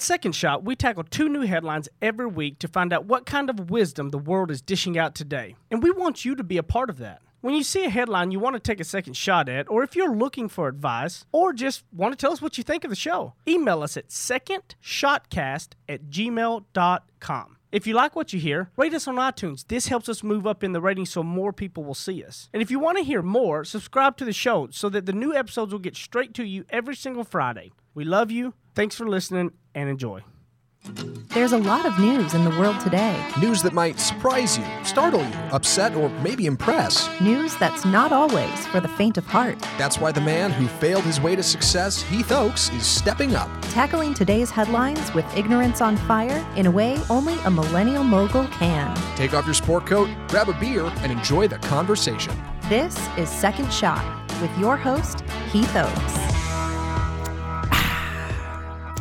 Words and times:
On 0.00 0.02
Second 0.02 0.32
Shot, 0.32 0.64
we 0.64 0.76
tackle 0.76 1.04
two 1.04 1.28
new 1.28 1.42
headlines 1.42 1.86
every 2.00 2.26
week 2.26 2.58
to 2.60 2.68
find 2.68 2.90
out 2.90 3.04
what 3.04 3.26
kind 3.26 3.50
of 3.50 3.68
wisdom 3.68 4.08
the 4.08 4.16
world 4.16 4.50
is 4.50 4.62
dishing 4.62 4.96
out 4.96 5.14
today. 5.14 5.56
And 5.70 5.82
we 5.82 5.90
want 5.90 6.24
you 6.24 6.34
to 6.36 6.42
be 6.42 6.56
a 6.56 6.62
part 6.62 6.88
of 6.88 6.96
that. 7.00 7.20
When 7.42 7.52
you 7.52 7.62
see 7.62 7.84
a 7.84 7.90
headline 7.90 8.30
you 8.30 8.40
want 8.40 8.54
to 8.54 8.60
take 8.60 8.80
a 8.80 8.84
second 8.84 9.12
shot 9.12 9.46
at, 9.50 9.68
or 9.68 9.82
if 9.82 9.94
you're 9.94 10.16
looking 10.16 10.48
for 10.48 10.68
advice, 10.68 11.26
or 11.32 11.52
just 11.52 11.84
want 11.92 12.12
to 12.12 12.16
tell 12.16 12.32
us 12.32 12.40
what 12.40 12.56
you 12.56 12.64
think 12.64 12.84
of 12.84 12.88
the 12.88 12.96
show, 12.96 13.34
email 13.46 13.82
us 13.82 13.98
at 13.98 14.08
secondshotcast 14.08 15.68
at 15.86 16.04
gmail.com. 16.08 17.56
If 17.72 17.86
you 17.86 17.94
like 17.94 18.16
what 18.16 18.32
you 18.32 18.40
hear, 18.40 18.70
rate 18.76 18.94
us 18.94 19.06
on 19.06 19.14
iTunes. 19.14 19.64
This 19.68 19.86
helps 19.86 20.08
us 20.08 20.24
move 20.24 20.44
up 20.44 20.64
in 20.64 20.72
the 20.72 20.80
ratings 20.80 21.10
so 21.10 21.22
more 21.22 21.52
people 21.52 21.84
will 21.84 21.94
see 21.94 22.24
us. 22.24 22.48
And 22.52 22.60
if 22.60 22.70
you 22.70 22.80
want 22.80 22.98
to 22.98 23.04
hear 23.04 23.22
more, 23.22 23.64
subscribe 23.64 24.16
to 24.16 24.24
the 24.24 24.32
show 24.32 24.68
so 24.72 24.88
that 24.88 25.06
the 25.06 25.12
new 25.12 25.34
episodes 25.34 25.72
will 25.72 25.78
get 25.78 25.94
straight 25.94 26.34
to 26.34 26.44
you 26.44 26.64
every 26.70 26.96
single 26.96 27.22
Friday. 27.22 27.70
We 27.94 28.04
love 28.04 28.32
you. 28.32 28.54
Thanks 28.74 28.96
for 28.96 29.08
listening 29.08 29.52
and 29.72 29.88
enjoy. 29.88 30.22
There's 31.32 31.52
a 31.52 31.58
lot 31.58 31.86
of 31.86 31.98
news 31.98 32.34
in 32.34 32.44
the 32.44 32.50
world 32.50 32.80
today. 32.80 33.24
News 33.40 33.62
that 33.62 33.72
might 33.72 34.00
surprise 34.00 34.58
you, 34.58 34.64
startle 34.82 35.20
you, 35.20 35.34
upset, 35.52 35.94
or 35.94 36.08
maybe 36.22 36.46
impress. 36.46 37.08
News 37.20 37.54
that's 37.56 37.84
not 37.84 38.12
always 38.12 38.66
for 38.66 38.80
the 38.80 38.88
faint 38.88 39.16
of 39.16 39.26
heart. 39.26 39.58
That's 39.78 39.98
why 39.98 40.10
the 40.10 40.20
man 40.20 40.50
who 40.50 40.66
failed 40.66 41.04
his 41.04 41.20
way 41.20 41.36
to 41.36 41.42
success, 41.42 42.02
Heath 42.02 42.32
Oaks, 42.32 42.70
is 42.70 42.84
stepping 42.84 43.36
up. 43.36 43.48
Tackling 43.70 44.12
today's 44.12 44.50
headlines 44.50 45.14
with 45.14 45.24
ignorance 45.36 45.80
on 45.80 45.96
fire 45.96 46.44
in 46.56 46.66
a 46.66 46.70
way 46.70 46.98
only 47.08 47.38
a 47.44 47.50
millennial 47.50 48.02
mogul 48.02 48.46
can. 48.48 48.96
Take 49.16 49.32
off 49.34 49.44
your 49.44 49.54
sport 49.54 49.86
coat, 49.86 50.08
grab 50.28 50.48
a 50.48 50.54
beer, 50.54 50.84
and 50.98 51.12
enjoy 51.12 51.46
the 51.46 51.58
conversation. 51.58 52.34
This 52.68 52.98
is 53.16 53.28
Second 53.28 53.72
Shot 53.72 54.04
with 54.40 54.56
your 54.58 54.76
host, 54.76 55.20
Heath 55.52 55.76
Oaks. 55.76 56.29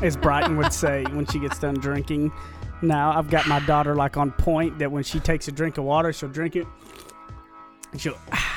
As 0.04 0.16
Brighton 0.18 0.58
would 0.58 0.74
say 0.74 1.04
when 1.12 1.26
she 1.26 1.40
gets 1.40 1.60
done 1.60 1.76
drinking. 1.76 2.32
Now 2.82 3.18
I've 3.18 3.30
got 3.30 3.48
my 3.48 3.60
daughter 3.62 3.96
like 3.96 4.16
on 4.18 4.32
point 4.32 4.80
that 4.80 4.92
when 4.92 5.04
she 5.04 5.20
takes 5.20 5.48
a 5.48 5.52
drink 5.52 5.78
of 5.78 5.84
water, 5.84 6.14
she'll 6.14 6.30
drink 6.30 6.56
it. 6.56 6.66
And 7.92 8.00
she'll. 8.00 8.18
Ah. 8.32 8.56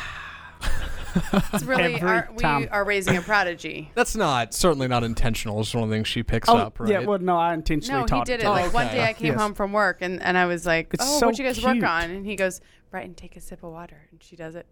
It's 1.52 1.64
really 1.64 1.94
Every 1.96 2.08
our, 2.08 2.28
we 2.32 2.38
time. 2.38 2.68
are 2.70 2.84
raising 2.84 3.16
a 3.18 3.20
prodigy. 3.20 3.90
That's 3.94 4.16
not 4.16 4.54
certainly 4.54 4.88
not 4.88 5.04
intentional. 5.04 5.60
It's 5.60 5.74
one 5.74 5.84
of 5.84 5.90
the 5.90 5.96
things 5.96 6.08
she 6.08 6.22
picks 6.22 6.48
Oh, 6.48 6.56
up, 6.56 6.80
right? 6.80 6.88
yeah. 6.90 6.98
Well, 7.00 7.18
no, 7.18 7.36
I 7.36 7.52
intentionally 7.52 8.06
No, 8.10 8.18
he 8.18 8.24
did 8.24 8.40
it. 8.40 8.44
to 8.44 8.46
her. 8.46 8.52
Like 8.62 8.72
one 8.72 8.86
day 8.86 9.04
I 9.04 9.12
came 9.12 9.32
Yes. 9.32 9.40
home 9.40 9.52
from 9.52 9.72
work 9.72 9.98
and, 10.00 10.22
and 10.22 10.38
I 10.38 10.46
was 10.46 10.64
like, 10.64 10.94
It's 10.94 11.04
"Oh, 11.06 11.20
so 11.20 11.26
what 11.26 11.38
you 11.38 11.44
guys 11.44 11.58
cute. 11.58 11.66
work 11.66 11.84
on?" 11.84 12.10
And 12.10 12.24
he 12.24 12.34
goes, 12.34 12.62
"Brighton, 12.90 13.14
take 13.14 13.36
a 13.36 13.40
sip 13.42 13.62
of 13.62 13.72
water." 13.72 14.08
And 14.10 14.22
she 14.22 14.36
does 14.36 14.54
it. 14.54 14.66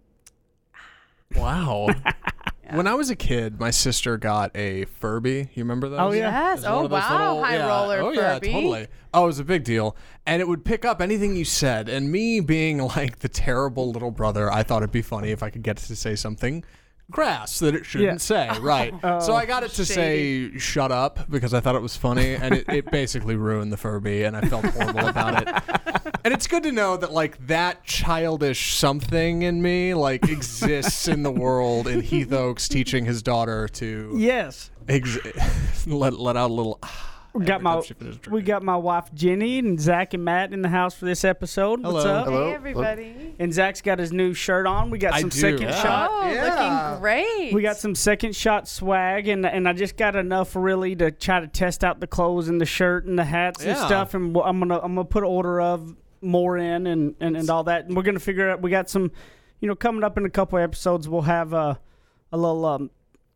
Wow. 1.36 1.88
When 2.76 2.86
I 2.86 2.94
was 2.94 3.10
a 3.10 3.16
kid, 3.16 3.58
my 3.60 3.70
sister 3.70 4.16
got 4.16 4.50
a 4.56 4.84
Furby. 4.86 5.50
You 5.54 5.62
remember 5.64 5.88
those? 5.88 5.98
Oh, 6.00 6.12
yeah. 6.12 6.30
Yes. 6.30 6.60
It 6.64 6.68
was 6.70 6.90
one 6.90 6.92
Oh 6.92 6.94
wow, 6.94 7.18
little- 7.32 7.44
high 7.44 7.56
yeah. 7.56 7.66
roller 7.68 7.98
Oh 8.00 8.14
Furby. 8.14 8.46
yeah, 8.48 8.52
totally. 8.54 8.86
Oh, 9.12 9.24
it 9.24 9.26
was 9.26 9.38
a 9.40 9.44
big 9.44 9.64
deal, 9.64 9.96
and 10.26 10.40
it 10.40 10.46
would 10.48 10.64
pick 10.64 10.84
up 10.84 11.00
anything 11.02 11.34
you 11.36 11.44
said. 11.44 11.88
And 11.88 12.12
me 12.12 12.40
being 12.40 12.78
like 12.78 13.18
the 13.20 13.28
terrible 13.28 13.90
little 13.90 14.10
brother, 14.12 14.50
I 14.52 14.62
thought 14.62 14.82
it'd 14.82 14.92
be 14.92 15.02
funny 15.02 15.30
if 15.30 15.42
I 15.42 15.50
could 15.50 15.62
get 15.62 15.82
it 15.82 15.86
to 15.86 15.96
say 15.96 16.14
something 16.14 16.64
crass 17.10 17.58
that 17.60 17.74
it 17.74 17.84
shouldn't 17.86 18.10
Yeah. 18.12 18.16
say. 18.18 18.50
Right. 18.60 18.94
Oh, 19.02 19.20
so 19.20 19.34
I 19.34 19.46
got 19.46 19.62
it 19.62 19.70
to 19.72 19.84
say 19.84 20.56
"shut 20.58 20.92
up" 20.92 21.28
because 21.30 21.54
I 21.54 21.60
thought 21.60 21.74
it 21.74 21.82
was 21.82 21.96
funny, 21.96 22.34
and 22.34 22.54
it, 22.54 22.64
it 22.68 22.90
basically 22.90 23.36
ruined 23.36 23.72
the 23.72 23.76
Furby, 23.76 24.24
and 24.24 24.36
I 24.36 24.42
felt 24.42 24.64
horrible 24.66 25.06
about 25.08 25.42
it. 25.46 25.62
And 26.22 26.34
it's 26.34 26.46
good 26.46 26.64
to 26.64 26.72
know 26.72 26.98
that 26.98 27.12
like 27.12 27.46
that 27.46 27.82
childish 27.82 28.74
something 28.74 29.40
in 29.40 29.62
me 29.62 29.94
like 29.94 30.28
exists 30.28 31.08
in 31.08 31.22
the 31.22 31.30
world, 31.30 31.86
and 31.88 32.02
Heath 32.02 32.30
Oaks 32.30 32.68
teaching 32.68 33.06
his 33.06 33.22
daughter 33.22 33.66
to 33.68 34.12
Yes. 34.18 34.70
ex- 34.86 35.16
let 35.86 36.12
let 36.18 36.36
out 36.36 36.50
a 36.50 36.52
little. 36.52 36.78
We 37.32 37.44
got 37.44 37.62
my 37.62 37.74
time 37.74 37.82
she 37.84 37.94
finished 37.94 38.28
we 38.28 38.42
got 38.42 38.62
my 38.62 38.76
wife 38.76 39.12
Jenny 39.14 39.58
and 39.60 39.80
Zach 39.80 40.14
and 40.14 40.24
Matt 40.24 40.52
in 40.52 40.62
the 40.62 40.68
house 40.68 40.94
for 40.94 41.04
this 41.04 41.24
episode. 41.24 41.80
What's 41.82 42.04
Hello. 42.04 42.14
up? 42.16 42.26
Hello. 42.26 42.46
Hey 42.48 42.54
everybody. 42.54 43.34
And 43.38 43.54
Zach's 43.54 43.80
got 43.82 43.98
his 44.00 44.12
new 44.12 44.34
shirt 44.34 44.66
on. 44.66 44.90
We 44.90 44.98
got 44.98 45.14
I 45.14 45.20
some 45.20 45.28
do. 45.28 45.38
second 45.38 45.62
Yeah. 45.62 45.82
shot. 45.82 46.10
Oh, 46.12 46.90
looking 46.92 47.00
great. 47.00 47.52
We 47.54 47.62
got 47.62 47.76
some 47.76 47.94
second 47.94 48.34
shot 48.34 48.66
swag, 48.66 49.28
and 49.28 49.46
and 49.46 49.68
I 49.68 49.72
just 49.72 49.96
got 49.96 50.16
enough 50.16 50.56
really 50.56 50.96
to 50.96 51.10
try 51.12 51.38
to 51.40 51.46
test 51.46 51.84
out 51.84 52.00
the 52.00 52.06
clothes 52.08 52.48
and 52.48 52.60
the 52.60 52.66
shirt 52.66 53.06
and 53.06 53.18
the 53.18 53.24
hats 53.24 53.62
and 53.64 53.76
stuff. 53.78 54.14
And 54.14 54.36
I'm 54.36 54.58
gonna 54.58 54.78
I'm 54.80 54.94
gonna 54.96 55.04
put 55.04 55.22
an 55.22 55.28
order 55.28 55.60
of 55.60 55.94
more 56.20 56.58
in 56.58 56.86
and, 56.86 57.14
and 57.20 57.36
and 57.36 57.48
all 57.48 57.64
that. 57.64 57.86
And 57.86 57.96
we're 57.96 58.02
gonna 58.02 58.18
figure 58.18 58.50
out. 58.50 58.60
We 58.60 58.70
got 58.70 58.90
some, 58.90 59.12
you 59.60 59.68
know, 59.68 59.76
coming 59.76 60.02
up 60.02 60.18
in 60.18 60.24
a 60.26 60.30
couple 60.30 60.58
episodes. 60.58 61.08
We'll 61.08 61.22
have 61.22 61.52
a 61.52 61.78
a 62.32 62.36
little 62.36 62.64
um, 62.66 62.90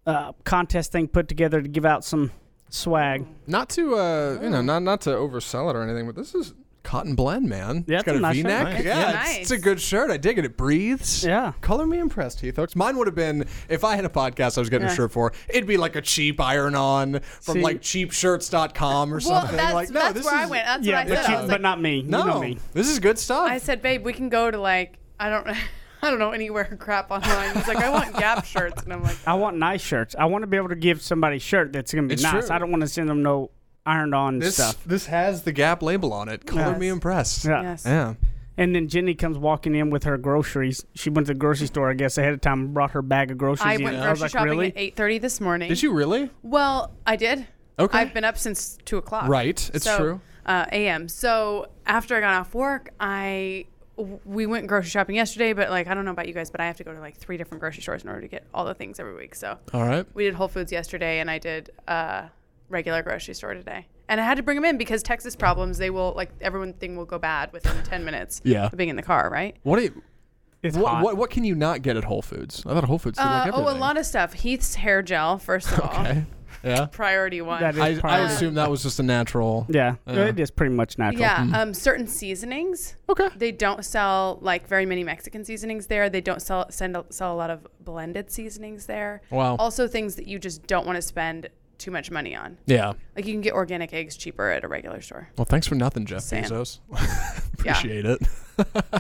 uh, 0.07 0.33
contest 0.45 0.91
thing 0.93 1.07
put 1.09 1.29
together 1.29 1.63
to 1.63 1.69
give 1.69 1.85
out 1.87 2.05
some 2.05 2.31
swag. 2.71 3.27
Not 3.47 3.69
to 3.71 3.95
uh, 3.97 4.39
you 4.43 4.51
know, 4.51 4.63
not 4.63 4.83
not 4.83 5.01
to 5.03 5.11
oversell 5.11 5.71
it 5.71 5.77
or 5.77 5.83
anything, 5.83 6.07
but 6.07 6.17
this 6.17 6.35
is 6.35 6.55
cotton 6.83 7.15
blend, 7.15 7.49
man. 7.49 7.83
Yeah, 7.89 7.97
it's 8.01 8.05
got 8.05 8.15
it's 8.15 8.17
a 8.17 8.19
a 8.19 8.21
nice 8.21 8.37
shirt. 8.37 8.45
V-neck. 8.45 8.65
Nice. 8.75 8.85
Yeah, 8.85 8.99
Yeah. 8.99 9.31
It's, 9.31 9.39
it's 9.41 9.51
a 9.53 9.59
good 9.59 9.81
shirt. 9.81 10.11
I 10.11 10.19
dig 10.19 10.39
it. 10.39 10.45
It 10.45 10.57
breathes. 10.59 11.25
Yeah. 11.25 11.53
Color 11.63 11.87
me 11.87 11.99
impressed, 11.99 12.41
Heath 12.41 12.59
Oaks. 12.59 12.77
Mine 12.77 12.99
would 12.99 13.07
have 13.07 13.15
been 13.15 13.47
if 13.71 13.85
I 13.85 13.97
had 13.97 14.05
a 14.05 14.11
podcast 14.11 14.59
I 14.59 14.61
was 14.61 14.69
getting 14.69 14.87
Yeah. 14.87 14.93
a 14.93 14.97
shirt 14.97 15.11
for. 15.13 15.33
It'd 15.49 15.67
be 15.67 15.79
like 15.79 15.97
a 15.97 16.03
cheap 16.03 16.39
iron-on 16.43 17.21
from 17.41 17.55
See- 17.55 17.63
like 17.63 17.81
cheapshirts.com 17.81 19.11
or 19.13 19.17
well, 19.17 19.21
something. 19.21 19.57
that's, 19.57 19.75
like 19.75 19.89
no, 19.91 20.01
that's 20.01 20.15
this 20.15 20.25
where 20.27 20.35
I 20.35 20.47
went. 20.47 20.67
That's 20.67 20.87
yeah, 20.87 21.05
what 21.05 21.07
I 21.07 21.09
but, 21.09 21.23
said. 21.25 21.31
you- 21.31 21.37
I 21.37 21.41
was 21.41 21.47
but 21.51 21.53
like, 21.55 21.61
not 21.63 21.81
me. 21.81 22.03
No, 22.03 22.19
You 22.19 22.25
know 22.27 22.41
me. 22.41 22.59
this 22.75 22.89
is 22.91 22.99
good 22.99 23.19
stuff. 23.19 23.49
I 23.51 23.57
said, 23.59 23.81
babe, 23.81 24.05
we 24.05 24.13
can 24.13 24.29
go 24.29 24.51
to 24.51 24.59
like 24.59 24.99
I 25.19 25.31
don't 25.31 25.47
I 26.05 26.11
don't 26.11 26.19
know 26.19 26.31
anywhere 26.33 26.65
crap 26.79 27.11
online. 27.11 27.55
He's 27.57 27.67
like, 27.69 27.79
I 27.79 27.91
want 27.91 28.15
Gap 28.17 28.45
shirts, 28.55 28.83
and 28.83 28.93
I'm 28.93 29.03
like, 29.03 29.17
I 29.27 29.35
want 29.35 29.57
nice 29.57 29.81
shirts. 29.83 30.15
I 30.19 30.27
want 30.27 30.43
to 30.43 30.47
be 30.47 30.57
able 30.57 30.69
to 30.69 30.77
give 30.77 31.01
somebody 31.03 31.37
a 31.37 31.41
shirt 31.41 31.73
that's 31.73 31.93
gonna 31.95 32.07
be 32.07 32.15
It's 32.15 32.23
nice. 32.23 32.47
true. 32.47 32.55
I 32.55 32.59
don't 32.59 32.71
want 32.71 32.83
to 32.83 32.89
send 32.89 33.09
them 33.09 33.23
no 33.23 33.51
ironed 33.87 34.15
on 34.15 34.39
this 34.39 34.55
stuff. 34.57 34.83
this 34.85 35.07
has 35.07 35.43
the 35.43 35.53
Gap 35.53 35.83
label 35.83 36.13
on 36.13 36.29
it. 36.29 36.47
Color 36.47 36.71
Yes. 36.73 36.79
me 36.81 36.89
impressed. 36.89 37.45
Yeah. 37.45 37.63
yes. 37.63 37.83
Yeah. 37.85 38.15
And 38.57 38.75
then 38.75 38.87
Jenny 38.89 39.15
comes 39.15 39.37
walking 39.37 39.75
in 39.75 39.91
with 39.91 40.05
her 40.05 40.17
groceries. 40.17 40.85
She 40.95 41.11
went 41.11 41.27
to 41.27 41.33
the 41.35 41.39
grocery 41.39 41.67
store, 41.67 41.91
I 41.91 41.95
guess, 41.95 42.17
ahead 42.19 42.33
of 42.35 42.41
time 42.41 42.61
and 42.61 42.75
brought 42.75 42.93
her 42.93 43.03
bag 43.03 43.33
of 43.33 43.39
groceries. 43.39 43.67
I 43.67 43.75
in. 43.75 43.83
went 43.85 43.97
I 43.97 44.11
was 44.11 44.21
grocery 44.21 44.23
like, 44.23 44.31
shopping 44.31 44.51
really? 44.51 44.67
at 44.69 44.73
eight 44.77 44.97
thirty 44.97 45.19
this 45.19 45.41
morning. 45.41 45.69
Did 45.69 45.83
you 45.83 45.93
really? 45.93 46.31
Well, 46.43 46.93
I 47.07 47.17
did. 47.17 47.47
Okay. 47.79 47.99
I've 47.99 48.15
been 48.15 48.23
up 48.25 48.39
since 48.39 48.79
two 48.85 48.97
o'clock. 48.99 49.29
Right. 49.29 49.71
It's 49.75 49.85
So, 49.85 49.97
true. 49.99 50.21
Uh, 50.47 50.67
a.m. 50.71 51.09
So 51.09 51.67
after 51.87 52.15
I 52.17 52.21
got 52.21 52.35
off 52.35 52.55
work, 52.55 52.91
I 53.01 53.65
w- 53.65 53.67
we 53.97 54.47
went 54.47 54.67
grocery 54.67 54.91
shopping 54.91 55.17
yesterday, 55.17 55.53
but 55.53 55.71
like 55.71 55.87
I 55.87 55.95
don't 55.95 56.05
know 56.05 56.11
about 56.11 56.27
you 56.29 56.35
guys, 56.35 56.51
but 56.51 56.61
I 56.61 56.67
have 56.67 56.77
to 56.79 56.85
go 56.85 56.93
to 56.93 57.01
like 57.01 57.17
three 57.17 57.37
different 57.37 57.61
grocery 57.61 57.83
stores 57.83 58.03
in 58.03 58.09
order 58.09 58.23
to 58.23 58.29
get 58.29 58.45
all 58.53 58.65
the 58.65 58.75
things 58.75 58.99
every 58.99 59.15
week. 59.15 59.35
So 59.35 59.59
All 59.73 59.83
right. 59.83 60.07
we 60.15 60.25
did 60.25 60.35
Whole 60.35 60.49
Foods 60.49 60.73
yesterday, 60.73 61.21
and 61.21 61.31
I 61.31 61.39
did 61.39 61.71
uh, 61.87 62.29
regular 62.69 63.03
grocery 63.03 63.35
store 63.35 63.55
today. 63.55 63.87
And 64.09 64.21
I 64.21 64.25
had 64.25 64.37
to 64.37 64.43
bring 64.43 64.57
them 64.57 64.65
in 64.65 64.77
because 64.77 65.03
Texas 65.03 65.35
problems, 65.35 65.79
they 65.79 65.91
will 65.91 66.13
like 66.15 66.31
everyone 66.41 66.73
thing 66.75 66.97
will 66.97 67.07
go 67.07 67.19
bad 67.19 67.53
within 67.53 67.83
ten 67.85 68.05
minutes. 68.05 68.41
Yeah. 68.45 68.67
of 68.67 68.77
being 68.77 68.91
in 68.91 68.97
the 68.97 69.03
car, 69.03 69.31
right? 69.31 69.57
What 69.63 69.77
do 69.79 69.85
you, 69.85 70.03
It's 70.65 70.77
what, 70.77 70.93
hot. 70.95 71.05
what 71.05 71.17
what 71.17 71.31
can 71.31 71.45
you 71.45 71.55
not 71.55 71.83
get 71.83 71.97
at 71.97 72.05
Whole 72.05 72.23
Foods? 72.23 72.63
I 72.67 72.73
thought 72.75 72.85
Whole 72.85 72.99
Foods 72.99 73.19
did 73.19 73.25
like 73.25 73.47
Uh, 73.49 73.51
oh, 73.55 73.61
everything. 73.61 73.77
a 73.77 73.81
lot 73.81 73.97
of 73.97 74.07
stuff. 74.07 74.33
Heath's 74.33 74.75
hair 74.75 75.03
gel, 75.03 75.39
first 75.39 75.71
of 75.73 75.81
all, 75.83 75.91
Okay. 76.01 76.25
Yeah. 76.65 76.87
priority 76.93 77.43
one. 77.43 77.61
That 77.61 77.75
is 77.75 77.81
I, 77.81 77.89
I 77.89 78.01
priority. 78.01 78.35
assume 78.35 78.55
that 78.55 78.71
was 78.71 78.83
just 78.83 78.99
a 78.99 79.03
natural. 79.03 79.67
Yeah, 79.69 79.97
Yeah. 80.07 80.25
it 80.27 80.41
is 80.41 80.51
pretty 80.51 80.75
much 80.75 80.97
natural. 80.97 81.21
Yeah, 81.21 81.51
um, 81.55 81.75
certain 81.75 82.07
seasonings. 82.07 82.97
Okay. 83.11 83.29
They 83.37 83.53
don't 83.53 83.85
sell 83.85 84.39
like 84.41 84.67
very 84.67 84.87
many 84.87 85.05
Mexican 85.05 85.45
seasonings 85.45 85.89
there. 85.89 86.09
They 86.09 86.23
don't 86.23 86.41
sell 86.41 86.67
send 86.71 86.97
a, 86.97 87.05
sell 87.11 87.35
a 87.35 87.37
lot 87.37 87.51
of 87.51 87.67
blended 87.81 88.31
seasonings 88.31 88.87
there. 88.87 89.21
Wow. 89.31 89.57
Also, 89.57 89.87
things 89.87 90.17
that 90.17 90.27
you 90.27 90.39
just 90.39 90.67
don't 90.67 90.87
want 90.87 90.97
to 90.97 91.03
spend 91.03 91.51
too 91.77 91.91
much 91.91 92.11
money 92.11 92.35
on. 92.35 92.57
Yeah. 92.65 92.95
Like 93.15 93.27
you 93.27 93.35
can 93.35 93.43
get 93.43 93.53
organic 93.53 93.93
eggs 93.93 94.17
cheaper 94.17 94.49
at 94.49 94.65
a 94.65 94.69
regular 94.69 95.03
store. 95.03 95.29
Well, 95.37 95.45
thanks 95.45 95.67
for 95.67 95.75
nothing, 95.75 96.07
Jeff 96.07 96.23
Saying. 96.23 96.45
Bezos. 96.45 96.79
Appreciate 97.59 98.05
it. 98.07 98.21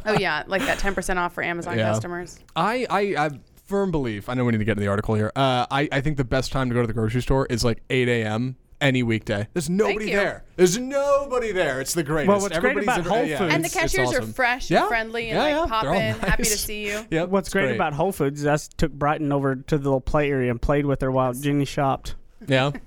Oh 0.05 0.13
yeah, 0.19 0.43
like 0.47 0.63
that 0.63 0.79
ten 0.79 0.95
percent 0.95 1.19
off 1.19 1.35
for 1.35 1.43
Amazon 1.43 1.79
Yeah. 1.79 1.91
customers. 1.93 2.39
I, 2.57 2.87
I, 2.91 3.01
I 3.17 3.23
have 3.25 3.39
firm 3.67 3.91
belief. 3.91 4.29
I 4.29 4.35
know 4.35 4.45
we 4.45 4.53
need 4.53 4.59
to 4.59 4.65
get 4.65 4.73
into 4.73 4.83
the 4.83 4.89
article 4.89 5.15
here. 5.15 5.33
Uh, 5.37 5.67
I, 5.71 5.89
I 5.93 6.01
think 6.01 6.17
the 6.17 6.25
best 6.25 6.53
time 6.53 6.69
to 6.69 6.75
go 6.75 6.81
to 6.81 6.87
the 6.87 6.93
grocery 6.93 7.23
store 7.23 7.47
is 7.49 7.65
like 7.65 7.83
8 7.89 8.09
a.m. 8.09 8.57
any 8.81 9.03
weekday. 9.03 9.47
There's 9.55 9.71
nobody 9.71 10.07
there. 10.13 10.45
There's 10.57 10.77
nobody 10.79 11.53
there. 11.53 11.81
It's 11.81 11.95
the 11.95 12.03
greatest. 12.03 12.29
Well, 12.29 12.41
what's 12.41 12.59
great 12.59 12.77
about 12.77 13.07
Whole 13.07 13.25
yeah, 13.25 13.39
Foods- 13.39 13.55
And 13.55 13.65
the 13.65 13.69
it's- 13.69 13.85
it's 13.85 13.95
cashiers 13.95 14.13
are 14.13 14.19
awesome. 14.19 14.33
fresh 14.35 14.71
Yeah. 14.71 14.81
and 14.81 14.89
friendly 14.89 15.31
and 15.31 15.37
Yeah, 15.37 15.43
like 15.43 15.55
yeah. 15.55 15.67
pop 15.75 15.83
They're 15.85 15.95
all 15.95 16.01
in, 16.01 16.15
happy 16.17 16.43
to 16.43 16.59
see 16.59 16.87
you. 16.87 17.07
Yep, 17.11 17.29
What's 17.31 17.49
it's 17.49 17.53
great, 17.55 17.75
about 17.75 17.93
Whole 17.95 18.13
Foods 18.13 18.41
is 18.41 18.47
I 18.47 18.55
s- 18.55 18.69
took 18.77 18.93
Brighton 18.93 19.33
over 19.33 19.55
to 19.57 19.79
the 19.79 19.85
little 19.85 20.01
play 20.01 20.31
area 20.31 20.51
and 20.51 20.61
played 20.61 20.85
with 20.85 21.01
her 21.01 21.11
while 21.11 21.33
Jenny 21.33 21.65
shopped. 21.65 22.17
Yeah. 22.47 22.73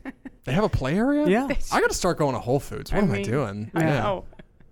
They 0.43 0.53
have 0.53 0.63
a 0.63 0.69
play 0.69 0.95
area? 0.97 1.27
Yeah. 1.27 1.45
I 1.73 1.81
got 1.81 1.89
to 1.89 1.93
start 1.93 2.17
going 2.17 2.33
to 2.33 2.39
Whole 2.39 2.61
Foods. 2.61 2.89
What 2.93 3.03
I 3.03 3.05
am 3.05 3.11
I 3.11 3.21
doing? 3.21 3.69
I 3.75 3.81
Yeah. 3.81 3.99
know. 3.99 4.23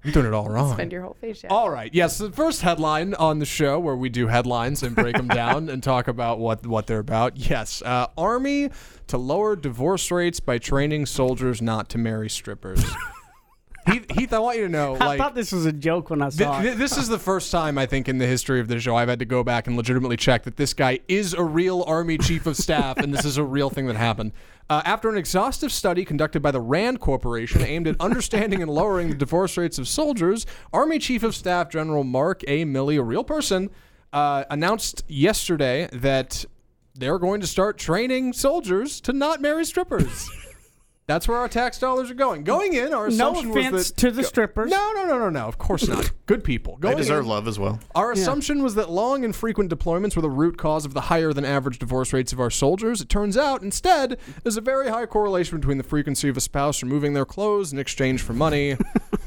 I'm 0.05 0.11
doing 0.11 0.25
it 0.25 0.33
all 0.33 0.47
wrong. 0.49 0.73
Spend 0.73 0.91
your 0.91 1.01
whole 1.01 1.15
face. 1.19 1.43
Yeah. 1.43 1.49
All 1.49 1.69
right. 1.69 1.93
Yes. 1.93 2.17
the 2.17 2.31
first 2.31 2.61
headline 2.61 3.13
on 3.15 3.39
the 3.39 3.45
show 3.45 3.79
where 3.79 3.95
we 3.95 4.09
do 4.09 4.27
headlines 4.27 4.83
and 4.83 4.95
break 4.95 5.15
them 5.15 5.27
down 5.27 5.69
and 5.69 5.81
talk 5.81 6.07
about 6.07 6.39
what 6.39 6.65
what 6.65 6.87
they're 6.87 6.99
about. 6.99 7.37
Yes. 7.37 7.81
Uh, 7.81 8.07
Army 8.17 8.69
to 9.07 9.17
lower 9.17 9.55
divorce 9.55 10.11
rates 10.11 10.39
by 10.39 10.57
training 10.57 11.05
soldiers 11.05 11.61
not 11.61 11.89
to 11.89 11.97
marry 11.97 12.29
strippers. 12.29 12.83
Heath, 13.91 14.05
Heath, 14.11 14.33
I 14.33 14.39
want 14.39 14.57
you 14.57 14.63
to 14.63 14.69
know, 14.71 14.95
I 14.99 15.05
like, 15.05 15.17
thought 15.19 15.35
this 15.35 15.51
was 15.51 15.65
a 15.65 15.71
joke 15.71 16.09
when 16.09 16.21
I 16.21 16.29
saw 16.29 16.61
th- 16.61 16.73
it. 16.73 16.77
this 16.77 16.97
is 16.97 17.07
the 17.07 17.19
first 17.19 17.51
time 17.51 17.77
I 17.77 17.85
think 17.85 18.09
in 18.09 18.17
the 18.17 18.25
history 18.25 18.59
of 18.59 18.67
the 18.67 18.79
show 18.79 18.95
I've 18.95 19.09
had 19.09 19.19
to 19.19 19.25
go 19.25 19.43
back 19.43 19.67
and 19.67 19.75
legitimately 19.77 20.17
check 20.17 20.43
that 20.43 20.57
this 20.57 20.73
guy 20.73 20.99
is 21.07 21.33
a 21.33 21.43
real 21.43 21.83
Army 21.87 22.17
Chief 22.17 22.45
of 22.45 22.57
Staff 22.57 22.97
and 22.97 23.13
this 23.13 23.25
is 23.25 23.37
a 23.37 23.43
real 23.43 23.69
thing 23.69 23.87
that 23.87 23.95
happened. 23.95 24.31
Uh, 24.69 24.81
after 24.83 25.09
an 25.09 25.17
exhaustive 25.17 25.71
study 25.71 26.03
conducted 26.03 26.41
by 26.41 26.49
the 26.49 26.59
RAND 26.59 26.99
Corporation 26.99 27.61
aimed 27.61 27.87
at 27.87 27.95
understanding 27.99 28.63
and 28.63 28.71
lowering 28.71 29.09
the 29.09 29.15
divorce 29.15 29.57
rates 29.57 29.77
of 29.77 29.87
soldiers, 29.87 30.47
Army 30.73 30.97
Chief 30.97 31.21
of 31.21 31.35
Staff 31.35 31.69
General 31.69 32.03
Mark 32.03 32.41
A. 32.47 32.65
Milley, 32.65 32.99
a 32.99 33.03
real 33.03 33.23
person, 33.23 33.69
uh, 34.11 34.45
announced 34.49 35.03
yesterday 35.07 35.87
that 35.93 36.45
they're 36.95 37.19
going 37.19 37.41
to 37.41 37.47
start 37.47 37.77
training 37.77 38.33
soldiers 38.33 38.99
to 39.01 39.13
not 39.13 39.41
marry 39.41 39.65
strippers. 39.65 40.27
That's 41.07 41.27
where 41.27 41.37
our 41.37 41.47
tax 41.47 41.77
dollars 41.77 42.09
are 42.09 42.15
going. 42.15 42.43
Going 42.43 42.73
in, 42.73 42.91
our 42.91 43.09
No 43.09 43.29
assumption 43.31 43.49
was 43.49 43.65
offense 43.65 43.91
that 43.91 43.97
to 43.97 44.11
the 44.11 44.23
strippers. 44.23 44.71
no, 44.71 44.91
no, 44.95 45.05
no, 45.05 45.19
no, 45.19 45.29
no. 45.29 45.45
Of 45.45 45.59
course 45.59 45.87
not. 45.87 46.11
Good 46.25 46.43
people. 46.43 46.77
They 46.79 46.95
deserve 46.95 47.25
in, 47.25 47.29
love 47.29 47.47
as 47.47 47.59
well. 47.59 47.79
Our 47.93 48.11
assumption 48.11 48.63
was 48.63 48.73
that 48.75 48.89
long 48.89 49.23
and 49.23 49.35
frequent 49.35 49.69
deployments 49.71 50.15
were 50.15 50.23
the 50.23 50.29
root 50.31 50.57
cause 50.57 50.83
of 50.83 50.95
the 50.95 51.01
higher 51.01 51.31
than 51.31 51.45
average 51.45 51.77
divorce 51.77 52.11
rates 52.11 52.33
of 52.33 52.39
our 52.39 52.49
soldiers. 52.49 53.01
It 53.01 53.09
turns 53.09 53.37
out, 53.37 53.61
instead, 53.61 54.17
there's 54.41 54.57
a 54.57 54.61
very 54.61 54.89
high 54.89 55.05
correlation 55.05 55.59
between 55.59 55.77
the 55.77 55.83
frequency 55.83 56.27
of 56.27 56.37
a 56.37 56.41
spouse 56.41 56.81
removing 56.81 57.13
their 57.13 57.25
clothes 57.25 57.71
in 57.71 57.77
exchange 57.77 58.23
for 58.23 58.33
money 58.33 58.75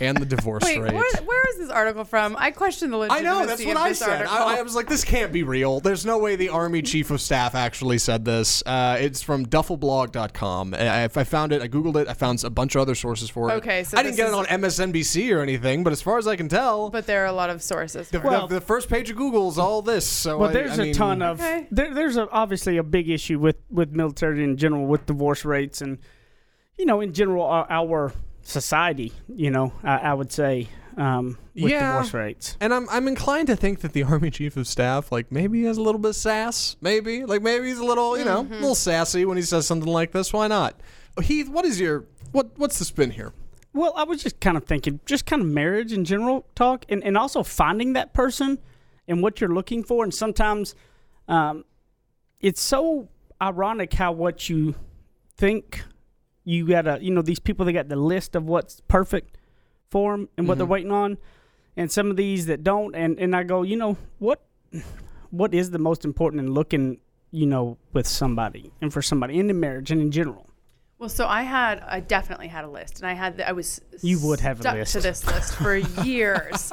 and 0.00 0.16
the 0.16 0.26
divorce 0.26 0.64
Wait, 0.64 0.78
rate. 0.80 0.92
where, 0.92 1.04
where 1.24 1.50
is 1.50 1.58
this 1.58 1.70
article 1.70 2.04
from? 2.04 2.36
I 2.38 2.50
question 2.50 2.90
the 2.90 2.96
I 2.98 3.00
legitimacy 3.00 3.24
know, 3.24 3.46
that's 3.46 3.64
what 3.64 3.76
of 3.76 3.82
I 3.82 3.88
this 3.90 3.98
said. 3.98 4.10
article. 4.26 4.36
I, 4.36 4.56
I 4.58 4.62
was 4.62 4.74
like, 4.74 4.88
this 4.88 5.04
can't 5.04 5.32
be 5.32 5.42
real. 5.42 5.80
There's 5.80 6.04
no 6.06 6.18
way 6.18 6.36
the 6.36 6.48
Army 6.50 6.82
Chief 6.90 7.10
of 7.10 7.20
Staff 7.20 7.54
actually 7.54 7.98
said 7.98 8.24
this. 8.24 8.62
Uh, 8.66 8.96
it's 9.00 9.22
from 9.22 9.46
duffelblog.com. 9.46 10.74
I, 10.74 11.04
I 11.04 11.08
found 11.08 11.52
it, 11.52 11.62
I 11.62 11.68
Googled 11.68 11.96
it, 11.96 12.08
I 12.08 12.14
found 12.14 12.42
a 12.44 12.50
bunch 12.50 12.74
of 12.74 12.82
other 12.82 12.94
sources 12.94 13.30
for 13.30 13.50
it. 13.50 13.54
Okay, 13.54 13.84
so 13.84 13.96
I 13.98 14.02
didn't 14.02 14.16
this 14.16 14.26
get 14.26 14.28
it 14.28 14.34
on 14.34 14.46
MSNBC 14.46 15.34
or 15.36 15.40
anything, 15.40 15.82
but 15.84 15.92
as 15.92 16.02
far 16.02 16.18
as 16.18 16.26
I 16.26 16.36
can 16.36 16.48
tell, 16.48 16.90
but 16.90 17.06
there 17.06 17.22
are 17.22 17.26
a 17.26 17.32
lot 17.32 17.50
of 17.50 17.62
sources. 17.62 18.08
the, 18.10 18.20
Well- 18.20 18.46
the, 18.46 18.56
the 18.56 18.60
first 18.60 18.88
page 18.88 19.10
of 19.10 19.16
Google 19.16 19.48
is 19.48 19.58
all 19.58 19.82
this. 19.82 20.06
So 20.06 20.38
Well, 20.38 20.50
I- 20.50 20.52
there's 20.52 20.78
I 20.78 20.82
a 20.82 20.86
mean- 20.86 20.94
ton 20.94 21.22
of 21.22 21.40
Okay. 21.40 21.66
there, 21.70 21.92
there's 21.94 22.16
a, 22.16 22.28
obviously 22.30 22.76
a 22.76 22.82
big 22.82 23.08
issue 23.08 23.38
with 23.38 23.56
with 23.70 23.90
military 23.92 24.42
in 24.44 24.56
general 24.56 24.86
with 24.86 25.06
divorce 25.06 25.44
rates 25.44 25.80
and 25.80 25.98
you 26.76 26.84
know 26.86 27.00
in 27.00 27.12
general 27.12 27.44
our, 27.44 27.66
our 27.70 28.12
society. 28.48 29.12
You 29.34 29.50
know, 29.50 29.72
I, 29.84 29.96
I 29.98 30.14
would 30.14 30.32
say 30.32 30.68
um, 30.96 31.38
with 31.54 31.70
Yeah. 31.72 31.92
divorce 31.92 32.14
rates. 32.14 32.56
And 32.60 32.72
I'm 32.74 32.88
I'm 32.88 33.06
inclined 33.06 33.46
to 33.48 33.56
think 33.56 33.80
that 33.80 33.92
the 33.92 34.02
Army 34.12 34.30
Chief 34.30 34.56
of 34.56 34.66
Staff, 34.66 35.12
like 35.12 35.30
maybe 35.30 35.62
has 35.64 35.76
a 35.76 35.82
little 35.82 36.00
bit 36.00 36.10
of 36.10 36.16
sass, 36.16 36.76
maybe 36.80 37.24
like 37.24 37.42
maybe 37.42 37.68
he's 37.68 37.78
a 37.78 37.84
little 37.84 38.18
you 38.18 38.24
know 38.24 38.42
Mm-hmm. 38.44 38.52
a 38.54 38.56
little 38.56 38.74
sassy 38.74 39.24
when 39.24 39.36
he 39.36 39.42
says 39.42 39.66
something 39.66 39.90
like 39.92 40.12
this. 40.12 40.32
Why 40.32 40.48
not? 40.48 40.80
Heath, 41.22 41.48
what 41.48 41.64
is 41.64 41.78
your 41.80 42.04
what 42.32 42.50
what's 42.56 42.78
the 42.78 42.84
spin 42.84 43.10
here? 43.10 43.32
Well, 43.74 43.92
I 43.96 44.04
was 44.04 44.22
just 44.22 44.40
kind 44.40 44.56
of 44.56 44.64
thinking, 44.64 44.98
just 45.04 45.26
kind 45.26 45.42
of 45.42 45.48
marriage 45.48 45.92
in 45.92 46.04
general 46.04 46.46
talk, 46.54 46.84
and, 46.88 47.04
and 47.04 47.16
also 47.18 47.42
finding 47.42 47.92
that 47.92 48.12
person 48.14 48.58
and 49.06 49.22
what 49.22 49.40
you're 49.40 49.52
looking 49.54 49.84
for. 49.84 50.02
And 50.02 50.12
sometimes 50.12 50.74
um, 51.28 51.64
it's 52.40 52.60
so 52.62 53.08
ironic 53.40 53.92
how 53.92 54.10
what 54.12 54.48
you 54.48 54.74
think 55.36 55.84
you 56.48 56.66
gotta, 56.66 56.98
you 57.02 57.10
know, 57.10 57.20
these 57.20 57.38
people 57.38 57.66
they 57.66 57.72
got 57.74 57.88
the 57.88 57.96
list 57.96 58.34
of 58.34 58.44
what's 58.44 58.80
perfect 58.88 59.36
for 59.90 60.12
them 60.12 60.28
and 60.36 60.48
what 60.48 60.56
they're 60.56 60.66
waiting 60.66 60.90
on, 60.92 61.18
and 61.76 61.92
some 61.92 62.10
of 62.10 62.16
these 62.16 62.46
that 62.46 62.64
don't. 62.64 62.94
And 62.94 63.18
and 63.18 63.36
I 63.36 63.42
go, 63.42 63.62
you 63.62 63.76
know, 63.76 63.98
what 64.18 64.40
what 65.30 65.52
is 65.52 65.70
the 65.70 65.78
most 65.78 66.04
important 66.06 66.40
in 66.40 66.52
looking, 66.52 66.98
you 67.30 67.44
know, 67.46 67.76
with 67.92 68.06
somebody 68.06 68.72
and 68.80 68.90
for 68.92 69.02
somebody 69.02 69.38
in 69.38 69.46
the 69.46 69.54
marriage 69.54 69.90
and 69.90 70.00
in 70.00 70.10
general. 70.10 70.46
Well, 70.98 71.08
so 71.10 71.28
I 71.28 71.42
had, 71.42 71.78
I 71.86 72.00
definitely 72.00 72.48
had 72.48 72.64
a 72.64 72.68
list, 72.68 72.98
and 72.98 73.06
I 73.08 73.12
had, 73.12 73.40
I 73.40 73.52
was 73.52 73.80
You 74.02 74.18
would 74.26 74.40
have 74.40 74.58
a 74.58 74.62
stuck 74.62 74.74
list. 74.74 74.92
to 74.94 75.00
this 75.00 75.24
list 75.26 75.54
for 75.54 75.76
years. 76.04 76.72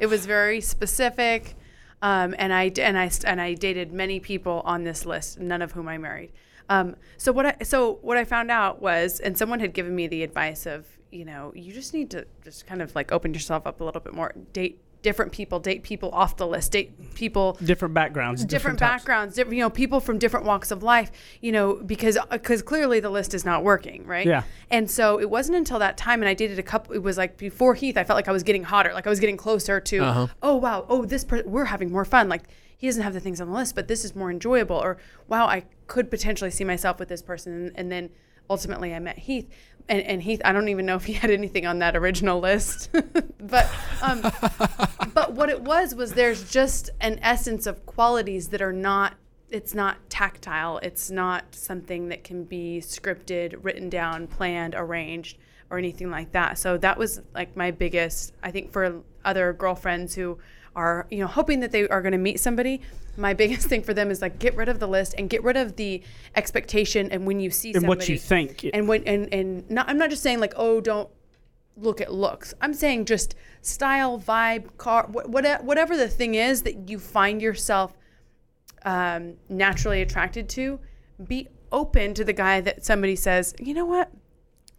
it 0.00 0.06
was 0.06 0.24
very 0.24 0.60
specific, 0.62 1.56
um, 2.00 2.34
and 2.38 2.54
I 2.54 2.72
and 2.80 2.96
I 2.96 3.10
and 3.24 3.40
I 3.40 3.54
dated 3.54 3.92
many 3.92 4.18
people 4.20 4.62
on 4.64 4.84
this 4.84 5.04
list, 5.04 5.38
none 5.40 5.60
of 5.62 5.72
whom 5.72 5.88
I 5.88 5.98
married. 5.98 6.32
Um, 6.68 6.96
so 7.16 7.32
what 7.32 7.46
I 7.46 7.56
so 7.64 7.98
what 8.02 8.16
I 8.16 8.24
found 8.24 8.50
out 8.50 8.80
was, 8.82 9.20
and 9.20 9.36
someone 9.36 9.60
had 9.60 9.72
given 9.72 9.94
me 9.94 10.06
the 10.06 10.22
advice 10.22 10.66
of, 10.66 10.86
you 11.10 11.24
know, 11.24 11.52
you 11.54 11.72
just 11.72 11.94
need 11.94 12.10
to 12.10 12.26
just 12.44 12.66
kind 12.66 12.82
of 12.82 12.94
like 12.94 13.12
open 13.12 13.32
yourself 13.32 13.66
up 13.66 13.80
a 13.80 13.84
little 13.84 14.00
bit 14.00 14.14
more, 14.14 14.32
date 14.52 14.80
different 15.02 15.30
people, 15.30 15.60
date 15.60 15.84
people 15.84 16.10
off 16.10 16.36
the 16.36 16.46
list, 16.46 16.72
date 16.72 17.14
people 17.14 17.56
Different 17.62 17.94
backgrounds, 17.94 18.44
different, 18.44 18.80
types. 18.80 19.02
backgrounds, 19.04 19.36
different, 19.36 19.56
you 19.56 19.62
know, 19.62 19.70
people 19.70 20.00
from 20.00 20.18
different 20.18 20.44
walks 20.44 20.72
of 20.72 20.82
life, 20.82 21.12
you 21.40 21.52
know, 21.52 21.74
because 21.74 22.18
because 22.32 22.60
clearly 22.60 22.98
the 22.98 23.10
list 23.10 23.32
is 23.32 23.44
not 23.44 23.62
working, 23.62 24.04
right? 24.04 24.26
Yeah. 24.26 24.42
And 24.68 24.90
so 24.90 25.20
it 25.20 25.30
wasn't 25.30 25.58
until 25.58 25.78
that 25.78 25.96
time, 25.96 26.22
and 26.22 26.28
I 26.28 26.34
dated 26.34 26.58
a 26.58 26.62
couple. 26.64 26.92
It 26.94 27.02
was 27.04 27.16
like 27.16 27.36
before 27.36 27.74
Heath, 27.74 27.96
I 27.96 28.02
felt 28.02 28.16
like 28.16 28.26
I 28.26 28.32
was 28.32 28.42
getting 28.42 28.64
hotter, 28.64 28.92
like 28.92 29.06
I 29.06 29.10
was 29.10 29.20
getting 29.20 29.36
closer 29.36 29.78
to. 29.80 29.98
Uh-huh. 29.98 30.26
Oh 30.42 30.56
wow, 30.56 30.84
oh 30.88 31.04
this 31.04 31.22
per- 31.22 31.44
we're 31.44 31.66
having 31.66 31.92
more 31.92 32.04
fun. 32.04 32.28
Like 32.28 32.42
he 32.76 32.88
doesn't 32.88 33.04
have 33.04 33.14
the 33.14 33.20
things 33.20 33.40
on 33.40 33.46
the 33.48 33.54
list, 33.54 33.74
but 33.76 33.86
this 33.86 34.04
is 34.04 34.16
more 34.16 34.30
enjoyable. 34.30 34.76
Or 34.76 34.98
wow, 35.28 35.46
I 35.46 35.64
could 35.86 36.10
potentially 36.10 36.50
see 36.50 36.64
myself 36.64 36.98
with 36.98 37.08
this 37.08 37.22
person, 37.22 37.52
and, 37.52 37.72
and 37.76 37.92
then 37.92 38.10
ultimately 38.48 38.94
I 38.94 38.98
met 38.98 39.18
Heath. 39.18 39.48
And, 39.88 40.02
and 40.02 40.22
Heath, 40.22 40.40
I 40.44 40.52
don't 40.52 40.68
even 40.68 40.86
know 40.86 40.96
if 40.96 41.04
he 41.04 41.12
had 41.22 41.30
anything 41.30 41.66
on 41.66 41.78
that 41.80 41.96
original 41.96 42.40
list, 42.40 42.90
but 43.38 43.70
um, 44.02 44.22
but 45.14 45.32
what 45.32 45.48
it 45.48 45.62
was 45.62 45.94
was 45.94 46.14
there's 46.14 46.50
just 46.50 46.90
an 47.00 47.18
essence 47.22 47.66
of 47.66 47.86
qualities 47.86 48.48
that 48.48 48.62
are 48.62 48.72
not 48.72 49.14
it's 49.48 49.74
not 49.74 49.98
tactile. 50.10 50.78
It's 50.78 51.08
not 51.08 51.54
something 51.54 52.08
that 52.08 52.24
can 52.24 52.42
be 52.42 52.80
scripted 52.84 53.56
written 53.62 53.88
down 53.88 54.26
planned 54.26 54.74
arranged 54.76 55.38
or 55.70 55.78
anything 55.78 56.10
like 56.10 56.32
that. 56.32 56.58
So 56.58 56.76
that 56.78 56.98
was 56.98 57.20
like 57.34 57.56
my 57.56 57.70
biggest 57.70 58.34
i 58.42 58.50
think 58.50 58.72
for 58.72 59.02
other 59.24 59.52
girlfriends 59.52 60.14
who 60.14 60.38
are 60.76 61.06
you 61.10 61.18
know 61.18 61.26
hoping 61.26 61.58
that 61.60 61.72
they 61.72 61.88
are 61.88 62.00
going 62.02 62.12
to 62.12 62.18
meet 62.18 62.38
somebody 62.38 62.80
my 63.16 63.32
biggest 63.42 63.66
thing 63.66 63.82
for 63.82 63.94
them 63.94 64.10
is 64.10 64.22
like 64.22 64.38
get 64.38 64.54
rid 64.54 64.68
of 64.68 64.78
the 64.78 64.86
list 64.86 65.14
and 65.18 65.28
get 65.30 65.42
rid 65.42 65.56
of 65.56 65.74
the 65.76 66.02
expectation 66.36 67.10
and 67.10 67.26
when 67.26 67.40
you 67.40 67.50
see 67.50 67.70
And 67.70 67.80
somebody 67.80 67.98
what 67.98 68.08
you 68.08 68.18
think. 68.18 68.64
and 68.74 68.86
when 68.86 69.02
and 69.04 69.32
and 69.34 69.68
not, 69.70 69.88
i'm 69.88 69.98
not 69.98 70.10
just 70.10 70.22
saying 70.22 70.38
like 70.38 70.52
oh 70.56 70.80
don't 70.80 71.08
look 71.78 72.00
at 72.00 72.10
looks. 72.10 72.54
I'm 72.62 72.72
saying 72.72 73.04
just 73.04 73.34
style, 73.60 74.18
vibe, 74.18 74.78
car, 74.78 75.02
wh- 75.08 75.28
whatever 75.28 75.94
the 75.94 76.08
thing 76.08 76.34
is 76.34 76.62
that 76.62 76.88
you 76.88 76.98
find 76.98 77.42
yourself 77.42 77.92
um, 78.86 79.34
naturally 79.50 80.00
attracted 80.00 80.48
to. 80.50 80.80
Be 81.22 81.48
open 81.72 82.14
to 82.14 82.24
the 82.24 82.32
guy 82.32 82.62
that 82.62 82.84
somebody 82.86 83.14
says, 83.14 83.54
you 83.60 83.74
know 83.74 83.84
what, 83.84 84.10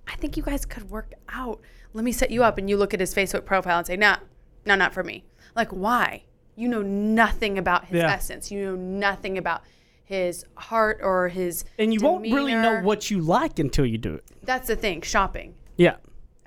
I 0.07 0.15
think 0.15 0.37
you 0.37 0.41
guys 0.41 0.65
could 0.65 0.89
work 0.89 1.13
out. 1.29 1.61
Let 1.93 2.03
me 2.03 2.11
set 2.11 2.31
you 2.31 2.43
up, 2.43 2.57
and 2.57 2.67
you 2.67 2.77
look 2.77 2.95
at 2.95 2.99
his 2.99 3.13
Facebook 3.13 3.45
profile 3.45 3.77
and 3.77 3.85
say, 3.85 3.95
nah, 3.95 4.17
no, 4.65 4.73
not 4.73 4.91
for 4.91 5.03
me. 5.03 5.23
Like 5.57 5.71
why? 5.71 6.23
You 6.55 6.69
know 6.69 6.81
nothing 6.83 7.57
about 7.57 7.85
his 7.85 7.97
Yeah. 7.97 8.11
essence. 8.13 8.51
You 8.51 8.63
know 8.63 8.75
nothing 8.75 9.37
about 9.37 9.63
his 10.05 10.45
heart 10.55 10.99
or 11.03 11.27
his 11.27 11.65
And 11.77 11.93
you 11.93 11.99
won't 11.99 12.21
really 12.23 12.53
know 12.53 12.79
what 12.81 13.11
you 13.11 13.19
like 13.19 13.59
until 13.59 13.85
you 13.85 13.97
do 13.97 14.13
it. 14.13 14.23
That's 14.43 14.67
the 14.67 14.75
thing. 14.77 15.01
Shopping. 15.01 15.55
Yeah. 15.75 15.97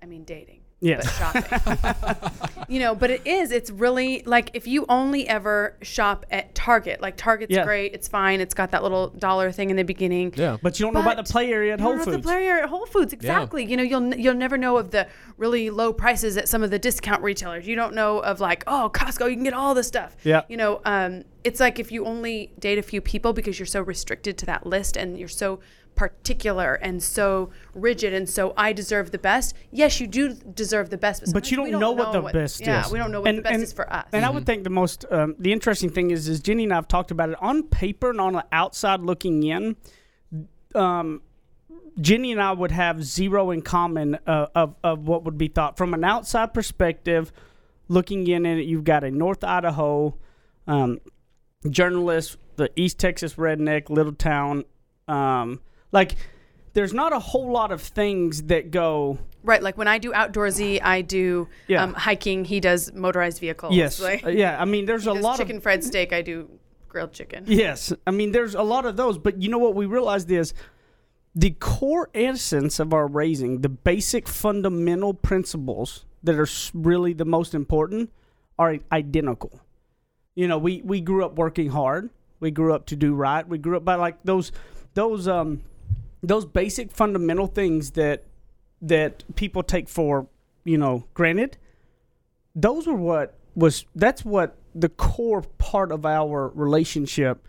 I 0.02 0.06
mean 0.06 0.24
dating. 0.24 0.59
Yes. 0.80 1.04
But 1.04 1.42
shopping. 1.44 2.64
you 2.68 2.80
know, 2.80 2.94
but 2.94 3.10
it 3.10 3.26
is, 3.26 3.50
it's 3.52 3.70
really 3.70 4.22
like 4.24 4.50
if 4.54 4.66
you 4.66 4.86
only 4.88 5.28
ever 5.28 5.76
shop 5.82 6.24
at 6.30 6.54
Target, 6.54 7.00
like 7.02 7.16
Target's 7.16 7.52
Yeah. 7.54 7.64
great, 7.64 7.92
it's 7.92 8.08
fine, 8.08 8.40
it's 8.40 8.54
got 8.54 8.70
that 8.70 8.82
little 8.82 9.08
dollar 9.10 9.52
thing 9.52 9.70
in 9.70 9.76
the 9.76 9.82
beginning. 9.82 10.32
Yeah. 10.36 10.56
But 10.62 10.78
you 10.80 10.86
don't 10.86 10.94
know 10.94 11.00
about 11.00 11.16
the 11.16 11.30
play 11.30 11.52
area 11.52 11.74
at 11.74 11.78
you 11.78 11.82
Whole 11.82 11.92
don't 11.92 11.98
know 11.98 12.04
Foods. 12.12 12.16
The 12.16 12.22
play 12.22 12.46
area 12.46 12.62
at 12.62 12.68
Whole 12.68 12.86
Foods, 12.86 13.12
exactly. 13.12 13.64
You 13.64 13.76
know, 13.76 13.82
you'll 13.82 14.12
n- 14.12 14.18
you'll 14.18 14.34
never 14.34 14.56
know 14.56 14.78
of 14.78 14.90
the 14.90 15.06
really 15.36 15.70
low 15.70 15.92
prices 15.92 16.36
at 16.36 16.48
some 16.48 16.62
of 16.62 16.70
the 16.70 16.78
discount 16.78 17.22
retailers. 17.22 17.66
You 17.66 17.76
don't 17.76 17.94
know 17.94 18.18
of 18.20 18.40
like, 18.40 18.64
oh, 18.66 18.90
Costco, 18.94 19.28
you 19.28 19.34
can 19.36 19.44
get 19.44 19.54
all 19.54 19.74
this 19.74 19.86
stuff. 19.88 20.16
Yeah. 20.24 20.42
You 20.48 20.56
know, 20.56 20.80
um, 20.84 21.24
it's 21.44 21.60
like 21.60 21.78
if 21.78 21.92
you 21.92 22.06
only 22.06 22.52
date 22.58 22.78
a 22.78 22.82
few 22.82 23.00
people 23.00 23.32
because 23.32 23.58
you're 23.58 23.66
so 23.66 23.80
restricted 23.82 24.38
to 24.38 24.46
that 24.46 24.66
list 24.66 24.96
and 24.96 25.18
you're 25.18 25.28
so 25.28 25.60
particular 25.94 26.74
and 26.74 27.02
so 27.02 27.50
rigid 27.74 28.14
and 28.14 28.28
so 28.28 28.54
I 28.56 28.72
deserve 28.72 29.10
the 29.10 29.18
best. 29.18 29.54
Yes, 29.70 30.00
you 30.00 30.06
do 30.06 30.34
deserve 30.34 30.90
the 30.90 30.96
best, 30.96 31.22
but, 31.26 31.32
but 31.34 31.50
you 31.50 31.56
sometimes 31.56 31.72
don't, 31.72 31.80
we 31.80 31.80
know, 31.80 31.92
what 31.92 32.12
the 32.12 32.38
best 32.38 32.60
yeah, 32.60 32.80
is. 32.80 32.86
Yeah, 32.86 32.92
we 32.92 32.98
don't 32.98 33.12
know 33.12 33.20
what 33.20 33.36
the 33.36 33.42
best 33.42 33.62
is 33.62 33.72
for 33.72 33.92
us. 33.92 34.06
And 34.12 34.24
I 34.24 34.30
would 34.30 34.46
think 34.46 34.64
the 34.64 34.70
most, 34.70 35.04
um, 35.10 35.34
the 35.38 35.52
interesting 35.52 35.90
thing 35.90 36.10
is, 36.10 36.28
is 36.28 36.40
Jenny 36.40 36.64
and 36.64 36.72
I 36.72 36.76
have 36.76 36.88
talked 36.88 37.10
about 37.10 37.30
it 37.30 37.36
on 37.40 37.64
paper 37.64 38.10
and 38.10 38.20
on 38.20 38.32
the 38.32 38.46
outside 38.52 39.00
looking 39.00 39.42
in. 39.42 39.76
Um, 40.74 41.22
Jenny 42.00 42.32
and 42.32 42.40
I 42.40 42.52
would 42.52 42.70
have 42.70 43.04
zero 43.04 43.50
in 43.50 43.62
common 43.62 44.18
uh, 44.26 44.46
of 44.54 44.76
of 44.82 45.06
what 45.08 45.24
would 45.24 45.36
be 45.36 45.48
thought 45.48 45.76
from 45.76 45.92
an 45.94 46.04
outside 46.04 46.54
perspective. 46.54 47.32
Looking 47.88 48.26
in 48.26 48.46
at 48.46 48.58
it, 48.58 48.66
you've 48.66 48.84
got 48.84 49.02
a 49.02 49.10
North 49.10 49.42
Idaho 49.42 50.16
um, 50.66 51.00
journalist, 51.68 52.36
the 52.56 52.70
East 52.76 52.98
Texas 52.98 53.34
redneck, 53.34 53.90
little 53.90 54.12
town. 54.12 54.64
Um, 55.08 55.60
like, 55.92 56.16
there's 56.72 56.92
not 56.92 57.12
a 57.12 57.18
whole 57.18 57.50
lot 57.50 57.72
of 57.72 57.80
things 57.82 58.44
that 58.44 58.70
go. 58.70 59.18
right, 59.42 59.62
like 59.62 59.76
when 59.78 59.88
I 59.88 59.98
do 59.98 60.12
outdoorsy, 60.12 60.80
I 60.82 61.02
do 61.02 61.48
Yeah. 61.66 61.82
um, 61.82 61.94
hiking. 61.94 62.44
He 62.44 62.60
does 62.60 62.92
motorized 62.92 63.40
vehicles. 63.40 63.74
Yes, 63.74 64.00
like, 64.00 64.24
uh, 64.24 64.30
yeah. 64.30 64.60
I 64.60 64.64
mean, 64.66 64.86
there's 64.86 65.06
a 65.06 65.12
lot 65.12 65.38
chicken 65.38 65.56
of 65.56 65.62
fried 65.62 65.82
steak. 65.82 66.12
I 66.12 66.22
do 66.22 66.48
grilled 66.88 67.12
chicken. 67.12 67.44
Yes, 67.46 67.92
I 68.06 68.10
mean 68.10 68.32
there's 68.32 68.54
a 68.54 68.62
lot 68.62 68.84
of 68.84 68.96
those, 68.96 69.16
but 69.16 69.40
you 69.40 69.48
know 69.48 69.58
what 69.58 69.74
we 69.74 69.86
realized 69.86 70.30
is 70.30 70.52
the 71.34 71.50
core 71.60 72.10
essence 72.14 72.78
of 72.80 72.92
our 72.92 73.06
raising, 73.06 73.60
the 73.60 73.68
basic 73.68 74.28
fundamental 74.28 75.14
principles 75.14 76.04
that 76.22 76.34
are 76.34 76.48
really 76.74 77.12
the 77.12 77.24
most 77.24 77.54
important, 77.54 78.10
are 78.58 78.76
identical. 78.92 79.60
You 80.34 80.48
know, 80.48 80.58
we 80.58 80.82
we 80.84 81.00
grew 81.00 81.24
up 81.24 81.36
working 81.36 81.70
hard. 81.70 82.10
We 82.40 82.50
grew 82.50 82.74
up 82.74 82.86
to 82.86 82.96
do 82.96 83.14
right. 83.14 83.46
We 83.48 83.58
grew 83.58 83.76
up 83.76 83.84
by 83.84 83.94
like 83.94 84.16
those 84.24 84.52
those 84.94 85.26
um 85.28 85.62
those 86.22 86.44
basic 86.44 86.90
fundamental 86.92 87.46
things 87.46 87.92
that 87.92 88.24
that 88.82 89.24
people 89.36 89.62
take 89.62 89.88
for 89.88 90.26
you 90.64 90.78
know 90.78 91.04
granted. 91.14 91.56
Those 92.54 92.86
were 92.86 92.94
what 92.94 93.38
was 93.54 93.84
that's 93.94 94.24
what 94.24 94.56
the 94.74 94.88
core 94.88 95.42
part 95.58 95.92
of 95.92 96.04
our 96.06 96.48
relationship 96.54 97.46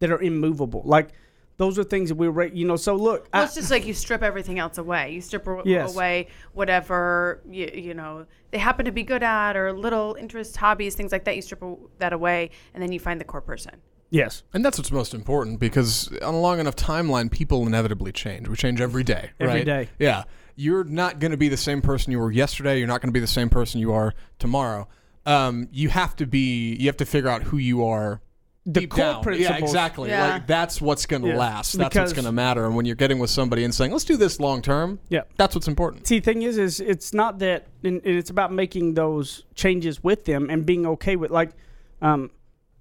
that 0.00 0.10
are 0.10 0.20
immovable. 0.20 0.82
Like 0.84 1.10
those 1.56 1.78
are 1.78 1.84
things 1.84 2.08
that 2.08 2.16
we 2.16 2.28
were, 2.28 2.46
you 2.46 2.66
know. 2.66 2.74
So 2.76 2.96
look, 2.96 3.28
Well, 3.32 3.42
I- 3.42 3.44
it's 3.44 3.54
just 3.54 3.70
like 3.70 3.86
you 3.86 3.94
strip 3.94 4.22
everything 4.22 4.58
else 4.58 4.76
away. 4.78 5.12
You 5.12 5.20
strip 5.20 5.46
Yes. 5.64 5.94
away 5.94 6.26
whatever 6.52 7.40
you, 7.48 7.70
you 7.72 7.94
know 7.94 8.26
they 8.50 8.58
happen 8.58 8.84
to 8.86 8.92
be 8.92 9.02
good 9.04 9.22
at, 9.22 9.56
or 9.56 9.72
little 9.72 10.16
interests, 10.18 10.56
hobbies, 10.56 10.94
things 10.94 11.12
like 11.12 11.24
that. 11.24 11.36
You 11.36 11.42
strip 11.42 11.62
that 11.98 12.12
away, 12.12 12.50
and 12.72 12.82
then 12.82 12.90
you 12.92 12.98
find 13.00 13.20
the 13.20 13.24
core 13.24 13.40
person. 13.40 13.74
Yes, 14.14 14.42
And 14.54 14.64
that's 14.64 14.78
what's 14.78 14.90
most 14.92 15.12
important 15.14 15.58
because 15.60 16.08
on 16.22 16.34
a 16.34 16.40
long 16.40 16.60
enough 16.60 16.76
timeline, 16.76 17.30
people 17.30 17.66
inevitably 17.66 18.12
change. 18.12 18.48
We 18.48 18.56
change 18.56 18.80
every 18.80 19.02
day. 19.02 19.30
Every 19.40 19.56
right? 19.56 19.64
day. 19.66 19.88
Yeah. 19.98 20.24
You're 20.56 20.84
not 20.84 21.18
going 21.18 21.32
to 21.32 21.36
be 21.36 21.48
the 21.48 21.56
same 21.56 21.82
person 21.82 22.12
you 22.12 22.18
were 22.20 22.30
yesterday. 22.30 22.78
You're 22.78 22.86
not 22.86 23.00
going 23.00 23.08
to 23.12 23.12
be 23.12 23.20
the 23.20 23.26
same 23.26 23.48
person 23.50 23.80
you 23.80 23.92
are 23.92 24.14
tomorrow. 24.38 24.86
Um, 25.26 25.68
you 25.72 25.88
have 25.88 26.14
to 26.16 26.26
be. 26.26 26.74
You 26.76 26.86
have 26.86 26.98
to 26.98 27.04
figure 27.06 27.28
out 27.30 27.42
who 27.42 27.56
you 27.56 27.84
are. 27.86 28.20
The 28.66 28.80
deep 28.80 28.90
core 28.90 29.04
down. 29.04 29.22
principles. 29.22 29.50
Yeah, 29.60 29.64
exactly. 29.64 30.08
Yeah. 30.10 30.34
Like 30.34 30.46
that's 30.46 30.80
what's 30.80 31.04
going 31.06 31.22
to 31.22 31.28
Yeah. 31.28 31.36
last. 31.38 31.72
That's 31.76 31.88
Because- 31.88 32.00
what's 32.08 32.12
going 32.12 32.24
to 32.26 32.32
matter. 32.32 32.64
And 32.66 32.74
when 32.76 32.86
you're 32.86 32.94
getting 32.94 33.18
with 33.18 33.30
somebody 33.30 33.62
and 33.64 33.74
saying, 33.74 33.90
"Let's 33.92 34.04
do 34.04 34.16
this 34.16 34.38
long 34.40 34.62
term," 34.62 35.00
Yeah. 35.10 35.22
that's 35.36 35.54
what's 35.54 35.66
important. 35.68 36.06
See, 36.06 36.18
the 36.20 36.24
thing 36.24 36.42
is, 36.42 36.56
is 36.56 36.78
it's 36.80 37.12
not 37.12 37.40
that, 37.40 37.66
and, 37.82 38.00
and 38.04 38.16
it's 38.16 38.30
about 38.30 38.52
making 38.52 38.94
those 38.94 39.42
changes 39.54 40.02
with 40.04 40.24
them 40.24 40.48
and 40.50 40.64
being 40.64 40.86
okay 40.86 41.16
with, 41.16 41.30
like, 41.30 41.50
um, 42.00 42.30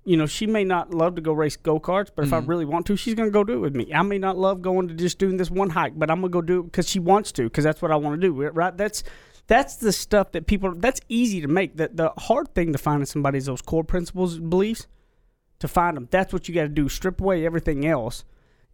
you 0.05 0.17
know, 0.17 0.25
she 0.25 0.47
may 0.47 0.63
not 0.63 0.93
love 0.93 1.15
to 1.15 1.21
go 1.21 1.33
race 1.33 1.55
go 1.55 1.79
karts, 1.79 2.09
but 2.13 2.25
if 2.25 2.33
I 2.33 2.39
really 2.39 2.65
want 2.65 2.85
to, 2.87 2.97
she's 2.97 3.13
gonna 3.13 3.29
go 3.29 3.43
do 3.43 3.53
it 3.53 3.59
with 3.59 3.75
me. 3.75 3.93
I 3.93 4.01
may 4.01 4.17
not 4.17 4.37
love 4.37 4.61
going 4.61 4.87
to 4.89 4.93
just 4.93 5.17
doing 5.17 5.37
this 5.37 5.49
one 5.49 5.69
hike, 5.69 5.97
but 5.97 6.09
I'm 6.09 6.21
gonna 6.21 6.29
go 6.29 6.41
do 6.41 6.59
it 6.59 6.63
because 6.63 6.89
she 6.89 6.99
wants 6.99 7.31
to, 7.33 7.43
because 7.43 7.63
that's 7.63 7.81
what 7.81 7.91
I 7.91 7.95
want 7.95 8.19
to 8.19 8.27
do. 8.27 8.33
Right? 8.33 8.75
That's 8.75 9.03
that's 9.47 9.77
the 9.77 9.91
stuff 9.91 10.31
that 10.33 10.47
people. 10.47 10.73
That's 10.75 11.01
easy 11.09 11.41
to 11.41 11.47
make. 11.47 11.77
That 11.77 11.97
the 11.97 12.11
hard 12.17 12.53
thing 12.53 12.71
to 12.73 12.77
find 12.77 13.01
in 13.01 13.05
somebody 13.05 13.37
is 13.37 13.45
those 13.45 13.61
core 13.61 13.83
principles, 13.83 14.35
and 14.35 14.49
beliefs. 14.49 14.87
To 15.59 15.67
find 15.69 15.95
them, 15.95 16.09
that's 16.11 16.33
what 16.33 16.49
you 16.49 16.55
got 16.55 16.63
to 16.63 16.67
do. 16.67 16.89
Strip 16.89 17.21
away 17.21 17.45
everything 17.45 17.85
else 17.85 18.25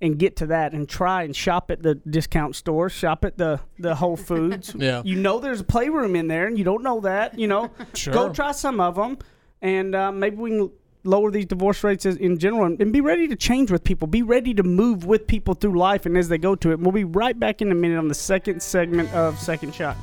and 0.01 0.17
get 0.17 0.36
to 0.38 0.48
that 0.48 0.74
and 0.74 0.88
try 0.88 1.24
and 1.24 1.36
shop 1.36 1.69
at 1.69 1.83
the 1.83 1.95
discount 1.95 2.55
stores, 2.55 2.91
shop 2.91 3.25
at 3.25 3.38
the 3.38 3.59
the 3.77 3.95
Whole 3.95 4.17
Foods. 4.29 4.74
Yeah. 4.75 5.01
You 5.05 5.15
know 5.15 5.39
there's 5.39 5.59
a 5.59 5.65
playroom 5.65 6.15
in 6.15 6.27
there 6.27 6.48
and 6.48 6.57
you 6.57 6.63
don't 6.63 6.83
know 6.83 7.01
that, 7.01 7.38
you 7.38 7.48
know. 7.48 7.69
Sure. 7.93 8.13
Go 8.13 8.33
try 8.33 8.51
some 8.53 8.79
of 8.79 8.95
them 8.95 9.17
and 9.62 9.93
uh, 9.93 10.12
maybe 10.12 10.38
we 10.38 10.50
can 10.51 10.71
lower 11.10 11.32
these 11.32 11.46
divorce 11.46 11.84
rates 11.84 12.06
in 12.06 12.38
general 12.38 12.66
and, 12.66 12.80
and 12.82 12.94
be 12.94 13.01
ready 13.01 13.28
to 13.28 13.36
change 13.36 13.72
with 13.72 13.84
people. 13.84 14.08
Be 14.08 14.22
ready 14.22 14.54
to 14.54 14.63
move 14.63 15.06
with 15.06 15.28
people 15.28 15.54
through 15.54 15.78
life 15.78 16.06
and 16.06 16.18
as 16.18 16.30
they 16.30 16.38
go 16.38 16.56
to 16.56 16.72
it. 16.72 16.80
We'll 16.80 16.92
be 16.92 17.04
right 17.04 17.38
back 17.38 17.62
in 17.62 17.72
a 17.72 17.75
minute 17.75 17.98
on 17.98 18.08
the 18.08 18.13
second 18.13 18.62
segment 18.62 19.12
of 19.13 19.39
Second 19.39 19.74
Shot. 19.74 19.98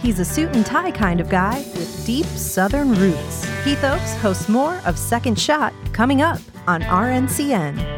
He's 0.00 0.20
a 0.20 0.24
suit 0.24 0.54
and 0.54 0.64
tie 0.64 0.92
kind 0.92 1.20
of 1.20 1.28
guy 1.28 1.58
with 1.58 2.06
deep 2.06 2.26
southern 2.26 2.94
roots. 2.94 3.44
Heath 3.64 3.82
Oaks 3.82 4.14
hosts 4.18 4.48
more 4.48 4.76
of 4.86 4.96
Second 4.96 5.36
Shot 5.36 5.74
coming 5.92 6.22
up 6.22 6.38
on 6.68 6.82
RNCN. 6.82 7.96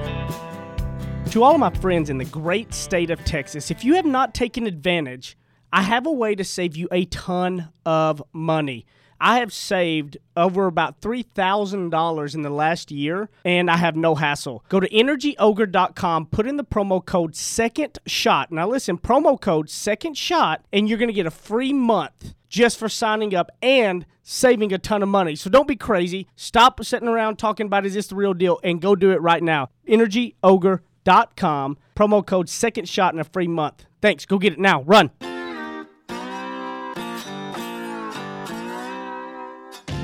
To 1.33 1.43
all 1.45 1.53
of 1.53 1.61
my 1.61 1.71
friends 1.71 2.09
in 2.09 2.17
the 2.17 2.25
great 2.25 2.73
state 2.73 3.11
of 3.11 3.23
Texas, 3.23 3.71
if 3.71 3.85
you 3.85 3.97
have 3.97 4.07
not 4.07 4.33
taken 4.33 4.67
advantage, 4.67 5.37
I 5.71 5.83
have 5.83 6.07
a 6.07 6.13
way 6.13 6.35
to 6.35 6.43
save 6.43 6.75
you 6.75 6.89
a 6.91 7.05
ton 7.05 7.69
of 7.85 8.23
money. 8.33 8.87
I 9.21 9.41
have 9.41 9.53
saved 9.53 10.17
over 10.37 10.67
about 10.67 11.03
$3,000 11.03 12.35
in 12.35 12.43
the 12.43 12.51
last 12.51 12.91
year, 12.91 13.29
and 13.45 13.71
I 13.71 13.77
have 13.77 13.95
no 13.95 14.15
hassle. 14.15 14.65
Go 14.71 14.81
to 14.81 14.89
energyogre.com, 14.89 16.27
put 16.27 16.47
in 16.47 16.57
the 16.57 16.65
promo 16.65 17.05
code 17.05 17.37
second 17.37 17.99
shot. 18.07 18.51
Now, 18.51 18.67
listen, 18.67 18.97
promo 18.97 19.39
code 19.39 19.69
second 19.69 20.17
shot, 20.17 20.65
and 20.73 20.89
you're 20.89 20.99
going 20.99 21.09
to 21.09 21.13
get 21.13 21.27
a 21.27 21.31
free 21.31 21.75
month 21.75 22.35
just 22.49 22.79
for 22.79 22.89
signing 22.89 23.35
up 23.35 23.51
and 23.61 24.07
saving 24.23 24.73
a 24.73 24.79
ton 24.79 25.03
of 25.03 25.09
money. 25.11 25.37
So 25.37 25.51
don't 25.51 25.69
be 25.69 25.77
crazy. 25.77 26.27
Stop 26.37 26.83
sitting 26.85 27.09
around 27.09 27.39
talking 27.39 27.67
about 27.67 27.85
is 27.85 27.95
this 27.95 28.07
the 28.07 28.15
real 28.15 28.35
deal 28.35 28.59
and 28.63 28.81
go 28.81 28.97
do 28.97 29.11
it 29.11 29.21
right 29.21 29.43
now. 29.43 29.69
energyogre.com, 29.87 30.81
promo 31.05 32.25
code 32.25 32.49
second 32.49 32.89
shot 32.89 33.15
and 33.15 33.21
a 33.21 33.25
free 33.25 33.49
month. 33.49 33.85
Thanks. 34.01 34.27
Go 34.27 34.39
get 34.39 34.53
it 34.53 34.59
now. 34.59 34.83
Run. 34.83 35.11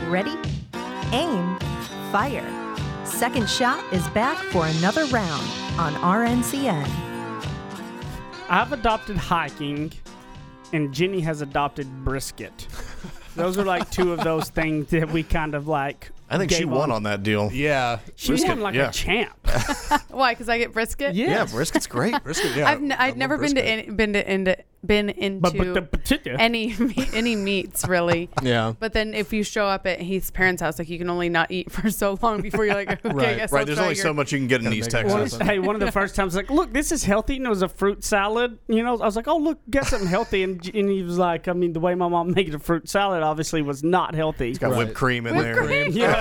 Ready? 0.09 0.37
Aim. 1.13 1.59
Fire. 2.13 2.65
Second 3.05 3.49
Shot 3.49 3.83
is 3.93 4.07
back 4.09 4.37
for 4.53 4.67
another 4.67 5.05
round 5.07 5.47
on 5.79 5.95
RNCN. 5.95 6.89
I've 8.49 8.73
adopted 8.73 9.17
hiking, 9.17 9.93
and 10.73 10.93
Jenny 10.93 11.21
has 11.21 11.41
adopted 11.41 11.87
brisket. 12.05 12.67
Those 13.37 13.59
are 13.59 13.65
like 13.65 13.91
two 13.91 14.13
of 14.13 14.21
those 14.25 14.49
things 14.51 14.91
that 14.91 15.11
we 15.11 15.23
kind 15.23 15.55
of 15.55 15.69
like. 15.69 16.11
I 16.31 16.39
think 16.39 16.51
she 16.51 16.65
won 16.65 16.91
on 16.91 17.03
that 17.05 17.23
deal. 17.23 17.51
Yeah. 17.53 17.99
She 18.17 18.29
brisket, 18.29 18.49
won 18.51 18.61
like 18.61 18.75
yeah. 18.75 18.89
a 18.89 18.93
champ. 18.93 19.33
Why? 20.11 20.33
Because 20.33 20.49
I 20.49 20.59
get 20.59 20.73
brisket. 20.73 21.15
Yes. 21.15 21.29
Yeah, 21.31 21.45
brisket's 21.59 21.87
great. 21.87 22.15
Brisket, 22.25 22.57
yeah. 22.57 22.69
I've 22.71 22.79
n- 22.83 22.93
I 22.93 23.09
I've 23.09 23.17
never 23.17 23.37
been 23.39 23.55
to 23.55 23.65
any, 23.65 23.91
been 23.91 24.15
to 24.15 24.33
into 24.33 24.57
been 24.85 25.09
into 25.09 25.41
But, 25.41 25.57
but 25.57 25.73
the 25.75 25.81
particular. 25.83 26.39
any 26.39 26.75
any 27.15 27.37
meats 27.37 27.87
really. 27.89 28.29
Yeah. 28.43 28.75
But 28.79 28.93
then 28.93 29.15
if 29.15 29.33
you 29.33 29.43
show 29.43 29.65
up 29.67 29.87
at 29.87 30.01
Heath's 30.01 30.31
parents' 30.31 30.61
house, 30.61 30.79
like 30.79 30.89
you 30.91 30.99
can 30.99 31.09
only 31.09 31.29
not 31.31 31.51
eat 31.51 31.71
for 31.73 31.91
so 31.91 32.19
long 32.21 32.43
before 32.43 32.65
you're 32.67 32.75
like, 32.75 32.91
okay, 33.05 33.09
I 33.09 33.13
Right, 33.13 33.37
guess 33.37 33.53
Right, 33.53 33.61
I'll 33.61 33.67
there's 33.67 33.79
only 33.79 33.95
your- 33.95 34.03
so 34.03 34.13
much 34.13 34.33
you 34.33 34.39
can 34.39 34.47
get 34.49 34.61
in 34.61 34.65
Gotta 34.65 34.77
East 34.77 34.91
Texas. 34.91 35.37
hey, 35.39 35.59
one 35.59 35.75
of 35.75 35.81
the 35.81 35.91
first 35.93 36.15
times, 36.15 36.35
like, 36.37 36.51
look, 36.51 36.73
this 36.73 36.93
is 36.93 37.05
healthy. 37.05 37.37
And 37.37 37.47
it 37.47 37.49
was 37.49 37.63
a 37.63 37.69
fruit 37.69 38.05
salad. 38.05 38.59
You 38.69 38.83
know, 38.83 38.99
I 38.99 39.05
was 39.07 39.17
like, 39.17 39.29
oh, 39.29 39.37
look, 39.39 39.59
get 39.71 39.87
something 39.87 40.09
healthy. 40.09 40.43
And, 40.43 40.65
and 40.75 40.89
he 40.91 41.03
was 41.03 41.17
like, 41.19 41.49
I 41.49 41.53
mean, 41.55 41.73
the 41.73 41.81
way 41.81 41.95
my 41.95 42.09
mom 42.09 42.33
made 42.33 42.55
a 42.55 42.59
fruit 42.59 42.89
salad 42.89 43.23
obviously 43.23 43.63
was 43.63 43.83
not 43.83 44.15
healthy. 44.15 44.51
It's 44.51 44.59
got 44.59 44.73
Right. 44.73 44.79
whipped 44.79 44.95
cream 44.95 45.27
in 45.27 45.37
Whipped 45.37 45.45
there. 45.55 45.65
cream. 45.65 45.93
Yeah. 45.93 46.14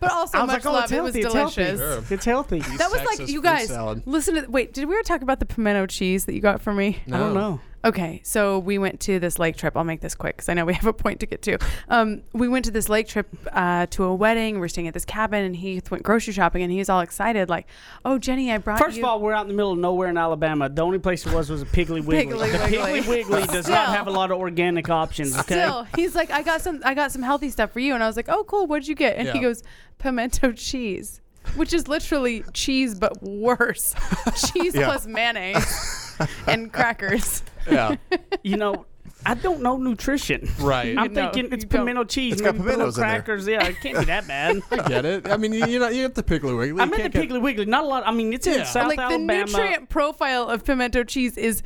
But 0.00 0.12
also 0.12 0.38
I 0.38 0.42
was 0.42 0.52
much 0.52 0.64
like, 0.64 0.66
oh, 0.66 0.72
love. 0.72 0.84
it's 0.84 0.92
it 0.92 1.02
was 1.02 1.14
healthy. 1.14 1.20
It's 1.20 1.34
healthy. 1.34 1.62
delicious. 1.62 2.08
Sure. 2.08 2.14
It's 2.16 2.24
healthy. 2.24 2.58
That 2.60 2.90
was 2.90 3.02
like 3.04 3.18
you 3.20 3.26
fruit 3.26 3.42
guys 3.44 3.68
salad. 3.68 4.02
listen 4.06 4.34
to. 4.36 4.50
Wait, 4.50 4.72
did 4.72 4.88
we 4.88 4.94
ever 4.94 5.02
talk 5.02 5.22
about 5.22 5.40
the 5.40 5.46
pimento 5.46 5.86
cheese 5.86 6.24
that 6.26 6.34
you 6.34 6.40
got 6.40 6.60
for 6.60 6.72
me? 6.72 7.00
I 7.08 7.18
don't 7.18 7.34
know. 7.34 7.60
Okay, 7.84 8.20
so 8.24 8.58
we 8.58 8.76
went 8.76 8.98
to 9.02 9.20
this 9.20 9.38
lake 9.38 9.56
trip. 9.56 9.76
I'll 9.76 9.84
make 9.84 10.00
this 10.00 10.14
quick 10.16 10.36
because 10.36 10.48
I 10.48 10.54
know 10.54 10.64
we 10.64 10.74
have 10.80 10.86
a 10.86 10.92
point 10.92 11.20
to 11.20 11.26
get 11.26 11.42
to. 11.42 11.58
Um, 11.88 12.22
we 12.32 12.48
went 12.48 12.64
to 12.64 12.70
this 12.72 12.88
lake 12.88 13.06
trip 13.06 13.28
uh, 13.52 13.86
to 13.90 14.04
a 14.04 14.14
wedding. 14.14 14.58
We're 14.58 14.66
staying 14.68 14.88
at 14.88 14.94
this 14.94 15.04
cabin, 15.04 15.44
and 15.44 15.54
Heath 15.54 15.90
went 15.90 16.02
grocery 16.02 16.32
shopping, 16.32 16.62
and 16.62 16.72
he's 16.72 16.88
all 16.88 17.00
excited, 17.00 17.48
like, 17.48 17.66
"Oh, 18.04 18.18
Jenny, 18.18 18.50
I 18.52 18.58
brought 18.58 18.80
First 18.80 18.96
you." 18.96 19.04
of 19.04 19.08
all, 19.08 19.20
we're 19.20 19.32
out 19.32 19.42
in 19.42 19.48
the 19.48 19.54
middle 19.54 19.72
of 19.72 19.78
nowhere 19.78 20.08
in 20.08 20.16
Alabama. 20.18 20.68
The 20.68 20.82
only 20.82 20.98
place 20.98 21.24
it 21.24 21.32
was 21.32 21.50
was 21.50 21.62
a 21.62 21.66
Piggly 21.66 22.04
Wiggly. 22.04 22.34
Piggly 22.48 22.52
the 22.52 22.78
Wiggly. 22.78 23.00
Piggly 23.00 23.08
Wiggly 23.08 23.46
does 23.46 23.66
Still. 23.66 23.76
not 23.76 23.88
have 23.96 24.08
a 24.08 24.10
lot 24.10 24.32
of 24.32 24.38
organic 24.38 24.90
options. 24.90 25.34
Okay. 25.38 25.54
Still, 25.62 25.86
he's 25.94 26.16
like, 26.16 26.30
"I 26.32 26.42
got 26.42 26.60
some. 26.60 26.80
I 26.84 26.94
got 26.94 27.12
some 27.12 27.22
healthy 27.22 27.48
stuff 27.48 27.70
for 27.72 27.78
you," 27.80 27.94
and 27.94 28.02
I 28.02 28.08
was 28.08 28.16
like, 28.16 28.28
"Oh, 28.28 28.42
cool. 28.44 28.66
What'd 28.66 28.88
you 28.88 28.96
get?" 28.96 29.16
And 29.18 29.28
he 29.28 29.38
goes, 29.38 29.62
"Pimento 29.98 30.50
cheese." 30.52 31.20
Which 31.56 31.72
is 31.72 31.88
literally 31.88 32.44
cheese, 32.52 32.94
but 32.98 33.22
worse. 33.22 33.94
cheese 34.52 34.74
Yeah. 34.74 34.84
plus 34.84 35.06
mayonnaise 35.06 36.16
and 36.46 36.70
crackers. 36.70 37.42
Yeah. 37.70 37.96
You 38.42 38.56
know, 38.56 38.86
I 39.26 39.34
don't 39.34 39.60
know 39.62 39.76
nutrition. 39.76 40.48
Right. 40.60 40.96
I'm 40.96 41.12
No, 41.12 41.22
thinking 41.30 41.52
it's 41.52 41.64
you 41.64 41.68
don't. 41.68 41.80
pimento 41.86 42.04
cheese. 42.04 42.34
It's 42.34 42.42
got 42.42 42.54
maybe 42.54 42.68
put 42.70 42.78
little 42.78 42.92
pimentos 42.92 42.96
in 42.96 43.00
there. 43.02 43.10
crackers. 43.10 43.46
Yeah, 43.48 43.64
it 43.66 43.80
can't 43.80 43.98
be 43.98 44.04
that 44.06 44.28
bad. 44.28 44.62
I 44.70 44.88
get 44.88 45.04
it? 45.04 45.28
I 45.28 45.36
mean, 45.36 45.52
you, 45.52 45.66
you 45.66 45.78
know, 45.80 45.88
you 45.88 46.02
get 46.06 46.14
the 46.14 46.22
Piggly 46.22 46.56
Wiggly. 46.56 46.80
I 46.80 46.84
You 46.84 46.90
meant 46.90 46.92
the 46.92 46.96
can't 46.98 47.12
get- 47.12 47.28
Piggly 47.30 47.42
Wiggly. 47.42 47.64
Not 47.66 47.84
a 47.84 47.86
lot. 47.88 48.06
I 48.06 48.12
mean, 48.12 48.32
it's 48.32 48.46
in 48.46 48.58
Yeah. 48.58 48.64
South 48.64 48.86
like 48.88 48.98
Alabama. 48.98 49.46
the 49.46 49.58
nutrient 49.58 49.88
profile 49.88 50.48
of 50.48 50.64
pimento 50.64 51.02
cheese 51.04 51.36
is 51.36 51.62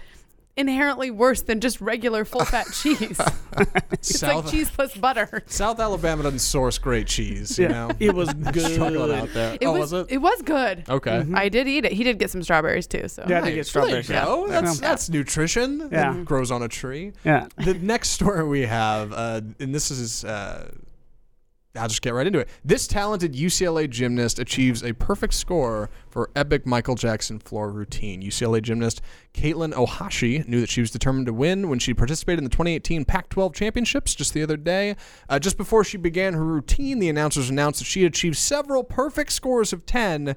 inherently 0.57 1.11
worse 1.11 1.43
than 1.43 1.61
just 1.61 1.81
regular 1.81 2.25
full 2.25 2.45
fat 2.45 2.67
cheese. 2.73 3.21
it's 3.93 4.19
South, 4.19 4.45
like 4.45 4.53
cheese 4.53 4.71
plus 4.71 4.95
butter. 4.97 5.43
South 5.47 5.81
Alabama 5.81 6.25
doesn't 6.25 6.41
source 6.41 6.79
great 6.79 7.07
cheese, 7.07 7.59
you 7.59 7.65
Yeah, 7.65 7.73
know? 7.73 7.91
it 7.99 8.15
was 8.15 8.29
Struggling 8.53 8.93
good. 8.93 9.11
out 9.11 9.33
there. 9.33 9.55
It 9.61 9.67
oh, 9.67 9.73
was, 9.73 9.93
was, 9.93 10.07
it? 10.07 10.13
It 10.15 10.19
was 10.19 10.43
good. 10.43 10.85
Okay. 10.89 11.25
I 11.35 11.49
did 11.49 11.69
eat 11.69 11.85
it. 11.85 11.93
He 11.93 12.05
did 12.05 12.19
get 12.19 12.31
some 12.31 12.43
strawberries 12.43 12.87
too. 12.87 13.09
So 13.09 13.25
Yeah, 13.29 13.39
I 13.39 13.41
did 13.43 13.51
get 13.51 13.57
Nice. 13.57 13.69
strawberries. 13.69 14.09
There 14.09 14.25
you. 14.25 14.47
Yeah. 14.49 14.61
That's, 14.61 14.81
Yeah. 14.81 14.89
that's 14.89 15.09
nutrition. 15.09 15.89
Yeah. 15.93 16.13
that 16.13 16.25
grows 16.25 16.51
on 16.51 16.63
a 16.63 16.69
tree. 16.69 17.13
Yeah. 17.25 17.47
The 17.57 17.75
next 17.75 18.11
story 18.11 18.47
we 18.47 18.63
have, 18.63 19.13
uh, 19.13 19.41
and 19.61 19.75
this 19.75 19.91
is 19.91 20.25
uh, 20.25 20.71
I'll 21.75 21.89
just 21.89 22.03
get 22.03 22.13
right 22.13 22.27
into 22.27 22.39
it. 22.39 22.51
This 22.63 22.87
talented 22.87 23.33
UCLA 23.33 23.89
gymnast 23.89 24.39
achieves 24.39 24.83
a 24.83 24.93
perfect 24.93 25.33
score 25.33 25.89
for 26.11 26.31
epic 26.37 26.67
Michael 26.67 26.97
Jackson 26.97 27.39
floor 27.39 27.71
routine. 27.71 28.23
UCLA 28.23 28.61
gymnast 28.61 29.01
Katelyn 29.33 29.73
Ohashi 29.73 30.47
knew 30.47 30.61
that 30.61 30.69
she 30.69 30.83
was 30.83 30.91
determined 30.91 31.27
to 31.27 31.33
win 31.33 31.71
when 31.71 31.79
she 31.79 31.95
participated 31.95 32.41
in 32.41 32.45
the 32.45 32.51
2018 32.51 33.07
Pac 33.07 33.31
12 33.31 33.55
championships 33.55 34.15
just 34.15 34.35
the 34.35 34.43
other 34.43 34.59
day. 34.59 34.97
Uh, 35.31 35.39
just 35.39 35.57
before 35.57 35.83
she 35.83 35.97
began 35.97 36.35
her 36.35 36.45
routine, 36.45 36.99
the 36.99 37.09
announcers 37.09 37.49
announced 37.49 37.79
that 37.79 37.87
she 37.87 38.03
had 38.03 38.13
achieved 38.13 38.37
several 38.37 38.85
perfect 38.85 39.33
scores 39.33 39.73
of 39.73 39.87
10, 39.87 40.37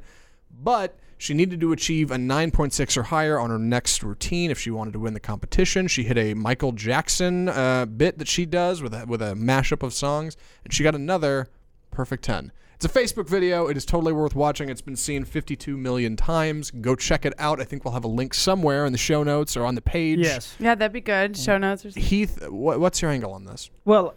but 0.49 0.97
she 1.17 1.33
needed 1.33 1.59
to 1.61 1.71
achieve 1.71 2.11
a 2.11 2.15
9.6 2.15 2.97
or 2.97 3.03
higher 3.03 3.39
on 3.39 3.49
her 3.49 3.59
next 3.59 4.03
routine 4.03 4.51
if 4.51 4.59
she 4.59 4.71
wanted 4.71 4.93
to 4.93 4.99
win 4.99 5.13
the 5.13 5.19
competition. 5.19 5.87
She 5.87 6.03
hit 6.03 6.17
a 6.17 6.33
Michael 6.33 6.71
Jackson 6.71 7.49
uh, 7.49 7.85
bit 7.85 8.17
that 8.17 8.27
she 8.27 8.45
does 8.45 8.81
with 8.81 8.93
a, 8.93 9.05
with 9.05 9.21
a 9.21 9.33
mashup 9.33 9.83
of 9.83 9.93
songs, 9.93 10.35
and 10.63 10.73
she 10.73 10.83
got 10.83 10.95
another 10.95 11.47
perfect 11.91 12.23
10. 12.23 12.51
It's 12.75 12.83
a 12.85 12.89
Facebook 12.89 13.29
video. 13.29 13.67
It 13.67 13.77
is 13.77 13.85
totally 13.85 14.11
worth 14.11 14.35
watching. 14.35 14.67
It's 14.67 14.81
been 14.81 14.97
seen 14.97 15.23
52 15.23 15.77
million 15.77 16.17
times. 16.17 16.71
Go 16.71 16.95
check 16.95 17.25
it 17.25 17.33
out. 17.39 17.61
I 17.61 17.63
think 17.63 17.85
we'll 17.85 17.93
have 17.93 18.03
a 18.03 18.09
link 18.09 18.33
somewhere 18.33 18.85
in 18.85 18.91
the 18.91 18.97
show 18.97 19.23
notes 19.23 19.55
or 19.55 19.65
on 19.65 19.75
the 19.75 19.81
page. 19.81 20.19
Yes. 20.19 20.55
Yeah, 20.59 20.75
that'd 20.75 20.91
be 20.91 20.99
good. 20.99 21.37
Show 21.37 21.57
notes 21.57 21.85
or 21.85 21.91
something. 21.91 22.03
Heath, 22.03 22.49
what, 22.49 22.81
what's 22.81 23.01
your 23.01 23.11
angle 23.11 23.31
on 23.31 23.45
this? 23.45 23.69
Well, 23.85 24.15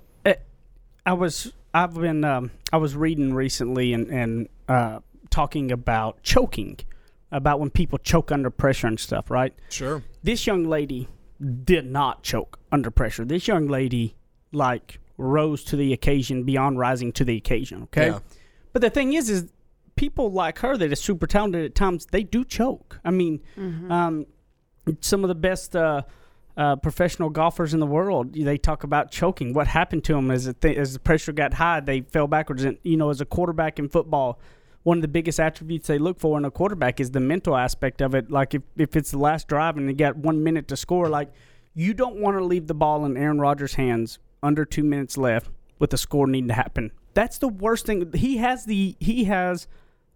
I 1.08 1.14
was 1.14 1.54
I've 1.72 1.94
been 1.94 2.22
um, 2.22 2.50
I 2.70 2.76
was 2.76 2.94
reading 2.94 3.32
recently 3.32 3.94
and 3.94 4.08
and 4.08 4.48
uh, 4.68 4.98
talking 5.30 5.70
about 5.70 6.22
choking, 6.22 6.78
about 7.30 7.60
when 7.60 7.70
people 7.70 7.98
choke 7.98 8.32
under 8.32 8.50
pressure 8.50 8.86
and 8.86 8.98
stuff. 8.98 9.30
Right. 9.30 9.54
Sure. 9.68 10.02
This 10.22 10.46
young 10.46 10.64
lady 10.64 11.08
did 11.64 11.86
not 11.86 12.22
choke 12.22 12.58
under 12.72 12.90
pressure. 12.90 13.24
This 13.24 13.46
young 13.46 13.68
lady 13.68 14.16
like 14.52 14.98
rose 15.16 15.64
to 15.64 15.76
the 15.76 15.92
occasion 15.92 16.44
beyond 16.44 16.78
rising 16.78 17.12
to 17.12 17.24
the 17.24 17.36
occasion. 17.36 17.82
Okay. 17.84 18.08
Yeah. 18.08 18.20
But 18.72 18.82
the 18.82 18.90
thing 18.90 19.12
is, 19.12 19.28
is 19.28 19.50
people 19.96 20.30
like 20.30 20.60
her 20.60 20.76
that 20.76 20.92
are 20.92 20.96
super 20.96 21.26
talented 21.26 21.64
at 21.64 21.74
times 21.74 22.06
they 22.06 22.22
do 22.22 22.44
choke. 22.44 23.00
I 23.04 23.10
mean, 23.10 23.40
um, 23.90 24.26
some 25.00 25.24
of 25.24 25.28
the 25.28 25.34
best 25.34 25.74
uh, 25.74 26.02
uh, 26.56 26.76
professional 26.76 27.30
golfers 27.30 27.74
in 27.74 27.80
the 27.80 27.86
world 27.86 28.32
they 28.34 28.56
talk 28.56 28.84
about 28.84 29.10
choking. 29.10 29.52
What 29.52 29.66
happened 29.66 30.04
to 30.04 30.14
them 30.14 30.30
as 30.30 30.44
the 30.46 30.54
th- 30.54 30.76
as 30.76 30.92
the 30.94 31.00
pressure 31.00 31.32
got 31.32 31.54
high, 31.54 31.80
they 31.80 32.00
fell 32.02 32.26
backwards. 32.26 32.64
And 32.64 32.78
you 32.82 32.96
know, 32.96 33.10
as 33.10 33.20
a 33.20 33.26
quarterback 33.26 33.78
in 33.78 33.88
football. 33.88 34.40
One 34.88 34.96
of 34.96 35.02
the 35.02 35.08
biggest 35.08 35.38
attributes 35.38 35.86
they 35.86 35.98
look 35.98 36.18
for 36.18 36.38
in 36.38 36.46
a 36.46 36.50
quarterback 36.50 36.98
is 36.98 37.10
the 37.10 37.20
mental 37.20 37.54
aspect 37.54 38.00
of 38.00 38.14
it. 38.14 38.30
Like 38.30 38.54
if, 38.54 38.62
if 38.74 38.96
it's 38.96 39.10
the 39.10 39.18
last 39.18 39.46
drive 39.46 39.76
and 39.76 39.86
you 39.86 39.94
got 39.94 40.16
one 40.16 40.42
minute 40.42 40.66
to 40.68 40.78
score, 40.78 41.10
like 41.10 41.30
you 41.74 41.92
don't 41.92 42.16
want 42.16 42.38
to 42.38 42.42
leave 42.42 42.68
the 42.68 42.74
ball 42.74 43.04
in 43.04 43.14
Aaron 43.14 43.38
Rodgers' 43.38 43.74
hands 43.74 44.18
under 44.42 44.64
two 44.64 44.82
minutes 44.82 45.18
left 45.18 45.50
with 45.78 45.90
the 45.90 45.98
score 45.98 46.26
needing 46.26 46.48
to 46.48 46.54
happen. 46.54 46.90
That's 47.12 47.36
the 47.36 47.48
worst 47.48 47.84
thing. 47.84 48.10
He 48.14 48.38
has 48.38 48.64
the 48.64 48.96
he 48.98 49.24
has 49.24 49.68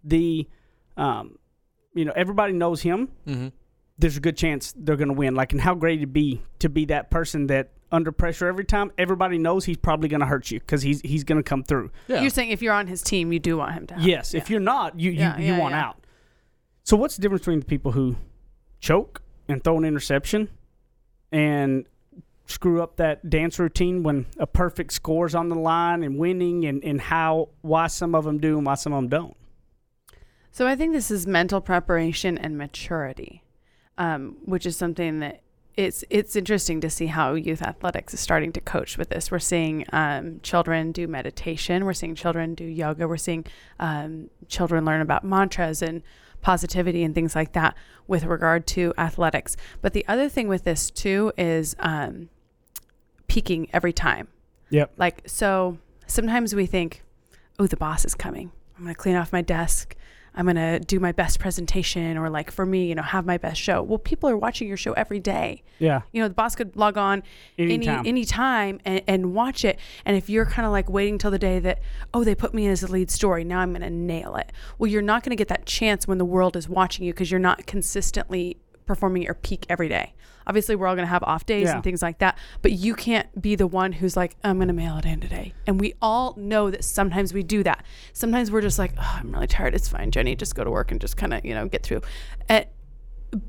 the 0.05 0.49
um, 0.97 1.39
you 1.93 2.07
know 2.07 2.15
everybody 2.17 2.55
knows 2.55 2.81
him. 2.81 3.11
Mm-hmm. 3.27 3.49
There's 3.99 4.17
a 4.17 4.21
good 4.21 4.39
chance 4.39 4.73
they're 4.75 4.97
going 4.97 5.09
to 5.09 5.15
win. 5.15 5.35
Like, 5.35 5.53
and 5.53 5.61
how 5.61 5.75
great 5.75 5.99
it'd 5.99 6.15
be 6.15 6.41
to 6.61 6.71
be 6.71 6.87
that 6.87 7.11
person 7.11 7.49
that 7.49 7.73
under 7.93 8.11
pressure 8.11 8.49
every 8.49 8.65
time 8.65 8.91
everybody 8.99 9.39
knows 9.39 9.67
he's 9.67 9.77
probably 9.77 10.09
going 10.09 10.21
to 10.21 10.27
hurt 10.27 10.51
you 10.51 10.59
because 10.59 10.83
he's 10.83 11.01
he's 11.03 11.23
going 11.25 11.37
to 11.39 11.43
come 11.43 11.63
through. 11.63 11.91
Yeah. 12.09 12.23
You're 12.23 12.31
saying 12.31 12.51
if 12.51 12.63
you're 12.63 12.73
on 12.75 12.87
his 12.89 13.03
team, 13.03 13.33
you 13.33 13.39
do 13.39 13.59
want 13.59 13.75
him 13.75 13.87
to. 13.89 13.95
Have 13.95 14.03
Yes, 14.03 14.35
it. 14.35 14.39
if 14.39 14.51
you're 14.51 14.61
not, 14.61 14.99
you 14.99 15.11
you, 15.13 15.19
Yeah, 15.21 15.39
you 15.39 15.53
yeah, 15.53 15.59
want 15.59 15.73
yeah. 15.75 15.85
out. 15.87 16.07
So 16.83 16.97
what's 16.97 17.15
the 17.17 17.23
difference 17.23 17.43
between 17.43 17.61
the 17.61 17.67
people 17.67 17.93
who 17.93 18.17
choke 18.81 19.23
and 19.47 19.63
throw 19.63 19.77
an 19.79 19.85
interception 19.85 20.49
and 21.31 21.87
screw 22.47 22.83
up 22.83 22.97
that 22.97 23.31
dance 23.31 23.59
routine 23.59 24.03
when 24.03 24.27
a 24.39 24.47
perfect 24.47 24.93
score's 24.93 25.35
on 25.35 25.49
the 25.49 25.55
line 25.55 26.03
and 26.03 26.19
winning 26.19 26.65
and, 26.65 26.83
and 26.83 27.01
how 27.01 27.49
why 27.61 27.87
some 27.87 28.15
of 28.15 28.25
them 28.25 28.39
do 28.39 28.57
and 28.57 28.67
why 28.67 28.75
some 28.75 28.93
of 28.93 28.99
them 29.03 29.09
don't. 29.09 29.37
So 30.51 30.67
I 30.67 30.77
think 30.77 30.93
this 30.93 31.11
is 31.11 31.27
mental 31.27 31.61
preparation 31.61 32.37
and 32.37 32.59
maturity, 32.59 33.43
um, 33.97 34.37
which 34.45 34.67
is 34.67 34.77
something 34.77 35.21
that 35.21 35.41
it's 35.77 36.05
it's 36.11 36.37
interesting 36.37 36.81
to 36.83 36.91
see 36.91 37.07
how 37.07 37.35
youth 37.35 37.63
athletics 37.63 38.13
is 38.13 38.21
starting 38.21 38.53
to 38.53 38.61
coach 38.61 38.99
with 38.99 39.09
this. 39.09 39.31
We're 39.31 39.39
seeing 39.39 39.85
um, 39.93 40.41
children 40.43 40.93
do 40.93 41.07
meditation. 41.07 41.85
We're 41.85 41.95
seeing 41.95 42.15
children 42.15 42.55
do 42.55 42.65
yoga. 42.65 43.09
We're 43.09 43.17
seeing 43.17 43.47
um, 43.81 44.29
children 44.49 44.85
learn 44.85 45.01
about 45.01 45.25
mantras 45.25 45.81
and 45.83 46.03
positivity 46.43 47.05
and 47.05 47.15
things 47.15 47.35
like 47.35 47.53
that 47.53 47.77
with 48.07 48.25
regard 48.25 48.67
to 48.67 48.93
athletics. 48.99 49.57
But 49.81 49.93
the 49.93 50.05
other 50.09 50.29
thing 50.29 50.49
with 50.49 50.65
this 50.65 50.91
too 50.91 51.33
is 51.39 51.75
um, 51.79 52.29
peaking 53.29 53.69
every 53.73 53.93
time. 53.93 54.29
Yep. 54.71 54.93
Like, 54.97 55.23
so 55.27 55.79
sometimes 56.07 56.55
we 56.55 56.67
think, 56.67 57.03
oh, 57.59 57.67
the 57.67 57.77
boss 57.77 58.05
is 58.05 58.15
coming. 58.15 58.53
I'm 58.77 58.85
going 58.85 58.95
to 58.95 59.01
clean 59.01 59.17
off 59.17 59.33
my 59.33 59.43
desk. 59.43 59.97
I'm 60.35 60.47
going 60.47 60.57
to 60.57 60.81
do 60.81 60.99
my 60.99 61.13
best 61.13 61.39
presentation 61.39 62.17
or, 62.17 62.31
like, 62.31 62.51
for 62.51 62.65
me, 62.65 62.87
you 62.87 62.95
know, 62.95 63.03
have 63.03 63.27
my 63.27 63.37
best 63.37 63.61
show. 63.61 63.83
Well, 63.83 63.99
people 63.99 64.31
are 64.31 64.37
watching 64.37 64.67
your 64.67 64.77
show 64.77 64.93
every 64.95 65.21
day. 65.21 65.63
Yeah. 65.79 66.03
You 66.13 66.23
know, 66.23 66.29
the 66.29 66.35
boss 66.35 66.55
could 66.55 66.75
log 66.77 66.97
on 66.97 67.23
Anytime. 67.59 68.01
any 68.01 68.09
any 68.09 68.25
time 68.25 68.81
and, 68.85 69.03
and 69.07 69.35
watch 69.35 69.65
it. 69.65 69.79
And 70.05 70.17
if 70.17 70.31
you're 70.31 70.47
kind 70.47 70.65
of 70.65 70.73
like 70.73 70.89
waiting 70.89 71.19
till 71.19 71.31
the 71.31 71.39
day 71.39 71.59
that, 71.59 71.81
oh, 72.15 72.25
they 72.25 72.35
put 72.35 72.55
me 72.55 72.65
in 72.65 72.71
as 72.71 72.83
a 72.83 72.89
lead 72.89 73.11
story, 73.11 73.45
now 73.45 73.61
I'm 73.61 73.73
going 73.73 73.83
to 73.83 73.91
nail 73.91 74.37
it. 74.37 74.53
Well, 74.79 74.91
you're 74.91 75.03
not 75.03 75.23
going 75.23 75.31
to 75.31 75.37
get 75.37 75.49
that 75.49 75.67
chance 75.67 76.09
when 76.09 76.19
the 76.19 76.25
world 76.25 76.57
is 76.57 76.69
watching 76.69 77.05
you 77.05 77.13
because 77.13 77.31
you're 77.31 77.41
not 77.41 77.67
consistently 77.67 78.57
performing 78.87 79.23
at 79.23 79.27
your 79.27 79.35
peak 79.35 79.67
every 79.69 79.89
day. 79.89 80.15
Obviously, 80.47 80.75
we're 80.75 80.89
all 80.89 80.97
going 80.97 81.07
to 81.07 81.11
have 81.11 81.23
off 81.23 81.47
days 81.47 81.69
Yeah. 81.69 81.75
and 81.77 81.85
things 81.85 82.03
like 82.03 82.19
that, 82.19 82.37
but 82.63 82.73
you 82.73 82.95
can't 82.95 83.41
be 83.41 83.55
the 83.55 83.67
one 83.67 83.93
who's 83.93 84.17
like, 84.17 84.35
I'm 84.43 84.57
going 84.57 84.67
to 84.69 84.75
mail 84.75 84.97
it 84.99 85.05
in 85.05 85.21
today. 85.21 85.55
And 85.69 85.79
we 85.81 85.95
all 86.03 86.35
know 86.37 86.69
that 86.71 86.83
sometimes 86.83 87.33
we 87.33 87.45
do 87.45 87.63
that. 87.63 87.85
Sometimes 88.13 88.51
we're 88.51 88.61
just 88.61 88.79
like, 88.79 88.93
oh, 88.99 89.19
I'm 89.21 89.33
really 89.33 89.47
tired. 89.47 89.73
It's 89.75 89.89
fine, 89.89 90.11
Jenny. 90.11 90.35
Just 90.35 90.57
go 90.57 90.65
to 90.65 90.71
work 90.71 90.91
and 90.91 91.01
just 91.01 91.17
kind 91.17 91.33
of, 91.33 91.45
you 91.45 91.55
know, 91.55 91.69
get 91.69 91.85
through. 91.85 92.01
And, 92.49 92.67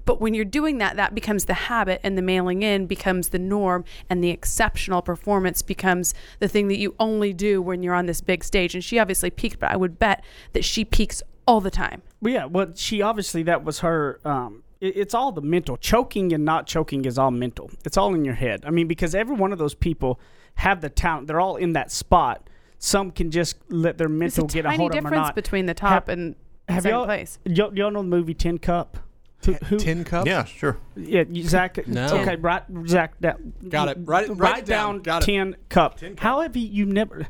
but 0.06 0.22
when 0.22 0.34
you're 0.36 0.46
doing 0.46 0.78
that, 0.78 0.96
that 0.98 1.14
becomes 1.16 1.46
the 1.46 1.54
habit, 1.56 2.00
and 2.04 2.18
the 2.18 2.22
mailing 2.22 2.62
in 2.64 2.86
becomes 2.86 3.30
the 3.30 3.40
norm, 3.40 3.84
and 4.10 4.24
the 4.24 4.30
exceptional 4.30 5.02
performance 5.02 5.62
becomes 5.62 6.14
the 6.40 6.48
thing 6.48 6.68
that 6.70 6.78
you 6.78 6.96
only 7.00 7.34
do 7.34 7.62
when 7.62 7.82
you're 7.84 7.96
on 7.96 8.06
this 8.06 8.22
big 8.22 8.44
stage. 8.44 8.76
And 8.76 8.84
she 8.84 8.98
obviously 9.00 9.30
peaked, 9.30 9.60
but 9.60 9.72
I 9.72 9.76
would 9.76 9.98
bet 10.00 10.24
that 10.54 10.64
she 10.64 10.86
peaks 10.86 11.22
all 11.48 11.60
the 11.60 11.72
time. 11.72 12.02
Well, 12.22 12.34
yeah. 12.34 12.46
Well, 12.46 12.72
she 12.76 13.02
obviously 13.02 13.44
that 13.44 13.66
was 13.66 13.80
her. 13.80 14.22
Um, 14.24 14.63
it's 14.88 15.14
all 15.14 15.32
the 15.32 15.42
mental 15.42 15.78
choking 15.78 16.34
and 16.34 16.44
not 16.44 16.68
choking 16.68 17.06
is 17.06 17.18
all 17.18 17.32
mental. 17.32 17.72
It's 17.86 17.98
all 17.98 18.14
in 18.14 18.26
your 18.26 18.34
head. 18.36 18.64
I 18.66 18.70
mean, 18.70 18.88
because 18.88 19.16
every 19.16 19.36
one 19.36 19.52
of 19.52 19.58
those 19.60 19.74
people 19.76 20.20
have 20.56 20.82
the 20.82 20.90
talent. 20.90 21.28
They're 21.28 21.40
all 21.40 21.56
in 21.56 21.74
that 21.74 21.92
spot. 21.92 22.50
Some 22.80 23.12
can 23.12 23.32
just 23.32 23.56
let 23.70 23.98
their 23.98 24.08
It's 24.08 24.38
a 24.38 24.42
mental 24.42 24.48
get 24.48 24.60
a 24.60 24.64
tiny 24.64 24.78
hold 24.78 24.92
of 24.92 24.96
them 24.96 25.08
or 25.08 25.10
difference 25.12 25.32
between 25.32 25.66
the 25.68 25.74
top 25.74 25.90
Have- 25.90 26.10
and 26.10 26.36
have 26.68 26.84
second 26.84 26.98
y'all, 26.98 27.06
place. 27.06 27.40
Y'all, 27.46 27.78
y'all 27.78 27.92
know 27.92 28.02
the 28.02 28.08
movie 28.08 28.34
Tin 28.34 28.58
Cup? 28.58 28.98
Who, 29.46 29.54
who- 29.54 29.80
Tin 29.80 30.04
cup? 30.06 30.26
Yeah, 30.26 30.46
sure. 30.46 30.78
Yeah, 30.96 31.24
you- 31.30 31.44
Zach. 31.44 31.86
No. 31.88 32.08
Okay, 32.22 32.38
right, 32.38 32.64
Zach. 32.88 33.14
That, 33.20 33.70
Got 33.70 33.90
it. 33.90 33.98
Write 34.02 34.30
it- 34.30 34.34
write 34.34 34.60
it 34.60 34.66
down. 34.66 35.00
Got 35.00 35.24
it. 35.24 35.26
Tin 35.26 35.56
Cup. 35.70 35.98
Tin 35.98 36.16
Cup. 36.16 36.20
How 36.24 36.42
have 36.42 36.56
you? 36.56 36.68
You 36.68 36.86
never. 36.86 37.28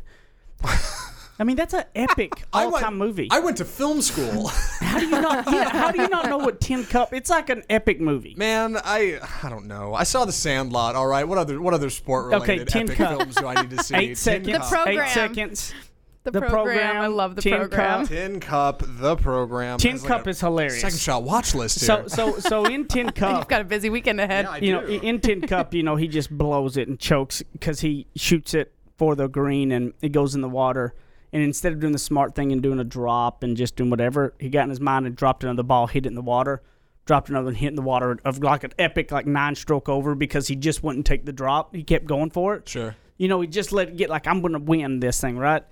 I 1.40 1.44
mean, 1.46 1.56
that's 1.56 1.74
an 1.74 1.84
epic 1.96 2.32
I 2.54 2.66
all-time 2.66 2.82
went- 2.82 3.10
movie. 3.10 3.28
I 3.32 3.40
went 3.40 3.58
to 3.58 3.66
film 3.66 4.02
school. 4.02 4.48
how 4.80 5.00
do 5.00 5.06
you 5.06 5.12
not? 5.22 5.52
Yeah, 5.52 5.70
how 5.70 5.92
do 5.92 6.02
you 6.02 6.08
not 6.10 6.30
know 6.30 6.38
what 6.38 6.62
Tin 6.62 6.84
Cup? 6.86 7.14
It's 7.14 7.30
like 7.30 7.50
an 7.50 7.64
epic 7.70 8.00
movie. 8.00 8.36
Man, 8.38 8.78
I 8.84 9.20
I 9.44 9.50
don't 9.50 9.66
know. 9.68 9.94
I 9.94 10.04
saw 10.04 10.26
The 10.26 10.32
Sandlot. 10.32 10.96
All 10.96 11.08
right. 11.08 11.28
What 11.28 11.38
other 11.40 11.60
what 11.62 11.74
other 11.74 11.90
sport 11.90 12.28
related 12.28 12.70
Okay, 12.70 12.82
epic 12.84 12.98
Cup. 12.98 13.18
films 13.18 13.36
do 13.36 13.48
I 13.48 13.62
need 13.62 13.72
to 13.72 13.84
see? 13.84 13.96
Eight 13.96 14.08
Tin 14.10 14.16
seconds. 14.16 14.46
The 14.48 14.54
Cup. 14.60 14.70
program. 14.70 15.00
Eight 15.06 15.10
seconds. 15.12 15.74
The, 16.24 16.32
The 16.32 16.40
program, 16.40 16.54
program, 16.78 17.02
I 17.02 17.08
love 17.08 17.36
the 17.36 17.42
Tin 17.42 17.58
program. 17.60 18.00
Cup. 18.02 18.08
Tin 18.08 18.40
Cup, 18.40 18.84
the 18.86 19.16
program. 19.18 19.78
Tin 19.78 19.98
like 19.98 20.06
Cup 20.06 20.28
is 20.30 20.40
hilarious. 20.40 20.80
Second 20.80 21.00
shot 21.00 21.24
watch 21.24 21.54
list 21.54 21.82
So 21.82 21.98
here. 22.02 22.08
so 22.10 22.40
so 22.40 22.64
in 22.66 22.86
Tin 22.88 23.10
Cup, 23.12 23.40
You've 23.40 23.48
got 23.50 23.60
a 23.60 23.66
busy 23.66 23.90
weekend 23.90 24.22
ahead. 24.22 24.46
Yeah, 24.46 24.52
I 24.52 24.58
you 24.60 24.72
know, 24.72 24.86
do. 24.88 24.94
in 25.02 25.20
Tin 25.20 25.42
Cup, 25.42 25.74
you 25.74 25.84
know, 25.84 25.98
he 25.98 26.08
just 26.08 26.30
blows 26.32 26.78
it 26.78 26.88
and 26.88 26.98
chokes 26.98 27.44
because 27.52 27.82
he 27.82 28.08
shoots 28.16 28.54
it 28.54 28.72
for 28.98 29.16
the 29.16 29.28
green 29.28 29.74
and 29.74 29.92
it 30.02 30.14
goes 30.14 30.34
in 30.34 30.40
the 30.40 30.48
water. 30.48 30.94
And 31.34 31.42
instead 31.42 31.74
of 31.74 31.80
doing 31.80 31.94
the 31.94 32.00
smart 32.00 32.36
thing 32.36 32.52
and 32.52 32.62
doing 32.62 32.80
a 32.80 32.84
drop 32.84 33.42
and 33.42 33.58
just 33.58 33.76
doing 33.76 33.90
whatever, 33.90 34.36
he 34.40 34.50
got 34.50 34.64
in 34.64 34.70
his 34.70 34.80
mind 34.80 35.08
and 35.08 35.16
dropped 35.16 35.44
another 35.44 35.64
ball, 35.64 35.88
hit 35.88 36.06
it 36.06 36.10
in 36.10 36.16
the 36.16 36.22
water, 36.22 36.62
dropped 37.06 37.28
another 37.28 37.48
and 37.48 37.58
hit 37.58 37.70
in 37.70 37.76
the 37.76 37.82
water 37.82 38.20
of 38.24 38.42
like 38.44 38.64
an 38.64 38.72
epic 38.78 39.12
like 39.12 39.26
nine 39.26 39.56
stroke 39.56 39.90
over 39.90 40.14
because 40.14 40.48
he 40.48 40.56
just 40.56 40.84
wouldn't 40.84 41.08
take 41.08 41.26
the 41.26 41.34
drop. 41.34 41.76
He 41.76 41.84
kept 41.84 42.06
going 42.06 42.30
for 42.30 42.56
it. 42.56 42.70
Sure. 42.70 42.96
You 43.18 43.28
know, 43.28 43.42
he 43.42 43.48
just 43.48 43.72
let 43.72 43.90
it 43.90 43.98
get 43.98 44.12
like 44.12 44.28
I'm 44.28 44.42
going 44.42 44.54
to 44.54 44.60
win 44.60 45.00
this 45.00 45.20
thing, 45.20 45.38
right? 45.38 45.64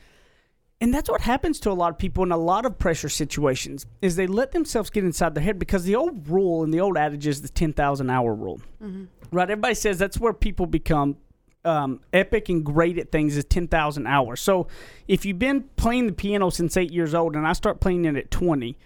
And 0.82 0.92
that's 0.92 1.08
what 1.08 1.22
happens 1.22 1.60
to 1.60 1.72
a 1.72 1.74
lot 1.74 1.92
of 1.92 2.00
people 2.00 2.24
in 2.24 2.32
a 2.32 2.38
lot 2.38 2.66
of 2.66 2.80
pressure 2.80 3.08
situations 3.08 3.86
is 4.02 4.16
they 4.16 4.26
let 4.26 4.52
themselves 4.52 4.90
get 4.90 5.04
inside 5.04 5.36
their 5.36 5.44
head 5.44 5.60
because 5.60 5.84
the 5.84 5.96
old 5.96 6.28
rule 6.28 6.64
and 6.64 6.74
the 6.74 6.80
old 6.80 6.98
adage 6.98 7.28
is 7.28 7.44
the 7.44 7.50
10,000 7.50 8.10
hour 8.10 8.34
rule. 8.34 8.60
Mm-hmm. 8.84 9.04
Right? 9.32 9.50
Everybody 9.50 9.76
says 9.76 10.00
that's 10.00 10.20
where 10.20 10.34
people 10.34 10.66
become 10.66 11.18
um, 11.64 12.00
epic 12.14 12.50
and 12.50 12.64
great 12.66 12.98
at 12.98 13.12
things 13.12 13.38
is 13.38 13.44
10,000 13.46 14.08
hours. 14.08 14.42
So 14.42 14.68
if 15.08 15.26
you've 15.26 15.40
been 15.40 15.64
playing 15.76 16.08
the 16.08 16.14
piano 16.14 16.50
since 16.50 16.76
8 16.78 16.92
years 16.92 17.14
old 17.14 17.36
and 17.36 17.46
I 17.48 17.54
start 17.54 17.80
playing 17.80 18.06
it 18.06 18.16
at 18.16 18.32
20, 18.32 18.78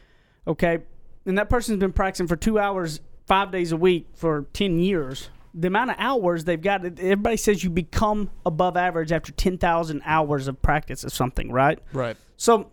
okay? 0.47 0.79
And 1.25 1.37
that 1.37 1.49
person's 1.49 1.79
been 1.79 1.93
practicing 1.93 2.27
for 2.27 2.35
2 2.35 2.59
hours 2.59 2.99
5 3.27 3.51
days 3.51 3.71
a 3.71 3.77
week 3.77 4.07
for 4.13 4.45
10 4.53 4.79
years. 4.79 5.29
the 5.53 5.67
amount 5.67 5.89
of 5.91 5.95
hours 5.99 6.43
they've 6.43 6.61
got. 6.61 6.83
Everybody 6.85 7.37
says 7.37 7.63
you 7.63 7.69
become 7.69 8.29
above 8.45 8.75
average 8.75 9.11
after 9.13 9.31
ten 9.31 9.57
thousand 9.57 10.01
hours 10.05 10.49
of 10.49 10.61
practice 10.61 11.05
of 11.05 11.13
something, 11.13 11.49
right? 11.49 11.79
Right. 11.93 12.17
So 12.35 12.71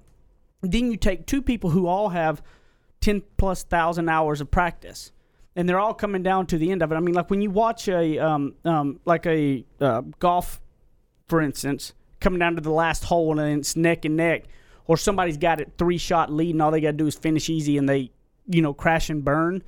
then 0.62 0.90
you 0.90 0.96
take 0.96 1.26
two 1.26 1.42
people 1.42 1.70
who 1.70 1.86
all 1.86 2.08
have 2.08 2.42
ten 3.00 3.22
plus 3.36 3.62
thousand 3.62 4.08
hours 4.08 4.40
of 4.40 4.50
practice, 4.50 5.12
and 5.54 5.68
they're 5.68 5.80
all 5.80 5.94
coming 5.94 6.22
down 6.22 6.46
to 6.46 6.58
the 6.58 6.70
end 6.70 6.82
of 6.82 6.92
it. 6.92 6.94
I 6.94 7.00
mean, 7.00 7.14
like 7.14 7.30
when 7.30 7.42
you 7.42 7.50
watch 7.50 7.88
a 7.88 8.18
um, 8.18 8.54
um, 8.64 9.00
like 9.04 9.26
a 9.26 9.64
uh, 9.80 10.02
golf, 10.18 10.60
for 11.28 11.40
instance, 11.40 11.92
coming 12.20 12.38
down 12.38 12.56
to 12.56 12.60
the 12.60 12.70
last 12.70 13.04
hole 13.04 13.38
and 13.38 13.60
it's 13.60 13.76
neck 13.76 14.04
and 14.04 14.16
neck, 14.16 14.44
or 14.86 14.96
somebody's 14.96 15.36
got 15.36 15.60
it 15.60 15.72
three 15.78 15.98
shot 15.98 16.32
lead 16.32 16.54
and 16.54 16.62
all 16.62 16.70
they 16.70 16.80
got 16.80 16.92
to 16.92 16.96
do 16.96 17.06
is 17.06 17.14
finish 17.14 17.48
easy 17.50 17.76
and 17.76 17.88
they 17.88 18.10
you 18.46 18.62
know 18.62 18.72
crash 18.72 19.10
and 19.10 19.24
burn. 19.24 19.62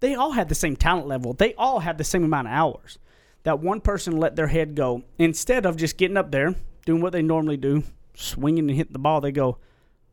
They 0.00 0.14
all 0.14 0.32
had 0.32 0.48
the 0.48 0.54
same 0.54 0.76
talent 0.76 1.06
level. 1.06 1.32
They 1.32 1.54
all 1.54 1.80
had 1.80 1.98
the 1.98 2.04
same 2.04 2.24
amount 2.24 2.48
of 2.48 2.52
hours. 2.52 2.98
That 3.42 3.60
one 3.60 3.80
person 3.80 4.16
let 4.16 4.36
their 4.36 4.46
head 4.48 4.74
go 4.74 5.02
instead 5.18 5.66
of 5.66 5.76
just 5.76 5.96
getting 5.96 6.16
up 6.16 6.30
there 6.30 6.54
doing 6.84 7.00
what 7.00 7.12
they 7.12 7.22
normally 7.22 7.56
do, 7.56 7.82
swinging 8.14 8.68
and 8.68 8.76
hitting 8.76 8.92
the 8.92 8.98
ball. 8.98 9.20
They 9.20 9.32
go, 9.32 9.58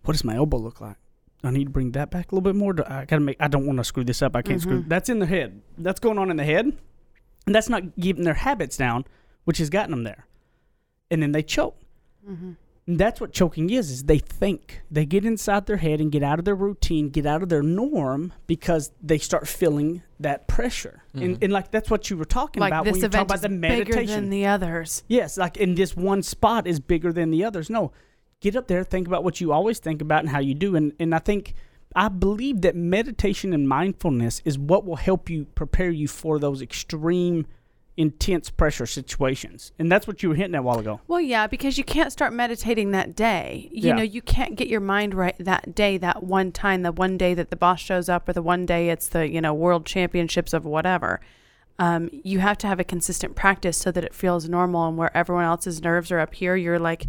"What 0.04 0.14
does 0.14 0.24
my 0.24 0.36
elbow 0.36 0.58
look 0.58 0.80
like?" 0.82 0.98
I 1.45 1.51
need 1.51 1.65
to 1.65 1.69
bring 1.69 1.91
that 1.91 2.12
back 2.12 2.31
a 2.31 2.36
little 2.36 2.41
bit 2.41 2.55
more. 2.55 2.73
I 2.89 3.05
gotta 3.05 3.21
make. 3.21 3.38
I 3.39 3.47
don't 3.47 3.65
want 3.65 3.77
to 3.77 3.84
screw 3.84 4.03
this 4.03 4.21
up. 4.21 4.36
I 4.36 4.41
can't 4.41 4.62
screw. 4.62 4.79
Mm-hmm. 4.79 4.89
That's 4.89 5.10
in 5.10 5.19
the 5.19 5.25
head. 5.25 5.62
That's 5.77 5.99
going 5.99 6.17
on 6.17 6.31
in 6.31 6.38
the 6.38 6.43
head, 6.43 6.65
and 7.45 7.55
that's 7.55 7.69
not 7.69 7.84
keeping 7.99 8.23
their 8.23 8.34
habits 8.34 8.77
down, 8.77 9.05
which 9.43 9.58
has 9.60 9.69
gotten 9.69 9.91
them 9.91 10.03
there. 10.03 10.25
And 11.12 11.21
then 11.21 11.31
they 11.31 11.43
choke. 11.43 11.79
Mm-hmm. 12.27 12.53
And 12.88 12.99
that's 12.99 13.19
what 13.19 13.34
choking 13.34 13.71
is: 13.71 13.89
is 13.89 14.03
they 14.03 14.19
think 14.19 14.81
they 14.91 15.05
get 15.05 15.25
inside 15.25 15.65
their 15.65 15.77
head 15.77 15.99
and 15.99 16.12
get 16.12 16.21
out 16.21 16.38
of 16.38 16.45
their 16.45 16.55
routine, 16.55 17.10
get 17.10 17.25
out 17.25 17.41
of 17.41 17.49
their 17.49 17.63
norm 17.63 18.31
because 18.45 18.91
they 19.01 19.17
start 19.17 19.47
feeling 19.47 20.03
that 20.19 20.47
pressure. 20.47 21.03
And, 21.13 21.23
mm-hmm. 21.23 21.43
and 21.43 21.53
like 21.53 21.71
that's 21.71 21.89
what 21.89 22.10
you 22.10 22.17
were 22.17 22.25
talking 22.25 22.62
Like 22.62 22.69
about 22.71 22.86
when 22.86 22.95
you 22.95 23.01
talk 23.01 23.10
event 23.10 23.23
about 23.23 23.36
is 23.36 23.41
the 23.41 23.49
bigger 23.49 23.60
meditation. 23.60 24.08
than 24.08 24.29
the 24.29 24.45
others. 24.45 25.03
Yes, 25.08 25.38
like 25.38 25.58
in 25.58 25.73
this 25.75 25.95
one 25.95 26.21
spot 26.21 26.67
is 26.67 26.79
bigger 26.79 27.12
than 27.12 27.31
the 27.31 27.43
others. 27.43 27.71
No, 27.71 27.91
get 28.41 28.56
up 28.56 28.67
there, 28.67 28.84
think 28.84 29.08
about 29.08 29.24
what 29.24 29.41
you 29.41 29.52
always 29.52 29.80
think 29.80 30.02
about 30.02 30.21
and 30.21 30.30
how 30.30 30.39
you 30.39 30.54
do. 30.54 30.76
And 30.76 30.93
and 31.00 31.13
I 31.13 31.19
think 31.19 31.54
I 31.95 32.10
believe 32.10 32.62
that 32.62 32.76
meditation 32.76 33.54
and 33.54 33.67
mindfulness 33.67 34.41
is 34.45 34.58
what 34.58 34.86
will 34.86 34.98
help 34.98 35.30
you 35.30 35.45
prepare 35.56 35.89
you 35.89 36.08
for 36.08 36.39
those 36.39 36.62
extreme, 36.62 37.45
intense 37.95 38.50
pressure 38.50 38.86
situations. 38.86 39.71
And 39.80 39.89
that's 39.89 40.06
what 40.06 40.21
you 40.21 40.30
were 40.30 40.36
hitting 40.36 40.56
at 40.56 40.60
a 40.60 40.62
while 40.62 40.80
ago. 40.80 41.00
Well, 41.08 41.21
yeah, 41.21 41.48
because 41.48 41.78
you 41.78 41.86
can't 41.86 42.12
start 42.12 42.34
meditating 42.34 42.91
that 42.91 43.15
day. 43.15 43.69
You 43.71 43.89
Yeah. 43.89 43.95
know, 43.95 44.04
you 44.04 44.21
can't 44.21 44.56
get 44.56 44.67
your 44.67 44.82
mind 44.82 45.13
right 45.13 45.36
that 45.39 45.74
day, 45.74 45.98
that 46.00 46.21
one 46.24 46.52
time, 46.52 46.82
the 46.82 46.91
one 46.91 47.17
day 47.17 47.34
that 47.34 47.50
the 47.50 47.56
boss 47.56 47.80
shows 47.80 48.10
up, 48.10 48.28
or 48.28 48.34
the 48.34 48.41
one 48.41 48.65
day 48.65 48.89
it's 48.89 49.08
the 49.08 49.30
you 49.30 49.39
know 49.41 49.54
world 49.54 49.86
championships 49.86 50.54
of 50.54 50.65
whatever. 50.65 51.21
Um, 51.78 52.10
you 52.12 52.39
have 52.39 52.58
to 52.60 52.67
have 52.67 52.80
a 52.80 52.86
consistent 52.86 53.36
practice 53.36 53.78
so 53.78 53.91
that 53.91 54.04
it 54.04 54.13
feels 54.13 54.48
normal, 54.50 54.88
and 54.88 54.98
where 54.98 55.15
everyone 55.15 55.43
else's 55.45 55.82
nerves 55.82 56.10
are 56.12 56.19
up 56.19 56.34
here, 56.34 56.56
you're 56.56 56.80
like 56.80 57.06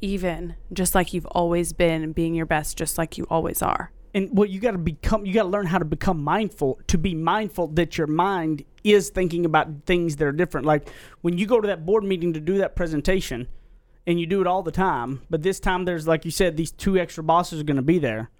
even, 0.00 0.56
just 0.72 0.94
like 0.94 1.12
you've 1.12 1.26
always 1.26 1.72
been, 1.72 2.12
being 2.12 2.34
your 2.34 2.46
best, 2.46 2.76
just 2.76 2.98
like 2.98 3.18
you 3.18 3.26
always 3.30 3.62
are. 3.62 3.92
and 4.14 4.28
what 4.36 4.50
you 4.50 4.58
got 4.60 4.72
to 4.72 4.78
become 4.78 5.24
you 5.24 5.32
got 5.32 5.44
to 5.44 5.48
learn 5.48 5.66
how 5.66 5.78
to 5.78 5.84
become 5.84 6.22
mindful 6.22 6.80
to 6.88 6.98
be 6.98 7.14
mindful 7.14 7.68
that 7.68 7.96
your 7.96 8.06
mind 8.06 8.64
is 8.82 9.10
thinking 9.10 9.44
about 9.44 9.68
things 9.86 10.16
that 10.16 10.26
are 10.26 10.32
different. 10.32 10.66
Like 10.66 10.88
when 11.20 11.38
you 11.38 11.46
go 11.46 11.60
to 11.60 11.68
that 11.68 11.86
board 11.86 12.02
meeting 12.04 12.32
to 12.32 12.40
do 12.40 12.58
that 12.58 12.74
presentation 12.74 13.46
and 14.06 14.18
you 14.18 14.26
do 14.26 14.40
it 14.40 14.46
all 14.46 14.62
the 14.62 14.72
time 14.72 15.22
but 15.30 15.42
this 15.42 15.60
time 15.60 15.84
there's 15.84 16.08
like 16.08 16.24
you 16.24 16.30
said 16.30 16.56
these 16.56 16.72
two 16.72 16.98
extra 16.98 17.22
bosses 17.22 17.60
are 17.60 17.64
going 17.64 17.76
to 17.76 17.82
be 17.82 17.98
there 17.98 18.30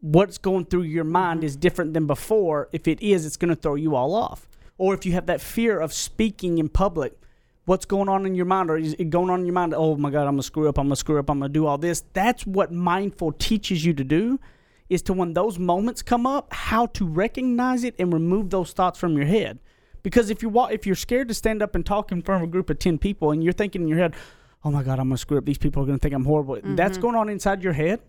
what's 0.00 0.38
going 0.38 0.64
through 0.64 0.82
your 0.82 1.04
mind 1.04 1.40
mm-hmm. 1.40 1.46
is 1.46 1.56
different 1.56 1.94
than 1.94 2.06
before. 2.06 2.68
If 2.72 2.86
it 2.88 3.00
is 3.00 3.26
it's 3.26 3.36
going 3.36 3.54
to 3.54 3.60
throw 3.60 3.74
you 3.74 3.94
all 3.94 4.14
off. 4.14 4.48
Or 4.78 4.92
if 4.92 5.06
you 5.06 5.12
have 5.12 5.26
that 5.26 5.40
fear 5.40 5.80
of 5.80 5.92
speaking 5.92 6.58
in 6.58 6.68
public 6.68 7.18
what's 7.66 7.84
going 7.84 8.08
on 8.08 8.26
in 8.26 8.34
your 8.34 8.46
mind? 8.46 8.70
Or 8.70 8.78
is 8.78 8.94
it 8.94 9.10
going 9.10 9.30
on 9.30 9.40
in 9.40 9.46
your 9.46 9.52
mind 9.52 9.74
oh 9.74 9.96
my 9.96 10.10
god 10.10 10.26
i'm 10.26 10.34
gonna 10.34 10.42
screw 10.42 10.68
up 10.68 10.78
i'm 10.78 10.86
gonna 10.86 10.96
screw 10.96 11.18
up 11.18 11.30
i'm 11.30 11.38
gonna 11.38 11.52
do 11.52 11.66
all 11.66 11.78
this? 11.78 12.02
That's 12.12 12.46
what 12.46 12.72
mindful 12.72 13.32
teaches 13.32 13.84
you 13.84 13.92
to 13.94 14.04
do 14.04 14.40
is 14.88 15.02
to 15.02 15.12
when 15.12 15.34
those 15.34 15.58
moments 15.58 16.02
come 16.02 16.26
up 16.26 16.52
how 16.52 16.86
to 16.86 17.06
recognize 17.06 17.84
it 17.84 17.94
and 17.98 18.12
remove 18.12 18.50
those 18.50 18.72
thoughts 18.72 18.98
from 18.98 19.16
your 19.16 19.26
head. 19.26 19.58
Because 20.02 20.30
if 20.30 20.42
you 20.42 20.48
wa- 20.48 20.68
if 20.68 20.86
you're 20.86 20.94
scared 20.94 21.28
to 21.28 21.34
stand 21.34 21.62
up 21.62 21.74
and 21.74 21.84
talk 21.84 22.12
in 22.12 22.22
front 22.22 22.42
of 22.42 22.48
a 22.48 22.50
group 22.50 22.70
of 22.70 22.78
10 22.78 22.98
people 22.98 23.32
and 23.32 23.44
you're 23.44 23.52
thinking 23.52 23.82
in 23.82 23.88
your 23.88 23.98
head 23.98 24.14
oh 24.64 24.70
my 24.70 24.82
god 24.82 24.98
i'm 24.98 25.08
gonna 25.08 25.18
screw 25.18 25.38
up 25.38 25.44
these 25.44 25.58
people 25.58 25.82
are 25.82 25.86
gonna 25.86 25.98
think 25.98 26.14
i'm 26.14 26.24
horrible 26.24 26.58
that's 26.62 26.96
mm-hmm. 26.96 27.02
going 27.02 27.14
on 27.14 27.28
inside 27.28 27.62
your 27.62 27.72
head 27.72 28.00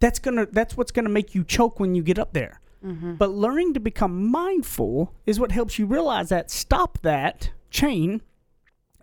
that's 0.00 0.18
gonna 0.18 0.46
that's 0.46 0.76
what's 0.76 0.92
gonna 0.92 1.08
make 1.08 1.34
you 1.34 1.44
choke 1.44 1.80
when 1.80 1.94
you 1.94 2.02
get 2.02 2.18
up 2.18 2.32
there. 2.32 2.60
Mm-hmm. 2.84 3.14
But 3.14 3.30
learning 3.30 3.74
to 3.74 3.80
become 3.80 4.30
mindful 4.30 5.14
is 5.24 5.40
what 5.40 5.52
helps 5.52 5.78
you 5.78 5.86
realize 5.86 6.28
that 6.28 6.50
stop 6.50 6.98
that 7.02 7.50
chain 7.70 8.22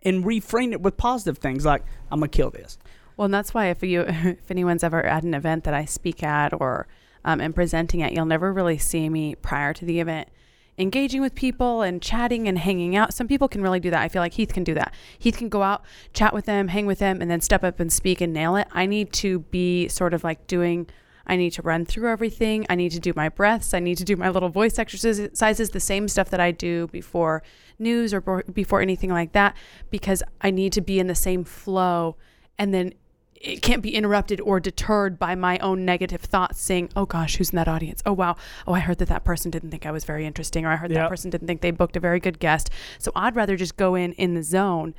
and 0.03 0.23
reframe 0.23 0.71
it 0.71 0.81
with 0.81 0.97
positive 0.97 1.37
things 1.37 1.65
like 1.65 1.83
i'm 2.11 2.19
gonna 2.19 2.27
kill 2.27 2.49
this 2.51 2.77
Well, 3.17 3.25
and 3.25 3.33
that's 3.33 3.53
why 3.53 3.67
if 3.67 3.83
you 3.83 4.01
if 4.07 4.49
anyone's 4.49 4.83
ever 4.83 5.03
at 5.03 5.23
an 5.23 5.33
event 5.33 5.63
that 5.65 5.73
I 5.73 5.85
speak 5.85 6.23
at 6.23 6.53
or 6.53 6.87
um, 7.25 7.39
am 7.39 7.53
presenting 7.53 8.01
at, 8.01 8.11
you'll 8.13 8.25
never 8.25 8.51
really 8.51 8.77
see 8.77 9.09
me 9.09 9.35
prior 9.35 9.73
to 9.73 9.85
the 9.85 9.99
event 9.99 10.29
engaging 10.77 11.21
with 11.21 11.35
people 11.35 11.81
and 11.81 12.01
chatting 12.01 12.47
and 12.47 12.57
hanging 12.57 12.95
out. 12.95 13.13
Some 13.13 13.27
people 13.27 13.47
can 13.47 13.61
really 13.61 13.79
do 13.79 13.89
that. 13.91 14.01
I 14.01 14.09
feel 14.09 14.21
like 14.21 14.33
Heath 14.33 14.53
can 14.53 14.63
do 14.63 14.73
that. 14.73 14.93
Heath 15.19 15.37
can 15.37 15.49
go 15.49 15.61
out, 15.61 15.83
chat 16.13 16.33
with 16.33 16.45
them, 16.45 16.69
hang 16.69 16.85
with 16.85 16.99
them, 16.99 17.21
and 17.21 17.29
then 17.29 17.41
step 17.41 17.63
up 17.63 17.79
and 17.79 17.91
speak 17.93 18.21
and 18.21 18.33
nail 18.33 18.55
it. 18.55 18.67
I 18.71 18.85
need 18.85 19.13
to 19.13 19.39
be 19.39 19.87
sort 19.87 20.13
of 20.13 20.23
like 20.23 20.47
doing. 20.47 20.87
I 21.25 21.35
need 21.35 21.51
to 21.51 21.61
run 21.61 21.85
through 21.85 22.09
everything. 22.09 22.65
I 22.69 22.75
need 22.75 22.91
to 22.91 22.99
do 22.99 23.13
my 23.15 23.29
breaths. 23.29 23.73
I 23.73 23.79
need 23.79 23.97
to 23.97 24.03
do 24.03 24.15
my 24.15 24.29
little 24.29 24.49
voice 24.49 24.77
exercises, 24.77 25.69
the 25.69 25.79
same 25.79 26.07
stuff 26.07 26.29
that 26.29 26.39
I 26.39 26.51
do 26.51 26.87
before 26.87 27.43
news 27.79 28.13
or 28.13 28.43
before 28.53 28.81
anything 28.81 29.09
like 29.09 29.31
that, 29.31 29.55
because 29.89 30.21
I 30.41 30.51
need 30.51 30.73
to 30.73 30.81
be 30.81 30.99
in 30.99 31.07
the 31.07 31.15
same 31.15 31.43
flow. 31.43 32.17
And 32.57 32.73
then 32.73 32.93
it 33.35 33.61
can't 33.61 33.81
be 33.81 33.93
interrupted 33.93 34.39
or 34.39 34.59
deterred 34.59 35.19
by 35.19 35.35
my 35.35 35.57
own 35.59 35.83
negative 35.83 36.21
thoughts 36.21 36.61
saying, 36.61 36.89
oh 36.95 37.05
gosh, 37.05 37.35
who's 37.35 37.49
in 37.49 37.57
that 37.57 37.67
audience? 37.67 38.01
Oh 38.05 38.13
wow. 38.13 38.35
Oh, 38.65 38.73
I 38.73 38.79
heard 38.79 38.99
that 38.99 39.09
that 39.09 39.25
person 39.25 39.51
didn't 39.51 39.71
think 39.71 39.85
I 39.85 39.91
was 39.91 40.05
very 40.05 40.25
interesting, 40.25 40.65
or 40.65 40.69
I 40.69 40.75
heard 40.77 40.91
Yep. 40.91 40.99
that 40.99 41.09
person 41.09 41.29
didn't 41.29 41.47
think 41.47 41.61
they 41.61 41.71
booked 41.71 41.97
a 41.97 41.99
very 41.99 42.19
good 42.19 42.39
guest. 42.39 42.69
So 42.99 43.11
I'd 43.15 43.35
rather 43.35 43.57
just 43.57 43.75
go 43.75 43.95
in 43.95 44.13
in 44.13 44.33
the 44.33 44.43
zone, 44.43 44.93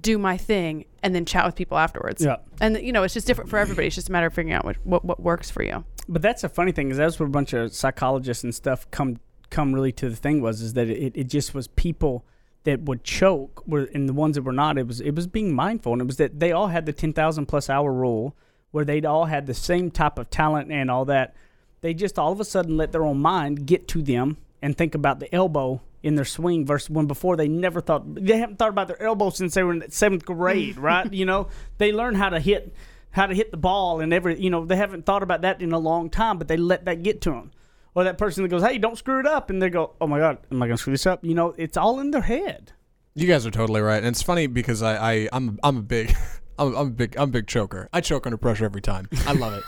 do 0.00 0.18
my 0.18 0.36
thing, 0.36 0.86
and 1.02 1.14
then 1.14 1.24
chat 1.24 1.44
with 1.44 1.54
people 1.54 1.78
afterwards. 1.78 2.24
Yeah. 2.24 2.36
And 2.60 2.80
you 2.80 2.92
know, 2.92 3.02
it's 3.02 3.14
just 3.14 3.26
different 3.26 3.50
for 3.50 3.58
everybody. 3.58 3.86
It's 3.86 3.96
just 3.96 4.08
a 4.08 4.12
matter 4.12 4.26
of 4.26 4.34
figuring 4.34 4.54
out 4.54 4.64
what, 4.64 4.76
what, 4.84 5.04
what 5.04 5.20
works 5.20 5.50
for 5.50 5.62
you. 5.62 5.84
But 6.08 6.22
that's 6.22 6.42
the 6.42 6.48
funny 6.48 6.72
thing 6.72 6.90
is 6.90 6.96
that's 6.96 7.18
what 7.18 7.26
a 7.26 7.30
bunch 7.30 7.52
of 7.52 7.74
psychologists 7.74 8.44
and 8.44 8.54
stuff 8.54 8.90
come 8.90 9.18
come 9.50 9.72
really 9.72 9.92
to 9.92 10.08
the 10.08 10.16
thing 10.16 10.40
was 10.40 10.60
is 10.60 10.72
that 10.72 10.88
it, 10.88 11.12
it 11.14 11.28
just 11.28 11.54
was 11.54 11.68
people 11.68 12.24
that 12.64 12.80
would 12.80 13.04
choke 13.04 13.62
were 13.66 13.88
and 13.94 14.08
the 14.08 14.12
ones 14.12 14.34
that 14.34 14.42
were 14.42 14.52
not 14.52 14.76
it 14.78 14.86
was 14.86 15.00
it 15.00 15.14
was 15.14 15.26
being 15.26 15.54
mindful 15.54 15.92
and 15.92 16.02
it 16.02 16.06
was 16.06 16.16
that 16.16 16.40
they 16.40 16.50
all 16.50 16.68
had 16.68 16.86
the 16.86 16.92
ten 16.92 17.12
thousand 17.12 17.46
plus 17.46 17.70
hour 17.70 17.92
rule 17.92 18.34
where 18.74 18.84
they'd 18.84 19.06
all 19.06 19.26
had 19.26 19.46
the 19.46 19.54
same 19.54 19.88
type 19.88 20.18
of 20.18 20.28
talent 20.30 20.72
and 20.72 20.90
all 20.90 21.04
that. 21.04 21.36
They 21.80 21.94
just 21.94 22.18
all 22.18 22.32
of 22.32 22.40
a 22.40 22.44
sudden 22.44 22.76
let 22.76 22.90
their 22.90 23.04
own 23.04 23.20
mind 23.20 23.66
get 23.66 23.86
to 23.88 24.02
them 24.02 24.36
and 24.60 24.76
think 24.76 24.96
about 24.96 25.20
the 25.20 25.32
elbow 25.32 25.80
in 26.04 26.16
their 26.16 26.24
swing 26.26 26.66
versus 26.66 26.90
when 26.90 27.06
before 27.06 27.34
they 27.34 27.48
never 27.48 27.80
thought 27.80 28.14
they 28.14 28.36
haven't 28.36 28.58
thought 28.58 28.68
about 28.68 28.88
their 28.88 29.02
elbow 29.02 29.30
since 29.30 29.54
they 29.54 29.62
were 29.62 29.72
in 29.72 29.90
seventh 29.90 30.24
grade, 30.24 30.76
right? 30.90 31.10
You 31.12 31.24
know, 31.24 31.48
they 31.78 31.92
learn 31.92 32.14
how 32.14 32.28
to 32.28 32.38
hit 32.38 32.74
how 33.10 33.26
to 33.26 33.34
hit 33.34 33.50
the 33.50 33.56
ball 33.56 34.00
and 34.00 34.12
every 34.12 34.38
you 34.38 34.50
know 34.50 34.66
they 34.66 34.76
haven't 34.76 35.06
thought 35.06 35.22
about 35.22 35.40
that 35.40 35.62
in 35.62 35.72
a 35.72 35.78
long 35.78 36.10
time, 36.10 36.36
but 36.36 36.46
they 36.46 36.58
let 36.58 36.84
that 36.84 37.02
get 37.02 37.22
to 37.22 37.30
them. 37.30 37.50
Or 37.94 38.04
that 38.04 38.18
person 38.18 38.42
that 38.42 38.50
goes, 38.50 38.62
"Hey, 38.62 38.76
don't 38.76 38.98
screw 38.98 39.18
it 39.20 39.26
up," 39.26 39.50
and 39.50 39.62
they 39.62 39.70
go, 39.70 39.94
"Oh 40.00 40.06
my 40.06 40.18
God, 40.18 40.38
am 40.50 40.62
I 40.62 40.66
going 40.66 40.76
to 40.76 40.80
screw 40.80 40.92
this 40.92 41.06
up?" 41.06 41.24
You 41.24 41.34
know, 41.34 41.54
it's 41.56 41.76
all 41.76 42.00
in 42.00 42.10
their 42.10 42.22
head. 42.22 42.72
You 43.14 43.26
guys 43.26 43.46
are 43.46 43.50
totally 43.50 43.80
right, 43.80 43.98
and 43.98 44.06
it's 44.08 44.22
funny 44.22 44.46
because 44.46 44.82
I, 44.82 44.96
I 44.96 45.28
I'm 45.32 45.58
I'm 45.62 45.78
a 45.78 45.82
big. 45.82 46.14
I'm, 46.58 46.74
I'm 46.76 46.86
a 46.86 46.90
big, 46.90 47.16
I'm 47.16 47.24
a 47.28 47.32
big 47.32 47.46
choker. 47.46 47.88
I 47.92 48.00
choke 48.00 48.26
under 48.26 48.36
pressure 48.36 48.64
every 48.64 48.80
time. 48.80 49.08
I 49.26 49.32
love 49.32 49.54
it, 49.54 49.64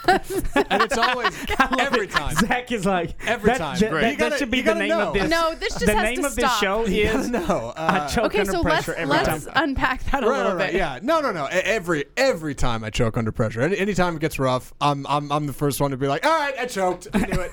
and 0.71 0.83
it's 0.83 0.97
always 0.97 1.37
every 1.79 2.07
time. 2.07 2.35
Zach 2.37 2.71
is 2.73 2.85
like 2.87 3.17
Every 3.27 3.49
that, 3.51 3.59
time. 3.59 3.79
That, 3.79 3.91
that- 3.91 4.11
You 4.13 4.17
gotta- 4.17 4.31
that 4.31 4.39
should 4.39 4.51
be 4.51 4.61
the 4.63 4.75
name 4.75 4.89
know. 4.91 5.09
of 5.09 5.15
this. 5.15 5.31
No, 5.31 5.55
this 5.55 5.75
just 5.75 5.87
the 5.87 5.95
has 5.95 6.03
name 6.03 6.21
to 6.21 6.27
of 6.27 6.37
this 6.37 6.59
show 6.59 6.87
You 6.87 7.05
gotta 7.05 7.19
is 7.19 7.29
know. 7.31 7.73
I 7.77 7.99
Uh, 7.99 8.09
choke 8.09 8.25
Okay, 8.27 8.41
under 8.41 8.53
so 8.53 8.63
pressure 8.63 8.93
let's 8.93 9.01
every 9.01 9.07
let's 9.33 9.45
time. 9.47 9.53
unpack 9.71 10.05
that 10.11 10.23
a 10.23 10.27
Right, 10.29 10.37
little 10.37 10.53
right, 10.53 10.59
right, 10.59 10.73
bit. 10.73 10.79
Yeah, 10.79 10.99
no, 11.03 11.21
no, 11.21 11.33
no. 11.33 11.47
Every 11.47 12.05
every 12.17 12.55
time 12.55 12.85
I 12.85 12.91
choke 12.91 13.17
under 13.17 13.33
pressure, 13.33 13.61
any 13.63 13.77
anytime 13.79 14.15
it 14.17 14.21
gets 14.21 14.39
rough, 14.39 14.73
I'm 14.81 15.07
I'm 15.09 15.31
I'm 15.33 15.47
the 15.47 15.53
first 15.53 15.81
one 15.81 15.91
to 15.91 15.97
be 15.97 16.07
like, 16.07 16.25
all 16.25 16.33
right, 16.39 16.55
I 16.59 16.67
choked, 16.67 17.09
I 17.15 17.19
knew 17.19 17.41
it. 17.41 17.53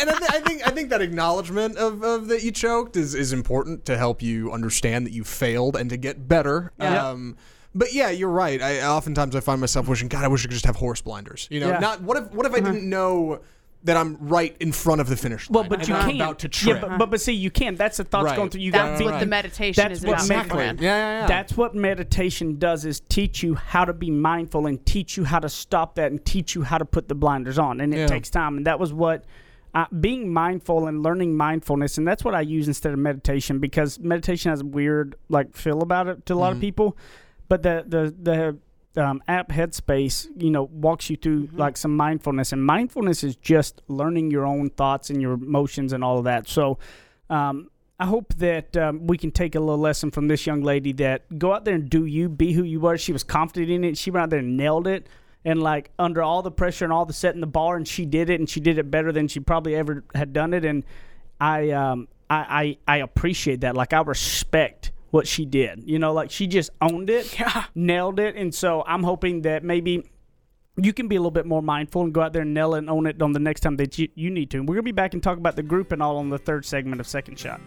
and 0.00 0.10
I, 0.10 0.18
th- 0.18 0.30
I 0.30 0.40
think 0.40 0.66
I 0.66 0.70
think 0.70 0.90
that 0.90 1.02
acknowledgement 1.02 1.76
of, 1.76 2.02
of 2.02 2.28
that 2.28 2.42
you 2.42 2.52
choked 2.52 2.96
is 2.96 3.14
is 3.14 3.32
important 3.32 3.84
to 3.86 3.96
help 3.98 4.22
you 4.22 4.52
understand 4.52 5.06
that 5.06 5.12
you 5.12 5.24
failed 5.24 5.76
and 5.76 5.90
to 5.90 5.96
get 5.96 6.26
better. 6.28 6.72
Yeah. 6.78 7.08
Um, 7.10 7.36
but 7.76 7.92
yeah, 7.92 8.10
you're 8.10 8.30
right. 8.30 8.60
I 8.60 8.82
oftentimes 8.86 9.36
I 9.36 9.40
find 9.40 9.60
myself 9.60 9.86
wishing, 9.88 10.08
God, 10.08 10.24
I 10.24 10.28
wish 10.28 10.42
I 10.42 10.48
could 10.48 10.52
just 10.52 10.66
have 10.66 10.76
horse 10.76 11.00
blinders. 11.00 11.46
You 11.50 11.60
know, 11.60 11.68
Yeah. 11.68 11.78
not 11.78 12.02
what 12.02 12.16
if 12.16 12.30
what 12.32 12.46
if 12.46 12.52
I 12.54 12.60
didn't 12.60 12.88
know 12.88 13.40
that 13.84 13.96
I'm 13.96 14.16
right 14.20 14.56
in 14.58 14.72
front 14.72 15.00
of 15.00 15.08
the 15.08 15.16
finish 15.16 15.48
line 15.48 15.54
Well, 15.60 15.68
but 15.68 15.78
and 15.80 15.88
you 15.88 15.94
I'm 15.94 16.06
can't. 16.06 16.16
about 16.20 16.38
to 16.40 16.66
Yeah, 16.66 16.78
but, 16.80 16.98
but 16.98 17.10
but 17.10 17.20
see, 17.20 17.34
you 17.34 17.52
can't. 17.52 17.78
That's 17.78 17.98
the 17.98 18.04
thoughts 18.04 18.24
Right. 18.24 18.36
going 18.36 18.50
through. 18.50 18.62
You 18.62 18.72
That's 18.72 18.98
got 18.98 19.04
what 19.04 19.12
right. 19.12 19.20
the 19.20 19.26
meditation 19.26 19.80
That's 19.80 20.00
is 20.00 20.04
what 20.04 20.14
about. 20.14 20.20
exactly. 20.22 20.48
beforehand. 20.48 20.80
Yeah, 20.80 20.96
yeah, 20.96 21.20
yeah. 21.20 21.26
That's 21.28 21.56
what 21.56 21.74
meditation 21.76 22.58
does 22.58 22.84
is 22.84 22.98
teach 23.00 23.44
you 23.44 23.54
how 23.54 23.84
to 23.84 23.92
be 23.92 24.10
mindful 24.10 24.66
and 24.66 24.84
teach 24.84 25.16
you 25.16 25.24
how 25.24 25.38
to 25.38 25.48
stop 25.48 25.94
that 25.96 26.10
and 26.10 26.24
teach 26.24 26.54
you 26.56 26.62
how 26.62 26.78
to 26.78 26.84
put 26.84 27.06
the 27.08 27.14
blinders 27.14 27.58
on. 27.60 27.80
And 27.80 27.94
it 27.94 27.98
Yeah. 27.98 28.06
takes 28.06 28.28
time. 28.28 28.56
And 28.56 28.66
that 28.66 28.80
was 28.80 28.92
what 28.92 29.24
uh, 29.74 29.84
being 30.00 30.32
mindful 30.32 30.86
and 30.86 31.02
learning 31.02 31.36
mindfulness, 31.36 31.98
and 31.98 32.08
that's 32.08 32.24
what 32.24 32.34
I 32.34 32.40
use 32.40 32.66
instead 32.66 32.92
of 32.94 32.98
meditation 32.98 33.58
because 33.58 33.98
meditation 34.00 34.48
has 34.50 34.62
a 34.62 34.64
weird 34.64 35.16
like 35.28 35.54
feel 35.54 35.82
about 35.82 36.08
it 36.08 36.24
to 36.26 36.34
a 36.34 36.36
lot 36.36 36.52
of 36.52 36.60
people. 36.60 36.96
But 37.48 37.62
the 37.62 37.84
the 37.86 38.58
the 38.92 39.04
um, 39.04 39.22
app 39.28 39.50
Headspace, 39.50 40.28
you 40.36 40.50
know, 40.50 40.64
walks 40.64 41.10
you 41.10 41.16
through 41.16 41.50
like 41.52 41.76
some 41.76 41.96
mindfulness, 41.96 42.52
and 42.52 42.64
mindfulness 42.64 43.22
is 43.22 43.36
just 43.36 43.82
learning 43.88 44.30
your 44.30 44.46
own 44.46 44.70
thoughts 44.70 45.10
and 45.10 45.20
your 45.20 45.34
emotions 45.34 45.92
and 45.92 46.02
all 46.02 46.18
of 46.18 46.24
that. 46.24 46.48
So. 46.48 46.78
Um, 47.28 47.70
I 47.98 48.04
hope 48.04 48.34
that 48.34 48.76
um, 48.76 49.06
we 49.06 49.16
can 49.16 49.30
take 49.30 49.54
a 49.54 49.60
little 49.60 49.78
lesson 49.78 50.10
from 50.10 50.28
this 50.28 50.46
young 50.46 50.60
lady 50.60 50.92
that 50.92 51.38
go 51.38 51.54
out 51.54 51.64
there 51.64 51.74
and 51.74 51.88
do 51.88 52.04
you, 52.04 52.28
be 52.28 52.52
who 52.52 52.62
you 52.62 52.86
are. 52.86 52.98
She 52.98 53.10
was 53.12 53.24
confident 53.24 53.70
in 53.70 53.84
it. 53.84 53.96
She 53.96 54.10
went 54.10 54.24
out 54.24 54.30
there 54.30 54.40
and 54.40 54.54
nailed 54.56 54.86
it. 54.86 55.06
And 55.46 55.62
like 55.62 55.90
under 55.98 56.22
all 56.22 56.42
the 56.42 56.50
pressure 56.50 56.84
and 56.84 56.92
all 56.92 57.06
the 57.06 57.14
setting 57.14 57.40
the 57.40 57.46
bar, 57.46 57.76
and 57.76 57.88
she 57.88 58.04
did 58.04 58.28
it, 58.28 58.38
and 58.38 58.50
she 58.50 58.60
did 58.60 58.76
it 58.76 58.90
better 58.90 59.12
than 59.12 59.28
she 59.28 59.40
probably 59.40 59.76
ever 59.76 60.04
had 60.14 60.34
done 60.34 60.52
it. 60.52 60.64
And 60.64 60.84
I, 61.40 61.70
um, 61.70 62.08
I, 62.28 62.76
I, 62.86 62.96
I 62.96 62.98
appreciate 62.98 63.62
that. 63.62 63.74
Like 63.74 63.94
I 63.94 64.02
respect 64.02 64.90
what 65.16 65.26
she 65.26 65.46
did. 65.46 65.82
You 65.88 65.98
know, 65.98 66.12
like 66.12 66.30
she 66.30 66.46
just 66.46 66.68
owned 66.82 67.08
it, 67.08 67.34
nailed 67.74 68.20
it. 68.20 68.36
And 68.36 68.54
so 68.54 68.84
I'm 68.86 69.02
hoping 69.02 69.42
that 69.42 69.64
maybe 69.64 70.08
you 70.76 70.92
can 70.92 71.08
be 71.08 71.16
a 71.16 71.18
little 71.18 71.30
bit 71.30 71.46
more 71.46 71.62
mindful 71.62 72.02
and 72.02 72.12
go 72.12 72.20
out 72.20 72.34
there 72.34 72.42
and 72.42 72.52
nail 72.52 72.74
it 72.74 72.78
and 72.80 72.90
own 72.90 73.06
it 73.06 73.20
on 73.22 73.32
the 73.32 73.40
next 73.40 73.60
time 73.60 73.76
that 73.76 73.98
you, 73.98 74.08
you 74.14 74.30
need 74.30 74.50
to. 74.50 74.58
And 74.58 74.68
we're 74.68 74.74
gonna 74.74 74.82
be 74.82 74.92
back 74.92 75.14
and 75.14 75.22
talk 75.22 75.38
about 75.38 75.56
the 75.56 75.62
group 75.62 75.90
and 75.90 76.02
all 76.02 76.18
on 76.18 76.28
the 76.28 76.38
third 76.38 76.66
segment 76.66 77.00
of 77.00 77.08
Second 77.08 77.38
Shot. 77.38 77.60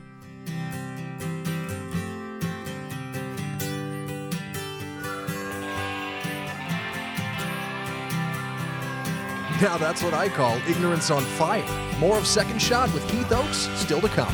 Now 9.59 9.77
that's 9.77 10.03
what 10.03 10.13
I 10.13 10.29
call 10.29 10.55
ignorance 10.69 11.09
on 11.09 11.23
fire. 11.23 11.65
More 11.97 12.17
of 12.19 12.27
Second 12.27 12.61
Shot 12.61 12.93
with 12.93 13.09
Heath 13.09 13.31
Oaks 13.31 13.67
still 13.75 13.99
to 14.01 14.07
come. 14.07 14.33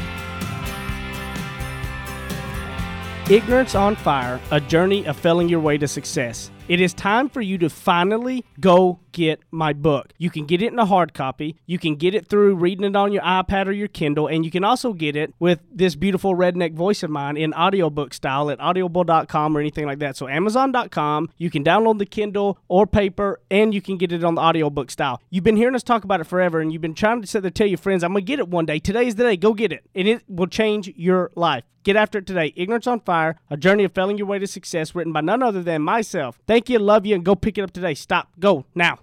Ignorance 3.27 3.73
on 3.73 3.95
Fire, 3.95 4.39
a 4.51 4.61
journey 4.61 5.03
of 5.07 5.17
failing 5.17 5.49
your 5.49 5.59
way 5.59 5.79
to 5.79 5.88
success. 5.88 6.51
It 6.67 6.79
is 6.79 6.93
time 6.93 7.27
for 7.27 7.41
you 7.41 7.57
to 7.57 7.71
finally 7.71 8.45
go 8.59 8.99
get 9.15 9.39
my 9.49 9.73
book. 9.73 10.13
You 10.19 10.30
can 10.30 10.45
get 10.45 10.62
it 10.62 10.71
in 10.71 10.78
a 10.78 10.86
hard 10.86 11.15
copy. 11.15 11.56
You 11.65 11.80
can 11.80 11.95
get 11.95 12.13
it 12.13 12.28
through 12.28 12.56
reading 12.56 12.86
it 12.86 12.95
on 12.95 13.12
your 13.12 13.23
iPad 13.23 13.65
or 13.65 13.71
your 13.71 13.88
Kindle, 13.88 14.28
and 14.28 14.45
you 14.45 14.51
can 14.51 14.63
also 14.63 14.93
get 14.93 15.15
it 15.15 15.34
with 15.39 15.62
this 15.71 15.95
beautiful 15.95 16.36
redneck 16.36 16.73
voice 16.73 17.01
of 17.01 17.10
mine 17.10 17.38
in 17.38 17.51
audiobook 17.54 18.13
style 18.13 18.51
at 18.51 18.60
audible.com 18.60 19.58
or 19.58 19.60
anything 19.60 19.88
like 19.88 19.99
that. 19.99 20.15
So 20.15 20.28
amazon.com, 20.28 21.32
you 21.38 21.49
can 21.49 21.63
download 21.63 21.97
the 21.97 22.06
Kindle 22.06 22.60
or 22.67 22.86
paper, 22.86 23.39
and 23.49 23.73
you 23.73 23.82
can 23.82 23.97
get 23.97 24.12
it 24.12 24.23
on 24.23 24.36
the 24.36 24.41
audiobook 24.41 24.91
style. 24.91 25.19
You've 25.32 25.43
been 25.43 25.58
hearing 25.58 25.73
us 25.73 25.84
talk 25.84 26.04
about 26.04 26.21
it 26.21 26.25
forever, 26.25 26.60
and 26.60 26.71
you've 26.71 26.84
been 26.84 26.93
trying 26.93 27.21
to 27.21 27.28
sit 27.28 27.41
there 27.41 27.56
tell 27.56 27.67
your 27.67 27.78
friends, 27.78 28.04
I'm 28.04 28.12
going 28.12 28.25
to 28.25 28.28
get 28.28 28.39
it 28.39 28.49
one 28.49 28.65
day. 28.65 28.80
Today 28.80 29.08
is 29.08 29.15
the 29.15 29.23
day. 29.23 29.38
Go 29.38 29.54
get 29.54 29.71
it. 29.71 29.84
And 29.95 30.08
it 30.08 30.23
will 30.28 30.47
change 30.47 30.91
your 30.95 31.32
life. 31.36 31.63
Get 31.84 31.95
after 31.95 32.17
it 32.17 32.28
today. 32.28 32.51
Ignorance 32.56 32.88
on 32.88 32.99
Fire, 32.99 33.39
a 33.49 33.58
journey 33.58 33.84
of 33.84 33.93
failing 33.93 34.17
your 34.17 34.28
way 34.28 34.39
to 34.39 34.47
success, 34.47 34.95
written 34.95 35.13
by 35.13 35.21
none 35.21 35.43
other 35.43 35.62
than 35.62 35.84
myself. 35.84 36.39
Thank 36.47 36.69
you, 36.69 36.80
love 36.80 37.06
you, 37.06 37.15
and 37.15 37.23
go 37.23 37.36
pick 37.36 37.58
it 37.58 37.62
up 37.62 37.71
today. 37.71 37.93
Stop. 37.93 38.30
Go 38.39 38.65
now. 38.73 38.99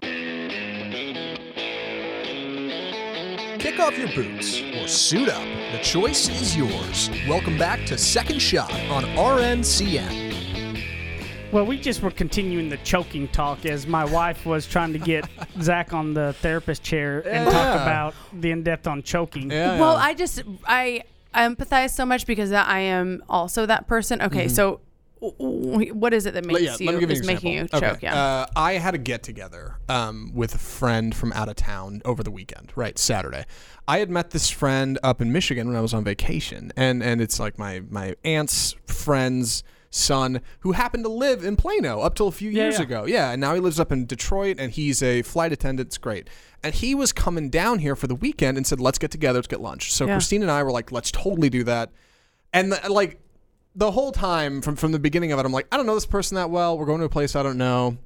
Kick 3.63 3.79
off 3.79 3.97
your 3.97 4.09
boots 4.09 4.61
or 4.75 4.89
suit 4.89 5.29
up. 5.29 5.41
The 5.71 5.79
choice 5.81 6.27
is 6.27 6.53
yours. 6.53 7.09
Welcome 7.29 7.57
back 7.57 7.85
to 7.85 7.97
Second 7.97 8.41
Shot 8.41 8.69
on 8.89 9.05
RNCN. 9.15 10.83
Well, 11.53 11.65
we 11.65 11.79
just 11.79 12.01
were 12.01 12.11
continuing 12.11 12.67
the 12.67 12.75
choking 12.77 13.29
talk 13.29 13.65
as 13.65 13.87
my 13.87 14.03
wife 14.03 14.45
was 14.45 14.67
trying 14.67 14.91
to 14.91 14.99
get 14.99 15.29
Zach 15.61 15.93
on 15.93 16.13
the 16.13 16.33
therapist 16.41 16.83
chair 16.83 17.25
and 17.25 17.45
talk 17.49 17.53
Yeah. 17.75 17.81
about 17.83 18.15
the 18.33 18.51
in 18.51 18.63
depth 18.63 18.85
on 18.85 19.01
choking. 19.01 19.49
Yeah, 19.49 19.79
Well, 19.79 19.93
yeah. 19.93 20.03
I 20.03 20.13
just 20.13 20.43
I 20.67 21.03
I 21.33 21.47
empathize 21.47 21.91
so 21.91 22.05
much 22.05 22.27
because 22.27 22.51
I 22.51 22.79
am 22.79 23.23
also 23.29 23.65
that 23.65 23.87
person. 23.87 24.21
Okay, 24.21 24.47
mm-hmm. 24.47 24.53
so 24.55 24.65
w- 24.65 24.81
w- 24.81 24.92
what 25.23 26.13
is 26.13 26.25
it 26.25 26.33
that 26.33 26.45
makes 26.45 26.61
yeah, 26.61 26.75
you 26.77 26.85
let 26.85 26.95
me 26.95 26.99
give 26.99 27.09
you 27.09 27.15
is 27.15 27.25
making 27.25 27.53
you 27.53 27.67
choke? 27.67 27.83
Okay. 27.83 27.97
Yeah. 28.01 28.15
Uh, 28.15 28.45
I 28.55 28.73
had 28.73 28.93
a 28.93 28.97
get 28.97 29.23
together 29.23 29.77
um, 29.87 30.31
with 30.33 30.53
a 30.55 30.57
friend 30.57 31.15
from 31.15 31.31
out 31.31 31.47
of 31.47 31.55
town 31.55 32.01
over 32.03 32.23
the 32.23 32.31
weekend, 32.31 32.73
right? 32.75 32.97
Saturday. 32.99 33.45
I 33.87 33.99
had 33.99 34.09
met 34.09 34.31
this 34.31 34.49
friend 34.49 34.99
up 35.01 35.21
in 35.21 35.31
Michigan 35.31 35.67
when 35.67 35.77
I 35.77 35.81
was 35.81 35.93
on 35.93 36.03
vacation, 36.03 36.73
and 36.75 37.01
and 37.01 37.21
it's 37.21 37.39
like 37.39 37.57
my 37.57 37.83
my 37.89 38.15
aunt's 38.25 38.75
friend's 38.85 39.63
son 39.91 40.41
who 40.61 40.73
happened 40.73 41.05
to 41.05 41.09
live 41.09 41.45
in 41.45 41.55
Plano 41.55 42.01
up 42.01 42.15
till 42.15 42.27
a 42.27 42.31
few 42.31 42.49
years 42.49 42.79
yeah. 42.79 42.83
ago. 42.83 43.05
Yeah, 43.05 43.31
and 43.31 43.39
now 43.39 43.53
he 43.53 43.61
lives 43.61 43.79
up 43.79 43.91
in 43.93 44.05
Detroit, 44.05 44.57
and 44.59 44.73
he's 44.73 45.01
a 45.01 45.21
flight 45.21 45.53
attendant. 45.53 45.87
It's 45.87 45.97
great. 45.97 46.29
And 46.63 46.73
he 46.75 46.95
was 46.95 47.13
coming 47.13 47.49
down 47.49 47.79
here 47.79 47.95
for 47.95 48.07
the 48.07 48.15
weekend 48.15 48.57
and 48.57 48.67
said, 48.67 48.81
"Let's 48.81 48.97
get 48.97 49.11
together. 49.11 49.37
Let's 49.37 49.47
get 49.47 49.61
lunch." 49.61 49.93
So. 49.93 50.05
Christine 50.05 50.41
and 50.41 50.51
I 50.51 50.63
were 50.63 50.71
like, 50.71 50.91
"Let's 50.91 51.11
totally 51.11 51.49
do 51.49 51.63
that." 51.63 51.91
And 52.51 52.73
the, 52.73 52.91
like 52.91 53.19
the 53.75 53.91
whole 53.91 54.11
time 54.11 54.61
from 54.61 54.75
from 54.75 54.91
the 54.91 54.99
beginning 54.99 55.31
of 55.31 55.39
it, 55.39 55.45
I'm 55.45 55.51
like, 55.51 55.67
I 55.71 55.77
don't 55.77 55.85
know 55.85 55.95
this 55.95 56.05
person 56.05 56.35
that 56.35 56.49
well. 56.49 56.77
We're 56.77 56.85
going 56.85 56.99
to 56.99 57.05
a 57.05 57.09
place 57.09 57.35
I 57.35 57.43
don't 57.43 57.57
know. 57.57 57.97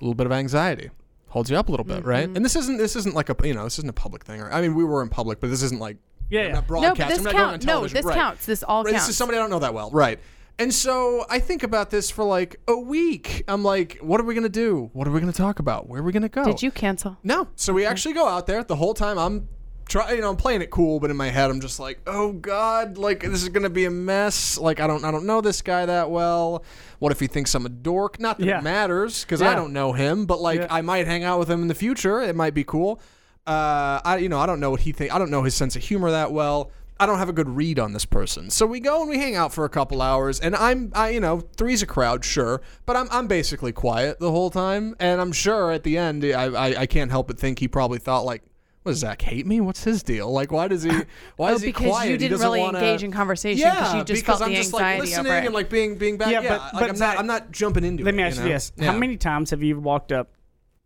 A 0.00 0.04
little 0.04 0.14
bit 0.14 0.26
of 0.26 0.32
anxiety 0.32 0.90
holds 1.28 1.50
you 1.50 1.56
up 1.56 1.68
a 1.68 1.70
little 1.70 1.84
bit, 1.84 2.04
right? 2.04 2.26
Mm-hmm. 2.26 2.36
And 2.36 2.44
this 2.44 2.54
isn't 2.56 2.76
this 2.78 2.94
isn't 2.96 3.14
like 3.14 3.28
a 3.28 3.36
you 3.46 3.54
know 3.54 3.64
this 3.64 3.78
isn't 3.78 3.88
a 3.90 3.94
public 3.94 4.24
thing. 4.24 4.40
Or, 4.40 4.52
I 4.52 4.60
mean, 4.60 4.74
we 4.74 4.84
were 4.84 5.02
in 5.02 5.08
public, 5.08 5.40
but 5.40 5.50
this 5.50 5.62
isn't 5.62 5.80
like 5.80 5.96
Yeah, 6.30 6.42
yeah. 6.42 6.52
not 6.52 6.62
no, 6.62 6.66
broadcasting. 6.68 7.06
but 7.06 7.08
this 7.08 7.18
I'm 7.18 7.24
not 7.24 7.32
going 7.32 7.42
on 7.44 7.50
counts. 7.52 7.66
No, 7.66 7.86
this 7.88 8.04
Right. 8.04 8.14
counts. 8.16 8.46
This 8.46 8.62
all 8.62 8.84
Right, 8.84 8.92
counts. 8.92 9.06
This 9.06 9.10
is 9.10 9.16
somebody 9.16 9.38
I 9.38 9.40
don't 9.42 9.50
know 9.50 9.58
that 9.60 9.74
well, 9.74 9.90
right? 9.90 10.18
And 10.58 10.72
so 10.72 11.24
I 11.28 11.40
think 11.40 11.64
about 11.64 11.90
this 11.90 12.10
for 12.10 12.22
like 12.22 12.60
a 12.68 12.76
week. 12.78 13.42
I'm 13.48 13.64
like, 13.64 13.98
what 14.00 14.20
are 14.20 14.24
we 14.24 14.34
gonna 14.34 14.48
do? 14.48 14.90
What 14.92 15.08
are 15.08 15.10
we 15.10 15.18
gonna 15.20 15.32
talk 15.32 15.58
about? 15.58 15.88
Where 15.88 16.00
are 16.00 16.04
we 16.04 16.12
gonna 16.12 16.28
go? 16.28 16.44
Did 16.44 16.62
you 16.62 16.70
cancel? 16.70 17.16
No. 17.24 17.48
So 17.56 17.72
we 17.72 17.84
actually 17.84 18.14
go 18.14 18.28
out 18.28 18.46
there. 18.46 18.62
The 18.62 18.76
whole 18.76 18.94
time 18.94 19.18
I'm 19.18 19.48
try 19.86 20.12
you 20.12 20.20
know, 20.20 20.30
I'm 20.30 20.36
playing 20.36 20.62
it 20.62 20.70
cool, 20.70 21.00
but 21.00 21.10
in 21.10 21.16
my 21.16 21.28
head 21.30 21.50
I'm 21.50 21.60
just 21.60 21.78
like, 21.80 22.00
"Oh 22.06 22.32
god, 22.32 22.96
like 22.98 23.20
this 23.22 23.42
is 23.42 23.48
going 23.48 23.62
to 23.64 23.70
be 23.70 23.84
a 23.84 23.90
mess. 23.90 24.58
Like 24.58 24.80
I 24.80 24.86
don't 24.86 25.04
I 25.04 25.10
don't 25.10 25.26
know 25.26 25.40
this 25.40 25.62
guy 25.62 25.86
that 25.86 26.10
well. 26.10 26.64
What 26.98 27.12
if 27.12 27.20
he 27.20 27.26
thinks 27.26 27.54
I'm 27.54 27.66
a 27.66 27.68
dork? 27.68 28.18
Not 28.20 28.38
that 28.38 28.46
Yeah. 28.46 28.58
it 28.58 28.62
matters 28.64 29.24
cuz 29.24 29.42
I 29.42 29.50
Yeah. 29.50 29.54
don't 29.56 29.72
know 29.72 29.92
him, 29.92 30.26
but 30.26 30.40
like 30.40 30.60
Yeah. 30.60 30.66
I 30.70 30.80
might 30.82 31.06
hang 31.06 31.24
out 31.24 31.38
with 31.38 31.50
him 31.50 31.62
in 31.62 31.68
the 31.68 31.74
future. 31.74 32.20
It 32.22 32.34
might 32.36 32.54
be 32.54 32.64
cool. 32.64 33.00
Uh 33.46 34.00
I 34.04 34.16
you 34.18 34.28
know, 34.28 34.38
I 34.40 34.46
don't 34.46 34.60
know 34.60 34.70
what 34.70 34.80
he 34.80 34.92
think. 34.92 35.14
I 35.14 35.18
don't 35.18 35.30
know 35.30 35.42
his 35.42 35.54
sense 35.54 35.76
of 35.76 35.82
humor 35.82 36.10
that 36.10 36.32
well. 36.32 36.70
I 36.98 37.06
don't 37.06 37.18
have 37.18 37.28
a 37.28 37.32
good 37.32 37.48
read 37.48 37.80
on 37.80 37.92
this 37.92 38.04
person. 38.04 38.50
So 38.50 38.66
we 38.66 38.78
go 38.78 39.00
and 39.00 39.10
we 39.10 39.18
hang 39.18 39.34
out 39.34 39.52
for 39.52 39.64
a 39.64 39.68
couple 39.68 40.00
hours 40.00 40.38
and 40.40 40.54
I'm 40.54 40.92
I 40.94 41.10
you 41.10 41.20
know, 41.20 41.40
three's 41.56 41.82
a 41.82 41.86
crowd, 41.86 42.24
sure, 42.24 42.62
but 42.86 42.96
I'm 42.96 43.08
I'm 43.10 43.26
basically 43.26 43.72
quiet 43.72 44.20
the 44.20 44.30
whole 44.30 44.48
time 44.48 44.94
and 45.00 45.20
I'm 45.20 45.32
sure 45.32 45.72
at 45.72 45.82
the 45.82 45.98
end 45.98 46.24
I 46.24 46.44
I, 46.44 46.80
I 46.82 46.86
can't 46.86 47.10
help 47.10 47.26
but 47.26 47.38
think 47.38 47.58
he 47.58 47.68
probably 47.68 47.98
thought 47.98 48.24
like 48.24 48.42
what 48.84 48.92
does 48.92 48.98
Zach 49.00 49.20
hate 49.22 49.46
me? 49.46 49.60
What's 49.60 49.82
his 49.82 50.02
deal? 50.04 50.30
Like, 50.30 50.52
why 50.52 50.68
does 50.68 50.84
he? 50.84 50.90
Why 51.36 51.50
Oh, 51.50 51.54
is 51.54 51.62
he 51.62 51.68
because 51.68 51.88
quiet? 51.90 52.10
you 52.10 52.16
didn't 52.18 52.38
really 52.38 52.60
wanna- 52.60 52.78
engage 52.78 53.02
in 53.02 53.10
conversation 53.10 53.58
Yeah, 53.60 53.74
because 53.74 53.94
you 53.94 54.04
just 54.04 54.22
because 54.22 54.38
felt 54.38 54.48
I'm 54.48 54.54
the 54.54 54.60
just 54.60 54.72
like 54.72 55.00
listening 55.00 55.26
over 55.26 55.36
it. 55.38 55.44
and 55.46 55.54
like 55.54 55.68
being 55.70 55.96
being 55.98 56.16
back. 56.18 56.30
Yeah, 56.30 56.42
Yeah, 56.42 56.48
but- 56.50 56.60
like 56.74 56.80
but 56.82 56.90
I'm 56.90 56.96
Zach- 56.96 57.14
not 57.14 57.18
I'm 57.20 57.26
not 57.26 57.50
jumping 57.50 57.82
into 57.84 58.02
it. 58.02 58.04
Let 58.04 58.14
it. 58.14 58.16
me 58.16 58.22
ask 58.22 58.36
you, 58.36 58.42
know? 58.44 58.48
this: 58.50 58.72
Yeah. 58.76 58.92
How 58.92 58.96
many 58.98 59.16
times 59.16 59.50
have 59.50 59.62
you 59.62 59.80
walked 59.80 60.12
up 60.12 60.28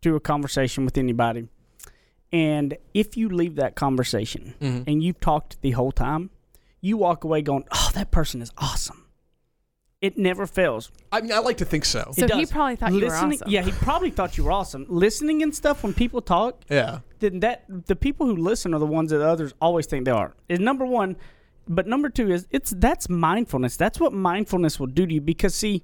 to 0.03 0.15
a 0.17 0.21
conversation 0.21 0.85
with 0.87 0.97
anybody, 0.97 1.49
and 2.33 2.77
if 2.95 3.17
you 3.17 3.29
leave 3.29 3.57
that 3.57 3.75
conversation 3.75 4.55
Mm-hmm. 4.61 4.83
and 4.89 5.03
you've 5.03 5.21
talked 5.21 5.61
the 5.61 5.73
whole 5.73 5.93
time, 5.93 6.31
you 6.81 6.97
walk 6.97 7.25
away 7.25 7.43
going, 7.43 7.65
"Oh, 7.73 7.91
that 7.95 8.11
person 8.11 8.41
is 8.43 8.53
awesome." 8.59 9.05
It 10.01 10.17
never 10.17 10.47
fails. 10.47 10.93
I 11.11 11.21
mean, 11.23 11.33
I 11.33 11.41
like 11.41 11.57
to 11.57 11.65
think 11.65 11.85
so. 11.85 12.13
So 12.17 12.29
he 12.29 12.47
probably 12.47 12.77
thought 12.77 12.93
you 12.93 13.05
were 13.05 13.13
awesome. 13.13 13.49
Yeah, 13.49 13.63
he 13.63 13.73
probably 13.73 14.11
thought 14.11 14.39
you 14.39 14.45
were 14.45 14.53
awesome. 14.53 14.87
Listening 14.89 15.43
and 15.43 15.53
stuff 15.53 15.83
when 15.83 15.93
people 15.93 16.21
talk, 16.23 16.63
Yeah. 16.71 17.01
Then 17.20 17.40
that 17.40 17.64
the 17.68 17.96
people 17.96 18.26
who 18.26 18.37
listen 18.37 18.74
are 18.74 18.81
the 18.81 18.87
ones 18.87 19.11
that 19.11 19.20
others 19.22 19.52
always 19.61 19.87
think 19.87 20.04
they 20.04 20.11
are. 20.11 20.35
Is 20.48 20.61
number 20.61 20.85
one, 20.87 21.16
but 21.68 21.87
number 21.87 22.09
two 22.09 22.31
is 22.31 22.46
it's 22.50 22.70
that's 22.76 23.09
mindfulness. 23.09 23.76
That's 23.76 23.98
what 24.00 24.12
mindfulness 24.12 24.78
will 24.81 24.87
do 24.87 25.07
to 25.07 25.14
you 25.14 25.20
because 25.20 25.54
see, 25.54 25.83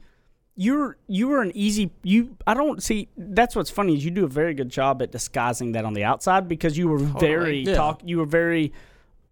you're 0.56 0.96
you 1.08 1.32
are 1.32 1.42
an 1.42 1.52
easy 1.54 1.90
you. 2.02 2.36
I 2.46 2.54
don't 2.54 2.82
see. 2.82 3.08
That's 3.16 3.56
what's 3.56 3.70
funny 3.70 3.94
is 3.96 4.04
you 4.04 4.10
do 4.10 4.24
a 4.24 4.28
very 4.28 4.54
good 4.54 4.68
job 4.70 5.02
at 5.02 5.10
disguising 5.12 5.72
that 5.72 5.84
on 5.84 5.94
the 5.94 6.04
outside 6.04 6.48
because 6.48 6.78
you 6.78 6.88
were 6.88 6.98
very 6.98 7.60
Yeah. 7.60 7.74
talk. 7.74 8.02
You 8.04 8.18
were 8.18 8.26
very 8.26 8.72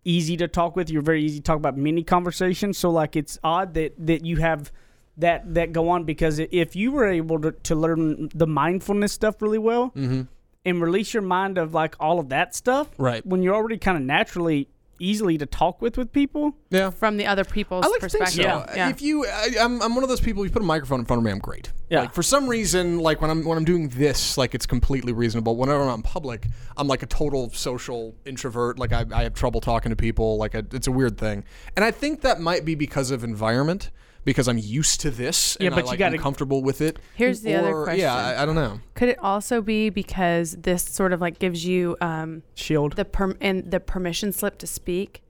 easy 0.04 0.36
to 0.38 0.48
talk 0.48 0.74
with. 0.74 0.90
You're 0.90 1.02
very 1.02 1.22
easy 1.24 1.38
to 1.38 1.42
talk 1.44 1.56
about 1.56 1.76
many 1.76 2.02
conversations. 2.02 2.76
So 2.78 2.90
like 2.90 3.14
it's 3.16 3.38
odd 3.44 3.74
that 3.74 3.94
that 4.06 4.24
you 4.26 4.38
have 4.38 4.72
that 5.16 5.54
that 5.54 5.72
go 5.72 5.90
on 5.90 6.04
because 6.04 6.38
if 6.40 6.74
you 6.74 6.90
were 6.90 7.06
able 7.06 7.38
to, 7.40 7.52
to 7.52 7.74
learn 7.74 8.30
the 8.34 8.46
mindfulness 8.46 9.12
stuff 9.12 9.40
really 9.42 9.58
well 9.58 9.90
Mm-hmm. 9.90 10.22
And 10.64 10.80
release 10.80 11.12
your 11.14 11.22
mind 11.22 11.58
of 11.58 11.74
like 11.74 11.94
all 11.98 12.18
of 12.20 12.28
that 12.30 12.54
stuff 12.54 12.88
Right. 12.98 13.24
when 13.26 13.42
you're 13.42 13.54
already 13.54 13.78
kind 13.78 13.96
of 13.96 14.02
naturally 14.04 14.68
easily 14.98 15.36
to 15.36 15.44
talk 15.46 15.82
with 15.82 15.98
with 15.98 16.12
people 16.12 16.54
Yeah. 16.70 16.90
from 16.90 17.16
the 17.16 17.26
other 17.26 17.42
people's 17.44 17.84
I 17.84 17.88
like 17.88 18.00
to 18.02 18.08
think 18.08 18.24
perspective. 18.24 18.66
so. 18.70 18.76
Yeah. 18.76 18.88
If 18.88 19.02
you, 19.02 19.26
I, 19.26 19.48
I'm, 19.60 19.82
I'm 19.82 19.96
one 19.96 20.04
of 20.04 20.08
those 20.08 20.20
people. 20.20 20.44
You 20.44 20.50
put 20.52 20.62
a 20.62 20.64
microphone 20.64 21.00
in 21.00 21.06
front 21.06 21.18
of 21.18 21.24
me, 21.24 21.32
I'm 21.32 21.40
great. 21.40 21.72
Yeah. 21.90 22.02
Like 22.02 22.14
for 22.14 22.22
some 22.22 22.46
reason, 22.46 23.00
like 23.00 23.20
when 23.20 23.28
I'm 23.28 23.44
when 23.44 23.58
I'm 23.58 23.64
doing 23.64 23.88
this, 23.88 24.38
like 24.38 24.54
it's 24.54 24.64
completely 24.66 25.12
reasonable. 25.12 25.56
Whenever 25.56 25.82
I'm 25.82 25.94
in 25.96 26.02
public, 26.02 26.46
I'm 26.76 26.86
like 26.86 27.02
a 27.02 27.06
total 27.06 27.50
social 27.50 28.14
introvert. 28.24 28.78
Like 28.78 28.92
I, 28.92 29.04
I 29.12 29.24
have 29.24 29.34
trouble 29.34 29.60
talking 29.60 29.90
to 29.90 29.96
people. 29.96 30.36
Like 30.36 30.54
I, 30.54 30.62
it's 30.70 30.86
a 30.86 30.92
weird 30.92 31.18
thing, 31.18 31.42
and 31.74 31.84
I 31.84 31.90
think 31.90 32.20
that 32.20 32.40
might 32.40 32.64
be 32.64 32.76
because 32.76 33.10
of 33.10 33.24
environment. 33.24 33.90
Because 34.24 34.48
I'm 34.48 34.58
used 34.58 35.00
to 35.00 35.10
this 35.10 35.56
Yeah, 35.60 35.66
and 35.66 35.74
but 35.74 35.80
I, 35.80 35.84
you 35.84 35.88
like, 35.90 35.98
gotta- 35.98 36.16
I'm 36.16 36.22
comfortable 36.22 36.62
with 36.62 36.80
it. 36.80 36.98
Here's 37.14 37.40
the 37.42 37.54
other 37.54 37.84
question. 37.84 38.00
Yeah, 38.00 38.14
I, 38.14 38.42
I 38.42 38.46
don't 38.46 38.54
know. 38.54 38.80
Could 38.94 39.08
it 39.08 39.18
also 39.18 39.60
be 39.60 39.90
because 39.90 40.52
this 40.52 40.82
sort 40.84 41.12
of 41.12 41.20
like 41.20 41.38
gives 41.38 41.64
you 41.64 41.96
um, 42.00 42.42
Shield. 42.54 42.94
the 42.96 43.04
perm- 43.04 43.38
and 43.40 43.70
the 43.70 43.80
permission 43.80 44.32
slip 44.32 44.58
to 44.58 44.66
speak, 44.66 45.21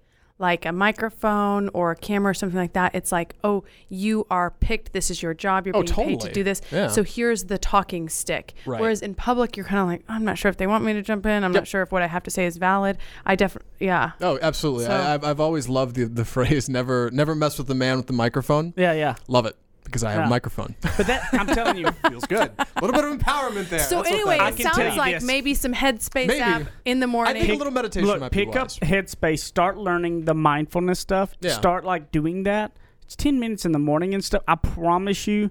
like 0.42 0.66
a 0.66 0.72
microphone 0.72 1.70
or 1.72 1.92
a 1.92 1.96
camera 1.96 2.32
or 2.32 2.34
something 2.34 2.58
like 2.58 2.74
that? 2.74 2.94
It's 2.94 3.10
like, 3.12 3.34
oh, 3.42 3.64
you 3.88 4.26
are 4.30 4.50
picked. 4.50 4.92
This 4.92 5.10
is 5.10 5.22
your 5.22 5.32
job. 5.32 5.66
You're 5.66 5.76
Oh, 5.76 5.82
being 5.82 5.94
paid 5.94 6.20
to 6.20 6.32
do 6.32 6.42
this. 6.44 6.60
Yeah. 6.70 6.88
So 6.88 7.02
here's 7.02 7.44
the 7.44 7.56
talking 7.56 8.08
stick. 8.10 8.52
Right. 8.66 8.80
Whereas 8.80 9.00
in 9.00 9.14
public, 9.14 9.56
you're 9.56 9.64
kind 9.64 9.80
of 9.80 9.86
like, 9.86 10.02
I'm 10.08 10.24
not 10.24 10.36
sure 10.36 10.50
if 10.50 10.58
they 10.58 10.66
want 10.66 10.84
me 10.84 10.92
to 10.92 11.00
jump 11.02 11.24
in. 11.24 11.44
I'm 11.44 11.52
not 11.52 11.66
sure 11.66 11.80
if 11.82 11.90
what 11.92 12.02
I 12.02 12.06
have 12.08 12.24
to 12.24 12.30
say 12.30 12.44
is 12.44 12.58
valid. 12.58 12.98
I 13.24 13.36
definitely, 13.36 13.70
yeah. 13.86 14.12
Oh, 14.20 14.38
absolutely. 14.42 14.84
So- 14.84 14.90
I, 14.92 15.14
I've, 15.14 15.24
I've 15.24 15.40
always 15.40 15.68
loved 15.68 15.96
the, 15.96 16.04
the 16.04 16.24
phrase 16.34 16.68
"never 16.68 17.10
never 17.12 17.34
mess 17.34 17.56
with 17.56 17.68
the 17.68 17.74
man 17.74 17.96
with 17.96 18.06
the 18.08 18.12
microphone." 18.12 18.74
yeah, 18.76 18.92
yeah. 18.92 19.14
Love 19.28 19.46
it 19.46 19.56
because 19.84 20.04
I 20.04 20.12
have 20.12 20.20
Yeah. 20.22 20.26
a 20.26 20.30
microphone. 20.30 20.74
But 20.96 21.06
that 21.06 21.28
I'm 21.32 21.46
telling 21.54 21.76
you, 21.78 21.90
Feels 22.08 22.24
good. 22.26 22.50
A 22.58 22.66
little 22.80 22.94
bit 22.94 23.04
of 23.04 23.18
empowerment 23.18 23.68
there. 23.68 23.78
So 23.80 23.96
That's 23.96 24.10
what 24.10 24.12
anyway, 24.12 24.34
it 24.36 24.40
I 24.40 24.50
can 24.52 24.58
tell 24.66 24.74
sounds 24.74 24.94
you 24.94 24.98
like 24.98 25.14
this. 25.16 25.24
maybe 25.24 25.54
some 25.54 25.72
Headspace 25.74 26.26
Maybe. 26.28 26.40
app 26.40 26.62
in 26.84 27.00
the 27.00 27.06
morning. 27.06 27.30
I 27.30 27.32
morning. 27.34 27.42
think 27.48 27.54
a 27.54 27.58
little 27.58 27.72
meditation 27.72 28.06
look, 28.08 28.20
might 28.20 28.32
be 28.32 28.44
pick 28.44 28.48
up 28.56 28.68
wise. 28.68 28.78
Headspace. 28.78 29.40
Start 29.40 29.76
learning 29.78 30.24
the 30.24 30.34
mindfulness 30.34 30.98
stuff. 31.00 31.32
Yeah. 31.40 31.52
Start 31.52 31.84
like 31.84 32.10
doing 32.12 32.42
that. 32.44 32.72
It's 33.02 33.16
ten 33.16 33.38
minutes 33.40 33.64
in 33.64 33.72
the 33.72 33.78
morning 33.78 34.14
and 34.14 34.24
stuff. 34.24 34.42
I 34.48 34.54
promise 34.54 35.26
you, 35.26 35.50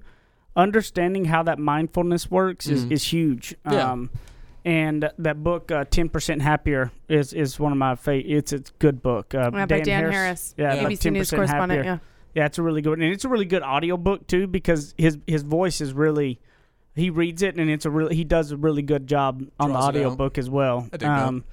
understanding 0.56 1.26
how 1.26 1.44
that 1.44 1.60
mindfulness 1.60 2.30
works 2.30 2.68
is, 2.68 2.86
Mhm. 2.86 2.92
is 2.92 3.04
huge. 3.06 3.56
Yeah. 3.70 3.92
Um, 3.92 4.10
and 4.64 5.10
that 5.18 5.44
book, 5.44 5.72
uh, 5.72 5.86
Ten 5.90 6.10
Percent 6.10 6.42
Happier, 6.42 6.92
is 7.10 7.34
is 7.34 7.60
one 7.60 7.72
of 7.72 7.78
my 7.78 7.96
favorite. 7.96 8.32
It's 8.32 8.54
it's 8.54 8.70
a 8.70 8.74
good 8.80 9.02
book. 9.02 9.34
Uh, 9.34 9.50
Yeah, 9.54 9.66
by 9.66 9.80
Dan 9.80 10.12
Harris, 10.12 10.54
Yeah, 10.58 10.76
Yeah. 10.76 10.82
like 10.84 10.88
ABC 10.98 11.10
News 11.12 11.30
10% 11.32 11.36
correspondent. 11.38 11.86
Happier. 11.86 11.92
Yeah. 11.94 11.98
Yeah, 12.34 12.46
it's 12.46 12.58
a 12.58 12.64
really 12.64 12.82
good, 12.82 13.00
and 13.00 13.12
it's 13.12 13.26
a 13.26 13.30
really 13.30 13.46
good 13.46 13.62
audio 13.64 13.98
book 13.98 14.28
too 14.28 14.48
because 14.48 14.94
his 14.98 15.18
his 15.28 15.44
voice 15.44 15.82
is 15.82 15.94
really. 15.94 16.40
He 16.94 17.10
reads 17.10 17.42
it, 17.42 17.56
and 17.56 17.70
it's 17.70 17.86
a 17.86 17.90
really 17.90 18.16
he 18.16 18.24
does 18.26 18.52
a 18.52 18.58
really 18.58 18.82
good 18.82 19.08
job 19.08 19.44
on 19.60 19.70
Draws 19.70 19.82
the 19.84 19.88
audio 19.88 20.12
out. 20.12 20.18
book 20.18 20.38
as 20.38 20.50
well. 20.50 20.88
I 20.92 20.98
dig 20.98 21.00
that. 21.02 21.24
Um, 21.28 21.44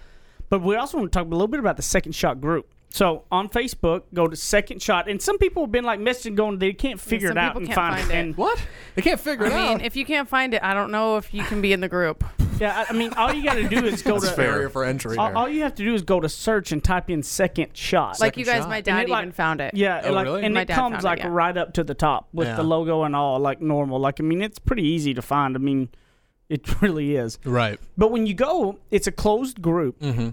but 0.48 0.62
we 0.62 0.74
also 0.76 0.98
want 0.98 1.12
to 1.12 1.16
talk 1.18 1.26
a 1.26 1.30
little 1.30 1.46
bit 1.46 1.60
about 1.60 1.76
the 1.76 1.82
Second 1.82 2.12
Shot 2.12 2.40
group. 2.40 2.68
So 2.90 3.24
on 3.30 3.48
Facebook, 3.48 4.02
go 4.14 4.26
to 4.26 4.34
Second 4.34 4.82
Shot, 4.82 5.08
and 5.08 5.20
some 5.22 5.38
people 5.38 5.62
have 5.64 5.70
been 5.70 5.84
like 5.84 6.00
messaging, 6.00 6.34
going 6.34 6.58
they 6.58 6.72
can't 6.72 6.98
figure 6.98 7.28
some 7.28 7.38
it 7.38 7.40
out 7.40 7.48
people 7.54 7.58
and 7.60 7.66
can't 7.68 7.76
find, 7.76 7.96
find 8.00 8.10
it. 8.10 8.14
it. 8.14 8.18
And 8.18 8.36
What? 8.36 8.58
They 8.96 9.02
can't 9.02 9.20
figure 9.20 9.46
it 9.46 9.52
I 9.52 9.56
mean, 9.56 9.76
out. 9.76 9.82
if 9.84 9.94
you 9.94 10.04
can't 10.06 10.28
find 10.28 10.54
it, 10.54 10.62
I 10.62 10.74
don't 10.74 10.90
know 10.90 11.18
if 11.18 11.32
you 11.34 11.44
can 11.44 11.60
be 11.60 11.72
in 11.72 11.80
the 11.80 11.88
group. 11.88 12.24
Yeah, 12.60 12.84
I 12.88 12.92
I 12.92 12.96
mean, 12.96 13.12
all 13.14 13.32
you 13.32 13.42
got 13.44 13.54
to 13.54 13.68
do 13.68 13.84
is 13.84 14.02
go 14.02 14.18
That's 14.18 14.30
to 14.32 14.36
barrier 14.36 14.68
for 14.68 14.84
entry. 14.84 15.16
all, 15.16 15.36
all 15.36 15.48
you 15.48 15.62
have 15.62 15.74
to 15.76 15.84
do 15.84 15.94
is 15.94 16.02
go 16.02 16.20
to 16.20 16.28
search 16.28 16.72
and 16.72 16.82
type 16.82 17.10
in 17.10 17.22
Second 17.22 17.76
Shot. 17.76 18.20
like 18.20 18.36
you 18.36 18.44
guys, 18.44 18.60
shot. 18.62 18.68
my 18.68 18.76
And 18.76 18.84
dad 18.84 19.02
it, 19.04 19.08
like- 19.08 19.22
even 19.22 19.32
found 19.32 19.60
it. 19.60 19.74
Yeah, 19.74 20.02
Oh, 20.04 20.12
like, 20.12 20.24
really? 20.26 20.44
and 20.44 20.54
My 20.54 20.62
it 20.62 20.68
dad 20.68 20.74
comes 20.76 20.92
found 20.94 21.04
it, 21.04 21.06
like 21.06 21.18
yeah. 21.20 21.28
right 21.30 21.56
up 21.56 21.74
to 21.74 21.84
the 21.84 21.94
top 21.94 22.28
with 22.32 22.54
the 22.56 22.62
logo 22.62 23.02
and 23.04 23.14
all, 23.16 23.38
like 23.38 23.60
normal. 23.60 23.98
Like 24.00 24.20
I 24.20 24.22
mean, 24.24 24.42
it's 24.42 24.58
pretty 24.58 24.82
easy 24.84 25.14
to 25.14 25.22
find. 25.22 25.56
I 25.56 25.58
mean, 25.58 25.88
it 26.48 26.80
really 26.82 27.16
is. 27.16 27.38
right. 27.44 27.78
But 27.96 28.10
when 28.10 28.26
you 28.26 28.34
go, 28.34 28.78
it's 28.90 29.06
a 29.06 29.12
closed 29.12 29.60
group, 29.62 29.98
Mm-hmm. 30.00 30.30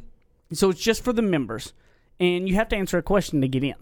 so 0.53 0.69
it's 0.69 0.81
just 0.81 1.03
for 1.03 1.13
the 1.13 1.21
members, 1.21 1.73
and 2.19 2.47
you 2.47 2.55
have 2.55 2.69
to 2.69 2.75
answer 2.75 2.97
a 2.97 3.03
question 3.03 3.41
to 3.41 3.47
get 3.47 3.63
in. 3.63 3.75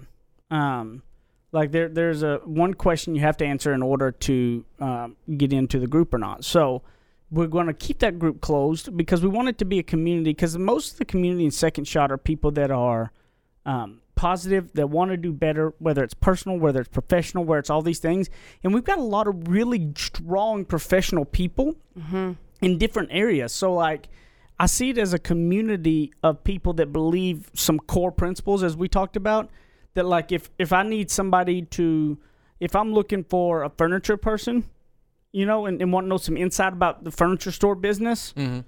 Um, 0.51 1.03
like 1.51 1.71
there, 1.71 1.88
there's 1.89 2.23
a 2.23 2.38
one 2.45 2.73
question 2.73 3.13
you 3.13 3.21
have 3.21 3.38
to 3.38 3.45
answer 3.45 3.73
in 3.73 3.84
order 3.84 4.12
to 4.12 4.65
um, 4.79 5.15
get 5.38 5.53
into 5.53 5.77
the 5.79 5.86
group 5.88 6.12
or 6.13 6.17
not. 6.17 6.43
So 6.43 6.82
we're 7.31 7.47
going 7.47 7.67
to 7.67 7.73
keep 7.73 7.99
that 7.99 8.19
group 8.19 8.41
closed 8.41 8.95
because 8.95 9.21
we 9.21 9.29
want 9.29 9.47
it 9.49 9.57
to 9.57 9.65
be 9.65 9.79
a 9.79 9.83
community. 9.83 10.31
Because 10.31 10.57
most 10.57 10.93
of 10.93 10.97
the 10.99 11.05
community 11.05 11.45
in 11.45 11.51
Second 11.51 11.88
Shot 11.88 12.12
are 12.12 12.17
people 12.17 12.51
that 12.51 12.71
are 12.71 13.12
um, 13.65 14.01
positive, 14.15 14.71
that 14.73 14.89
want 14.89 15.12
to 15.12 15.17
do 15.17 15.31
better, 15.33 15.73
whether 15.79 16.03
it's 16.03 16.13
personal, 16.13 16.59
whether 16.59 16.81
it's 16.81 16.89
professional, 16.89 17.43
where 17.43 17.59
it's 17.59 17.69
all 17.69 17.81
these 17.81 17.99
things. 17.99 18.29
And 18.63 18.73
we've 18.73 18.83
got 18.83 18.99
a 18.99 19.03
lot 19.03 19.27
of 19.27 19.47
really 19.47 19.91
strong 19.95 20.65
professional 20.65 21.25
people 21.25 21.75
in 22.62 22.77
different 22.77 23.09
areas. 23.12 23.51
So 23.51 23.73
like. 23.73 24.09
I 24.59 24.67
see 24.67 24.91
it 24.91 24.99
as 24.99 25.13
a 25.13 25.19
community 25.19 26.13
of 26.21 26.43
people 26.43 26.73
that 26.73 26.93
believe 26.93 27.49
some 27.55 27.79
core 27.79 28.12
principles, 28.12 28.62
as 28.62 28.77
we 28.77 28.88
talked 28.88 29.17
about. 29.17 29.49
That 29.95 30.05
like 30.05 30.31
if 30.31 30.51
if 30.59 30.71
I 30.71 30.83
need 30.83 31.09
somebody 31.09 31.63
to, 31.63 32.19
if 32.59 32.75
I'm 32.75 32.93
looking 32.93 33.23
for 33.23 33.63
a 33.63 33.69
furniture 33.69 34.15
person, 34.15 34.63
you 35.34 35.46
know, 35.46 35.65
and, 35.65 35.82
and 35.82 35.91
want 35.91 36.06
to 36.06 36.10
know 36.10 36.17
some 36.17 36.38
insight 36.38 36.72
about 36.72 37.04
the 37.04 37.12
furniture 37.12 37.52
store 37.52 37.76
business, 37.76 38.34
Mm-hmm. 38.38 38.60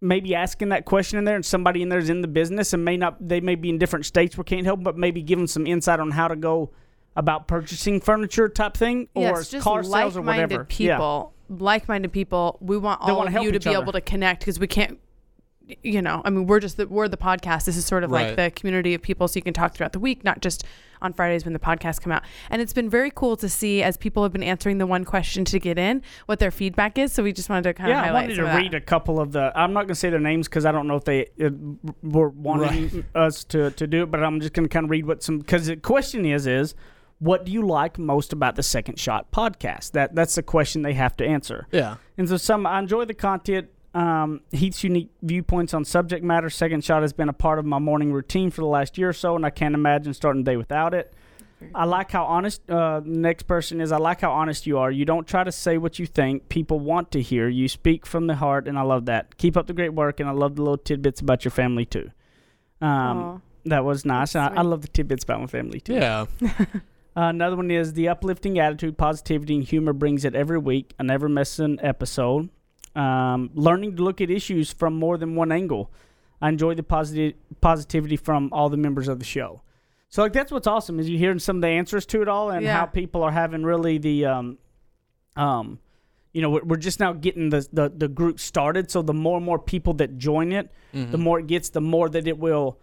maybe 0.00 0.34
asking 0.34 0.68
that 0.68 0.84
question 0.84 1.18
in 1.18 1.24
there, 1.24 1.34
and 1.34 1.44
somebody 1.44 1.82
in 1.82 1.88
there 1.88 1.98
is 1.98 2.10
in 2.10 2.20
the 2.20 2.28
business 2.28 2.72
and 2.74 2.84
may 2.84 2.96
not, 2.96 3.16
they 3.26 3.40
may 3.40 3.54
be 3.56 3.70
in 3.70 3.78
different 3.78 4.04
states 4.06 4.36
where 4.36 4.44
can't 4.44 4.66
help, 4.66 4.82
but 4.82 4.96
maybe 4.96 5.22
give 5.22 5.38
them 5.38 5.46
some 5.46 5.66
insight 5.66 5.98
on 5.98 6.10
how 6.12 6.28
to 6.28 6.36
go 6.36 6.70
about 7.16 7.48
purchasing 7.48 7.98
furniture 7.98 8.46
type 8.48 8.76
thing, 8.76 9.08
or 9.14 9.22
yes, 9.22 9.48
just 9.50 9.64
car 9.64 9.82
sales 9.82 10.16
or 10.18 10.20
whatever. 10.22 10.42
like-minded 10.54 10.78
Yeah. 10.78 10.96
people. 10.96 11.32
Like-minded 11.48 12.12
people. 12.12 12.58
We 12.60 12.76
want 12.76 13.00
They 13.06 13.12
all 13.12 13.18
wanna 13.18 13.38
of 13.38 13.44
you 13.44 13.52
to 13.52 13.58
be 13.60 13.70
other. 13.74 13.82
able 13.82 13.92
to 13.92 14.00
connect 14.02 14.40
because 14.40 14.60
we 14.60 14.66
can't. 14.66 14.98
You 15.82 16.00
know, 16.00 16.22
I 16.24 16.30
mean, 16.30 16.46
we're 16.46 16.60
just 16.60 16.76
the, 16.76 16.86
we're 16.86 17.08
the 17.08 17.16
podcast. 17.16 17.64
This 17.64 17.76
is 17.76 17.84
sort 17.84 18.04
of 18.04 18.10
Right. 18.12 18.28
like 18.28 18.36
the 18.36 18.50
community 18.58 18.94
of 18.94 19.02
people, 19.02 19.26
so 19.26 19.36
you 19.36 19.42
can 19.42 19.52
talk 19.52 19.74
throughout 19.74 19.92
the 19.92 19.98
week, 19.98 20.22
not 20.22 20.40
just 20.40 20.62
on 21.02 21.12
Fridays 21.12 21.44
when 21.44 21.52
the 21.54 21.58
podcast 21.58 22.00
come 22.00 22.12
out. 22.12 22.22
And 22.50 22.62
it's 22.62 22.72
been 22.72 22.88
very 22.88 23.10
cool 23.12 23.36
to 23.38 23.48
see 23.48 23.82
as 23.82 23.96
people 23.96 24.22
have 24.22 24.32
been 24.32 24.44
answering 24.44 24.78
the 24.78 24.86
one 24.86 25.04
question 25.04 25.44
to 25.46 25.58
get 25.58 25.76
in, 25.76 26.02
what 26.26 26.38
their 26.38 26.52
feedback 26.52 26.98
is. 26.98 27.12
So 27.12 27.24
we 27.24 27.32
just 27.32 27.48
wanted 27.50 27.64
to 27.64 27.74
kind 27.74 27.90
of 27.90 27.96
Yeah, 27.96 28.04
I 28.08 28.12
wanted 28.12 28.36
to 28.36 28.44
read 28.44 28.74
a 28.74 28.80
couple 28.80 29.18
of 29.18 29.32
the. 29.32 29.52
I'm 29.56 29.72
not 29.72 29.80
going 29.80 29.88
to 29.88 29.94
say 29.96 30.08
their 30.08 30.20
names 30.20 30.46
because 30.46 30.64
I 30.64 30.70
don't 30.72 30.86
know 30.86 30.96
if 30.96 31.04
they 31.04 31.26
uh, 31.44 31.50
were 32.02 32.28
wanting 32.28 33.04
us 33.16 33.42
to, 33.46 33.72
to 33.72 33.86
do 33.88 34.04
it, 34.04 34.10
but 34.10 34.22
I'm 34.22 34.40
just 34.40 34.52
going 34.52 34.68
to 34.68 34.72
kind 34.72 34.84
of 34.84 34.90
read 34.90 35.04
what 35.04 35.22
some. 35.24 35.38
Because 35.40 35.66
the 35.66 35.76
question 35.76 36.24
is, 36.24 36.46
is 36.46 36.74
what 37.18 37.44
do 37.44 37.50
you 37.50 37.66
like 37.66 37.98
most 37.98 38.32
about 38.32 38.54
the 38.56 38.62
Second 38.62 39.00
Shot 39.00 39.32
podcast? 39.32 39.92
That 39.92 40.14
that's 40.14 40.36
the 40.36 40.42
question 40.42 40.82
they 40.82 40.94
have 40.94 41.16
to 41.16 41.26
answer. 41.26 41.66
Yeah. 41.72 41.96
And 42.16 42.28
so 42.28 42.36
some 42.36 42.66
I 42.66 42.78
enjoy 42.78 43.04
the 43.04 43.14
content. 43.14 43.68
Um, 43.96 44.42
Heath's 44.52 44.84
unique 44.84 45.10
viewpoints 45.22 45.72
on 45.72 45.86
subject 45.86 46.22
matter. 46.22 46.50
Second 46.50 46.84
Shot 46.84 47.00
has 47.00 47.14
been 47.14 47.30
a 47.30 47.32
part 47.32 47.58
of 47.58 47.64
my 47.64 47.78
morning 47.78 48.12
routine 48.12 48.50
for 48.50 48.60
the 48.60 48.66
last 48.66 48.98
year 48.98 49.08
or 49.08 49.14
so, 49.14 49.36
and 49.36 49.46
I 49.46 49.48
can't 49.48 49.74
imagine 49.74 50.12
starting 50.12 50.44
the 50.44 50.50
day 50.50 50.56
without 50.58 50.92
it. 50.92 51.14
I 51.74 51.86
like 51.86 52.10
how 52.10 52.26
honest. 52.26 52.70
Uh, 52.70 53.00
next 53.02 53.44
person 53.44 53.80
is 53.80 53.92
I 53.92 53.96
like 53.96 54.20
how 54.20 54.32
honest 54.32 54.66
you 54.66 54.76
are. 54.76 54.90
You 54.90 55.06
don't 55.06 55.26
try 55.26 55.44
to 55.44 55.50
say 55.50 55.78
what 55.78 55.98
you 55.98 56.04
think. 56.04 56.50
People 56.50 56.78
want 56.78 57.10
to 57.12 57.22
hear. 57.22 57.48
You 57.48 57.68
speak 57.68 58.04
from 58.04 58.26
the 58.26 58.34
heart, 58.34 58.68
and 58.68 58.78
I 58.78 58.82
love 58.82 59.06
that. 59.06 59.38
Keep 59.38 59.56
up 59.56 59.66
the 59.66 59.72
great 59.72 59.94
work, 59.94 60.20
and 60.20 60.28
I 60.28 60.32
love 60.32 60.56
the 60.56 60.62
little 60.62 60.76
tidbits 60.76 61.22
about 61.22 61.46
your 61.46 61.52
family 61.52 61.86
too. 61.86 62.10
Um, 62.82 63.40
that 63.64 63.82
was 63.82 64.04
nice. 64.04 64.34
That's 64.34 64.54
I, 64.54 64.60
I 64.60 64.62
love 64.62 64.82
the 64.82 64.88
tidbits 64.88 65.24
about 65.24 65.40
my 65.40 65.46
family 65.46 65.80
too. 65.80 65.94
Yeah. 65.94 66.26
Uh, 66.42 66.66
another 67.16 67.56
one 67.56 67.70
is 67.70 67.94
the 67.94 68.08
uplifting 68.08 68.58
attitude, 68.58 68.98
positivity, 68.98 69.54
and 69.54 69.64
humor 69.64 69.94
brings 69.94 70.26
it 70.26 70.34
every 70.34 70.58
week. 70.58 70.92
I 71.00 71.04
never 71.04 71.30
miss 71.30 71.58
an 71.58 71.80
episode. 71.82 72.50
Um, 72.96 73.50
learning 73.54 73.96
to 73.96 74.02
look 74.02 74.20
at 74.22 74.30
issues 74.30 74.72
from 74.72 74.94
more 74.98 75.18
than 75.18 75.34
one 75.34 75.52
angle. 75.52 75.92
I 76.40 76.48
enjoy 76.48 76.74
the 76.74 76.82
positive 76.82 77.34
positivity 77.60 78.16
from 78.16 78.48
all 78.52 78.68
the 78.70 78.76
members 78.76 79.06
of 79.08 79.18
the 79.18 79.24
show. 79.24 79.62
So 80.08 80.22
like 80.22 80.32
that's 80.32 80.50
what's 80.52 80.66
awesome 80.66 80.98
is 81.00 81.08
you 81.08 81.18
hearing 81.18 81.38
some 81.38 81.56
of 81.56 81.62
the 81.62 81.68
answers 81.68 82.06
to 82.06 82.22
it 82.22 82.28
all 82.28 82.50
and 82.50 82.64
Yeah. 82.64 82.78
how 82.78 82.86
people 82.86 83.22
are 83.22 83.32
having 83.32 83.64
really 83.64 83.98
the 83.98 84.24
um, 84.26 84.58
um, 85.36 85.78
you 86.32 86.40
know 86.42 86.50
we're, 86.50 86.64
we're 86.64 86.76
just 86.76 87.00
now 87.00 87.12
getting 87.12 87.50
the, 87.50 87.66
the 87.72 87.92
the 87.94 88.08
group 88.08 88.40
started. 88.40 88.90
So 88.90 89.02
the 89.02 89.14
more 89.14 89.36
and 89.36 89.44
more 89.46 89.58
people 89.58 89.92
that 89.94 90.16
join 90.18 90.52
it, 90.52 90.70
the 90.92 91.18
more 91.18 91.38
it 91.40 91.46
gets, 91.46 91.68
the 91.70 91.80
more 91.82 92.08
that 92.08 92.26
it 92.26 92.38
will 92.38 92.78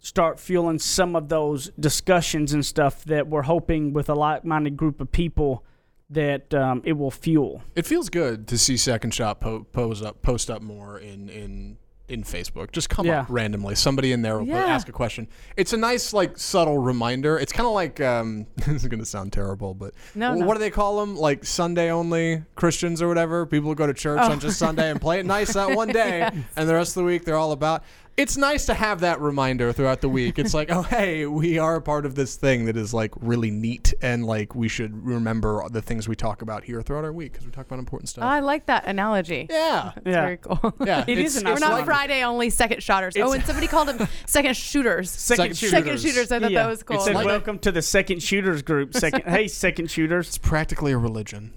start 0.00 0.40
fueling 0.40 0.80
some 0.80 1.14
of 1.14 1.28
those 1.28 1.70
discussions 1.78 2.52
and 2.52 2.66
stuff 2.66 3.04
that 3.04 3.28
we're 3.28 3.42
hoping 3.42 3.92
with 3.92 4.08
a 4.08 4.14
like-minded 4.14 4.76
group 4.76 5.00
of 5.00 5.12
people 5.12 5.64
that 6.12 6.52
um, 6.54 6.82
it 6.84 6.92
will 6.92 7.10
fuel. 7.10 7.62
It 7.74 7.86
feels 7.86 8.08
good 8.08 8.46
to 8.48 8.58
see 8.58 8.76
Second 8.76 9.12
Shot 9.14 9.40
po- 9.40 9.66
pose 9.72 10.02
up, 10.02 10.22
post 10.22 10.50
up 10.50 10.62
more 10.62 10.98
in 10.98 11.28
in 11.28 11.78
in 12.08 12.22
Facebook. 12.24 12.72
Just 12.72 12.90
come 12.90 13.06
Yeah. 13.06 13.20
up 13.20 13.26
randomly. 13.30 13.74
Somebody 13.74 14.12
in 14.12 14.20
there 14.20 14.38
will 14.38 14.46
Yeah. 14.46 14.66
ask 14.66 14.86
a 14.88 14.92
question. 14.92 15.28
It's 15.56 15.72
a 15.72 15.78
nice 15.78 16.12
like 16.12 16.36
subtle 16.36 16.76
reminder. 16.76 17.38
It's 17.38 17.52
kind 17.52 17.66
of 17.66 17.72
like 17.72 18.00
um, 18.02 18.46
this 18.56 18.82
is 18.82 18.86
gonna 18.88 19.06
sound 19.06 19.32
terrible, 19.32 19.72
but 19.72 19.94
No, 20.14 20.34
no. 20.34 20.44
what 20.44 20.54
do 20.54 20.60
they 20.60 20.68
call 20.70 21.00
them? 21.00 21.16
Like 21.16 21.44
Sunday 21.46 21.90
only 21.90 22.42
Christians 22.54 23.00
or 23.00 23.08
whatever. 23.08 23.46
People 23.46 23.70
who 23.70 23.74
go 23.76 23.86
to 23.86 23.94
church 23.94 24.18
Oh. 24.20 24.30
on 24.32 24.40
just 24.40 24.58
Sunday 24.58 24.90
and 24.90 25.00
play 25.00 25.20
it 25.20 25.26
nice 25.26 25.54
that 25.54 25.74
one 25.74 25.88
day, 25.92 26.28
and 26.56 26.68
the 26.68 26.74
rest 26.74 26.96
of 26.96 27.02
the 27.02 27.06
week 27.06 27.24
they're 27.24 27.36
all 27.36 27.52
about. 27.52 27.82
It's 28.22 28.36
nice 28.36 28.66
to 28.66 28.74
have 28.74 29.00
that 29.00 29.20
reminder 29.20 29.72
throughout 29.72 30.00
the 30.00 30.08
week. 30.08 30.38
It's 30.38 30.54
like, 30.54 30.70
oh 30.70 30.82
hey, 30.82 31.26
we 31.26 31.58
are 31.58 31.74
a 31.74 31.82
part 31.82 32.06
of 32.06 32.14
this 32.14 32.36
thing 32.36 32.66
that 32.66 32.76
is 32.76 32.94
like 32.94 33.10
really 33.20 33.50
neat, 33.50 33.92
and 34.00 34.24
like 34.24 34.54
we 34.54 34.68
should 34.68 35.04
remember 35.04 35.68
the 35.68 35.82
things 35.82 36.08
we 36.08 36.14
talk 36.14 36.40
about 36.40 36.62
here 36.62 36.82
throughout 36.82 37.02
our 37.04 37.12
week 37.12 37.32
because 37.32 37.44
we 37.46 37.50
talk 37.50 37.66
about 37.66 37.80
important 37.80 38.08
stuff. 38.08 38.22
I 38.22 38.38
like 38.38 38.66
that 38.66 38.86
analogy. 38.86 39.48
Yeah. 39.50 39.90
It's 39.96 40.06
Yeah. 40.06 40.22
very 40.22 40.36
cool. 40.36 40.72
Yeah. 40.86 41.04
It 41.08 41.18
is 41.18 41.36
it's- 41.36 41.50
a 41.50 41.52
We're 41.52 41.68
not 41.68 41.84
Friday 41.84 42.22
only 42.22 42.48
second 42.48 42.80
shotters. 42.82 43.16
Oh, 43.16 43.32
and 43.32 43.44
somebody 43.44 43.66
called 43.66 43.88
them 43.88 44.06
second 44.26 44.56
shooters. 44.56 45.10
Second 45.10 45.56
shooters. 45.56 45.70
Second 45.72 46.00
shooters. 46.00 46.30
I 46.30 46.38
thought 46.38 46.52
Yeah. 46.52 46.62
that 46.62 46.68
was 46.68 46.82
cool. 46.84 46.98
It 46.98 47.02
said, 47.02 47.16
like- 47.16 47.26
"Welcome 47.26 47.58
to 47.58 47.72
the 47.72 47.82
second 47.82 48.22
shooters 48.22 48.62
group." 48.62 48.94
Second, 48.94 49.24
hey, 49.24 49.48
second 49.48 49.90
shooters. 49.90 50.28
It's 50.28 50.38
practically 50.38 50.92
a 50.92 50.98
religion. 50.98 51.54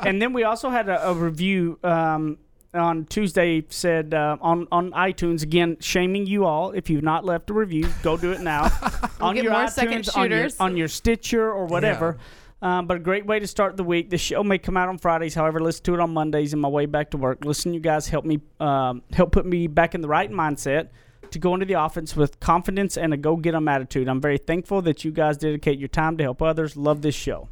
and 0.00 0.20
then 0.20 0.34
we 0.34 0.44
also 0.44 0.68
had 0.68 0.88
a, 0.90 1.08
a 1.08 1.14
review 1.14 1.78
um, 1.82 2.36
on 2.74 3.04
Tuesday 3.06 3.64
said 3.68 4.14
uh, 4.14 4.36
on 4.40 4.68
on 4.70 4.92
iTunes 4.92 5.42
again, 5.42 5.76
shaming 5.80 6.26
you 6.26 6.44
all 6.44 6.70
if 6.72 6.88
you've 6.88 7.02
not 7.02 7.24
left 7.24 7.50
a 7.50 7.52
review, 7.52 7.88
go 8.02 8.16
do 8.16 8.32
it 8.32 8.40
now 8.40 8.64
on 9.20 9.34
get 9.34 9.44
your 9.44 9.52
more 9.52 9.64
iTunes, 9.64 9.70
second 9.70 10.08
on 10.14 10.30
your, 10.30 10.48
on 10.60 10.76
your 10.76 10.88
Stitcher 10.88 11.50
or 11.52 11.66
whatever. 11.66 12.18
Um, 12.62 12.86
but 12.86 12.98
a 12.98 13.00
great 13.00 13.24
way 13.24 13.38
to 13.40 13.46
start 13.46 13.78
the 13.78 13.84
week. 13.84 14.10
The 14.10 14.18
show 14.18 14.44
may 14.44 14.58
come 14.58 14.76
out 14.76 14.88
on 14.90 14.98
Fridays, 14.98 15.34
however, 15.34 15.60
listen 15.60 15.82
to 15.84 15.94
it 15.94 16.00
on 16.00 16.12
Mondays 16.12 16.52
in 16.52 16.58
my 16.58 16.68
way 16.68 16.84
back 16.84 17.10
to 17.12 17.16
work. 17.16 17.44
Listen, 17.44 17.72
you 17.72 17.80
guys 17.80 18.06
help 18.06 18.24
me 18.26 18.40
um, 18.60 19.02
help 19.12 19.32
put 19.32 19.46
me 19.46 19.66
back 19.66 19.94
in 19.94 20.02
the 20.02 20.08
right 20.08 20.30
mindset 20.30 20.88
to 21.30 21.38
go 21.38 21.54
into 21.54 21.64
the 21.64 21.74
offense 21.74 22.14
with 22.14 22.38
confidence 22.40 22.98
and 22.98 23.14
a 23.14 23.16
go 23.16 23.36
get 23.36 23.54
'em 23.54 23.66
attitude. 23.68 24.08
I'm 24.08 24.20
very 24.20 24.38
thankful 24.38 24.82
that 24.82 25.04
you 25.04 25.10
guys 25.10 25.38
dedicate 25.38 25.78
your 25.78 25.88
time 25.88 26.16
to 26.18 26.24
help 26.24 26.42
others. 26.42 26.76
Love 26.76 27.02
this 27.02 27.14
show. 27.14 27.48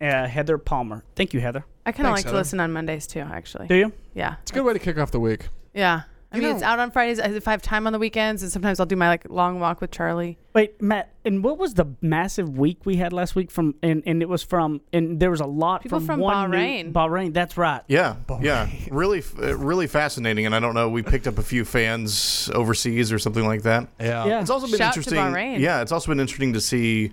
Uh, 0.00 0.26
Heather 0.26 0.58
Palmer. 0.58 1.04
Thank 1.16 1.32
you, 1.34 1.40
Heather. 1.40 1.64
I 1.86 1.92
kind 1.92 2.06
of 2.06 2.14
Thanks, 2.14 2.18
like 2.18 2.22
to 2.24 2.28
Heather. 2.28 2.38
listen 2.38 2.60
on 2.60 2.72
Mondays 2.72 3.06
too, 3.06 3.20
actually. 3.20 3.68
Do 3.68 3.74
you? 3.74 3.92
Yeah. 4.14 4.36
It's 4.42 4.50
a 4.50 4.54
good 4.54 4.64
way 4.64 4.72
to 4.72 4.78
kick 4.78 4.98
off 4.98 5.10
the 5.10 5.20
week. 5.20 5.48
Yeah. 5.72 6.02
I 6.32 6.36
You 6.38 6.42
mean, 6.42 6.52
it's 6.52 6.62
know- 6.62 6.66
out 6.66 6.80
on 6.80 6.90
Fridays 6.90 7.20
if 7.20 7.46
I 7.46 7.52
have 7.52 7.62
time 7.62 7.86
on 7.86 7.92
the 7.92 7.98
weekends, 8.00 8.42
and 8.42 8.50
sometimes 8.50 8.80
I'll 8.80 8.86
do 8.86 8.96
my 8.96 9.06
like 9.06 9.30
long 9.30 9.60
walk 9.60 9.80
with 9.80 9.92
Charlie. 9.92 10.36
Wait, 10.52 10.82
Matt, 10.82 11.12
and 11.24 11.44
what 11.44 11.58
was 11.58 11.74
the 11.74 11.86
massive 12.00 12.58
week 12.58 12.84
we 12.84 12.96
had 12.96 13.12
last 13.12 13.36
week 13.36 13.52
from 13.52 13.76
and, 13.84 14.02
and 14.04 14.20
it 14.20 14.28
was 14.28 14.42
from 14.42 14.80
and 14.92 15.20
there 15.20 15.30
was 15.30 15.40
a 15.40 15.46
lot 15.46 15.82
People 15.82 16.00
from, 16.00 16.06
from 16.06 16.20
one 16.20 16.50
new- 16.50 16.56
Bahrain. 16.56 16.92
Bahrain, 16.92 17.32
that's 17.32 17.56
right. 17.56 17.82
Yeah, 17.86 18.16
yeah, 18.42 18.68
really, 18.90 19.18
f- 19.20 19.38
uh, 19.40 19.56
really 19.56 19.86
fascinating. 19.86 20.44
And 20.44 20.56
I 20.56 20.60
don't 20.60 20.74
know, 20.74 20.88
we 20.88 21.02
picked 21.02 21.28
up 21.28 21.38
a 21.38 21.42
few 21.42 21.64
fans 21.64 22.50
overseas 22.52 23.12
or 23.12 23.20
something 23.20 23.46
like 23.46 23.62
that. 23.62 23.86
Yeah. 24.00 24.26
Yeah. 24.26 24.40
It's 24.40 24.50
also 24.50 24.66
been 24.66 24.78
Shout 24.78 24.94
to 24.94 25.00
interesting. 25.00 25.18
Bahrain. 25.22 25.60
Yeah, 25.60 25.82
it's 25.82 25.92
also 25.92 26.10
been 26.10 26.18
interesting 26.20 26.52
to 26.54 26.60
see 26.60 27.12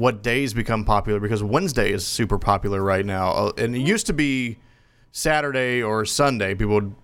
what 0.00 0.22
days 0.22 0.54
become 0.54 0.84
popular 0.84 1.20
because 1.20 1.42
Wednesday 1.42 1.92
is 1.92 2.06
super 2.06 2.38
popular 2.38 2.82
right 2.82 3.04
now, 3.04 3.30
uh, 3.32 3.52
and 3.58 3.76
it 3.76 3.80
used 3.80 4.06
to 4.06 4.12
be 4.14 4.58
Saturday 5.12 5.82
or 5.82 6.04
Sunday. 6.04 6.54
People 6.54 6.74
would 6.74 6.94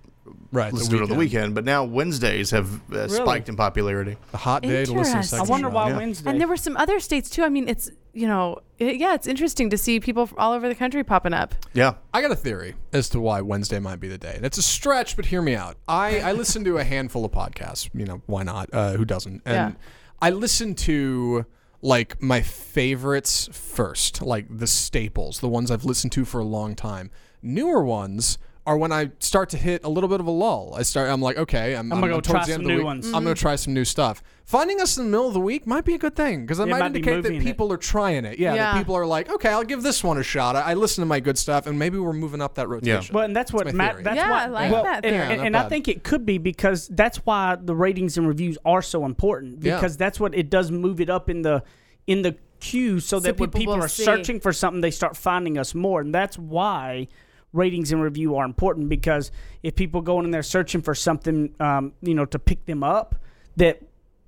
Right. 0.50 0.72
listen 0.72 0.90
to 0.92 0.96
it 0.98 1.02
on 1.02 1.08
the 1.08 1.14
weekend, 1.14 1.54
but 1.54 1.64
now 1.64 1.84
Wednesdays 1.84 2.50
have 2.50 2.80
uh, 2.92 3.06
spiked 3.08 3.48
in 3.48 3.56
popularity. 3.56 4.16
A 4.32 4.36
hot 4.38 4.62
day 4.62 4.84
to 4.84 4.92
listen 4.92 4.94
to 4.94 4.98
Interesting. 5.18 5.36
I 5.38 5.42
second 5.42 5.50
wonder 5.50 5.68
why 5.68 5.90
Yeah. 5.90 5.96
Wednesday. 5.98 6.30
And 6.30 6.40
there 6.40 6.48
were 6.48 6.56
some 6.56 6.76
other 6.76 6.98
states 6.98 7.28
too. 7.30 7.42
I 7.44 7.48
mean, 7.48 7.68
it's 7.68 7.90
you 8.12 8.26
know, 8.26 8.58
it, 8.78 8.96
yeah, 8.96 9.12
it's 9.14 9.26
interesting 9.26 9.68
to 9.70 9.76
see 9.76 10.00
people 10.00 10.28
all 10.38 10.52
over 10.54 10.68
the 10.68 10.74
country 10.74 11.04
popping 11.04 11.34
up. 11.34 11.54
Yeah, 11.74 11.94
I 12.14 12.22
got 12.22 12.30
a 12.30 12.36
theory 12.36 12.74
as 12.92 13.10
to 13.10 13.20
why 13.20 13.42
Wednesday 13.42 13.78
might 13.78 14.00
be 14.00 14.08
the 14.08 14.16
day. 14.18 14.32
And 14.36 14.46
it's 14.46 14.56
a 14.56 14.62
stretch, 14.62 15.16
but 15.16 15.26
hear 15.26 15.42
me 15.42 15.54
out. 15.54 15.76
I, 15.86 16.20
I 16.20 16.32
listen 16.32 16.64
to 16.64 16.78
a 16.78 16.84
handful 16.84 17.24
of 17.26 17.32
podcasts. 17.32 17.90
You 17.92 18.06
know, 18.06 18.22
why 18.24 18.42
not? 18.42 18.70
Uh, 18.72 18.92
who 18.92 19.04
doesn't? 19.04 19.42
And 19.44 19.74
Yeah. 19.74 19.78
I 20.22 20.30
listen 20.30 20.74
to 20.76 21.44
like 21.86 22.20
my 22.20 22.42
favorites 22.42 23.48
first, 23.52 24.20
like 24.20 24.46
the 24.50 24.66
staples, 24.66 25.38
the 25.38 25.48
ones 25.48 25.70
I've 25.70 25.84
listened 25.84 26.10
to 26.12 26.24
for 26.24 26.40
a 26.40 26.44
long 26.44 26.74
time. 26.74 27.12
Newer 27.40 27.84
ones 27.84 28.38
are 28.66 28.76
when 28.76 28.90
I 28.90 29.10
start 29.20 29.48
to 29.50 29.56
hit 29.56 29.84
a 29.84 29.88
little 29.88 30.08
bit 30.08 30.18
of 30.18 30.26
a 30.26 30.30
lull. 30.30 30.74
I 30.76 30.82
start. 30.82 31.08
I'm 31.08 31.22
like, 31.22 31.38
okay, 31.38 31.76
I'm, 31.76 31.92
I'm 31.92 32.00
gonna 32.00 32.12
go 32.12 32.20
towards 32.20 32.30
try 32.30 32.46
the 32.46 32.52
end 32.54 32.54
some 32.54 32.60
of 32.62 32.66
the 32.66 32.72
new 32.72 32.78
week. 32.78 32.84
ones. 32.84 33.06
I'm 33.06 33.12
gonna 33.12 33.26
mm-hmm. 33.30 33.34
try 33.40 33.56
some 33.56 33.74
new 33.74 33.84
stuff. 33.84 34.22
Finding 34.44 34.80
us 34.80 34.96
in 34.98 35.04
the 35.04 35.10
middle 35.10 35.28
of 35.28 35.34
the 35.34 35.40
week 35.40 35.66
might 35.66 35.84
be 35.84 35.94
a 35.94 35.98
good 35.98 36.14
thing 36.16 36.42
because 36.42 36.58
it 36.58 36.64
It 36.64 36.66
might, 36.66 36.78
might 36.80 36.92
be 36.92 36.98
indicate 36.98 37.22
that 37.22 37.28
moving 37.30 37.40
it. 37.42 37.44
people 37.44 37.72
are 37.72 37.76
trying 37.76 38.24
it. 38.24 38.38
Yeah, 38.38 38.54
Yeah. 38.54 38.72
that 38.72 38.78
people 38.78 38.94
are 38.96 39.06
like, 39.06 39.30
okay, 39.30 39.48
I'll 39.50 39.64
give 39.64 39.82
this 39.82 40.02
one 40.04 40.18
a 40.18 40.22
shot. 40.22 40.56
I, 40.56 40.60
I 40.72 40.74
listen 40.74 41.02
to 41.02 41.06
my 41.06 41.20
good 41.20 41.38
stuff, 41.38 41.66
and 41.66 41.78
maybe 41.78 41.98
we're 41.98 42.12
moving 42.12 42.40
up 42.42 42.54
that 42.56 42.68
rotation. 42.68 43.14
Well, 43.14 43.24
and 43.24 43.34
that's 43.34 43.52
what 43.52 43.66
my 43.66 43.72
Matt. 43.72 43.92
theory. 43.92 44.02
That's 44.04 44.16
Yeah, 44.16 44.30
why, 44.30 44.42
I 44.42 44.46
like 44.46 44.72
well, 44.72 44.84
that 44.84 45.04
And, 45.04 45.14
theory. 45.16 45.32
and, 45.34 45.46
and 45.48 45.56
I 45.56 45.68
think 45.68 45.88
it 45.88 46.02
could 46.04 46.26
be 46.26 46.38
because 46.38 46.88
that's 46.88 47.18
why 47.18 47.56
the 47.60 47.74
ratings 47.74 48.18
and 48.18 48.26
reviews 48.28 48.58
are 48.64 48.82
so 48.82 49.04
important 49.04 49.62
Yeah. 49.62 49.76
because 49.76 49.96
that's 49.96 50.18
what 50.20 50.34
it 50.34 50.50
does 50.50 50.70
move 50.70 51.00
it 51.00 51.08
up 51.10 51.30
in 51.30 51.42
the 51.42 51.62
in 52.06 52.22
the 52.22 52.36
queue 52.60 53.00
so, 53.00 53.18
that 53.20 53.38
when 53.38 53.50
people 53.50 53.60
people 53.60 53.74
will 53.76 53.84
are 53.84 53.88
see. 53.88 54.04
searching 54.04 54.40
for 54.40 54.52
something, 54.52 54.80
they 54.80 54.90
start 54.90 55.16
finding 55.16 55.58
us 55.58 55.74
more, 55.74 56.00
and 56.00 56.14
that's 56.14 56.38
why 56.38 57.08
ratings 57.56 57.92
and 57.92 58.02
review 58.02 58.36
are 58.36 58.44
important 58.44 58.88
because 58.88 59.30
if 59.62 59.74
people 59.74 60.00
go 60.00 60.20
in 60.20 60.30
there 60.30 60.42
searching 60.42 60.82
for 60.82 60.94
something, 60.94 61.54
um, 61.60 61.92
you 62.02 62.14
know, 62.14 62.24
to 62.26 62.38
pick 62.38 62.64
them 62.66 62.82
up, 62.82 63.16
that 63.56 63.82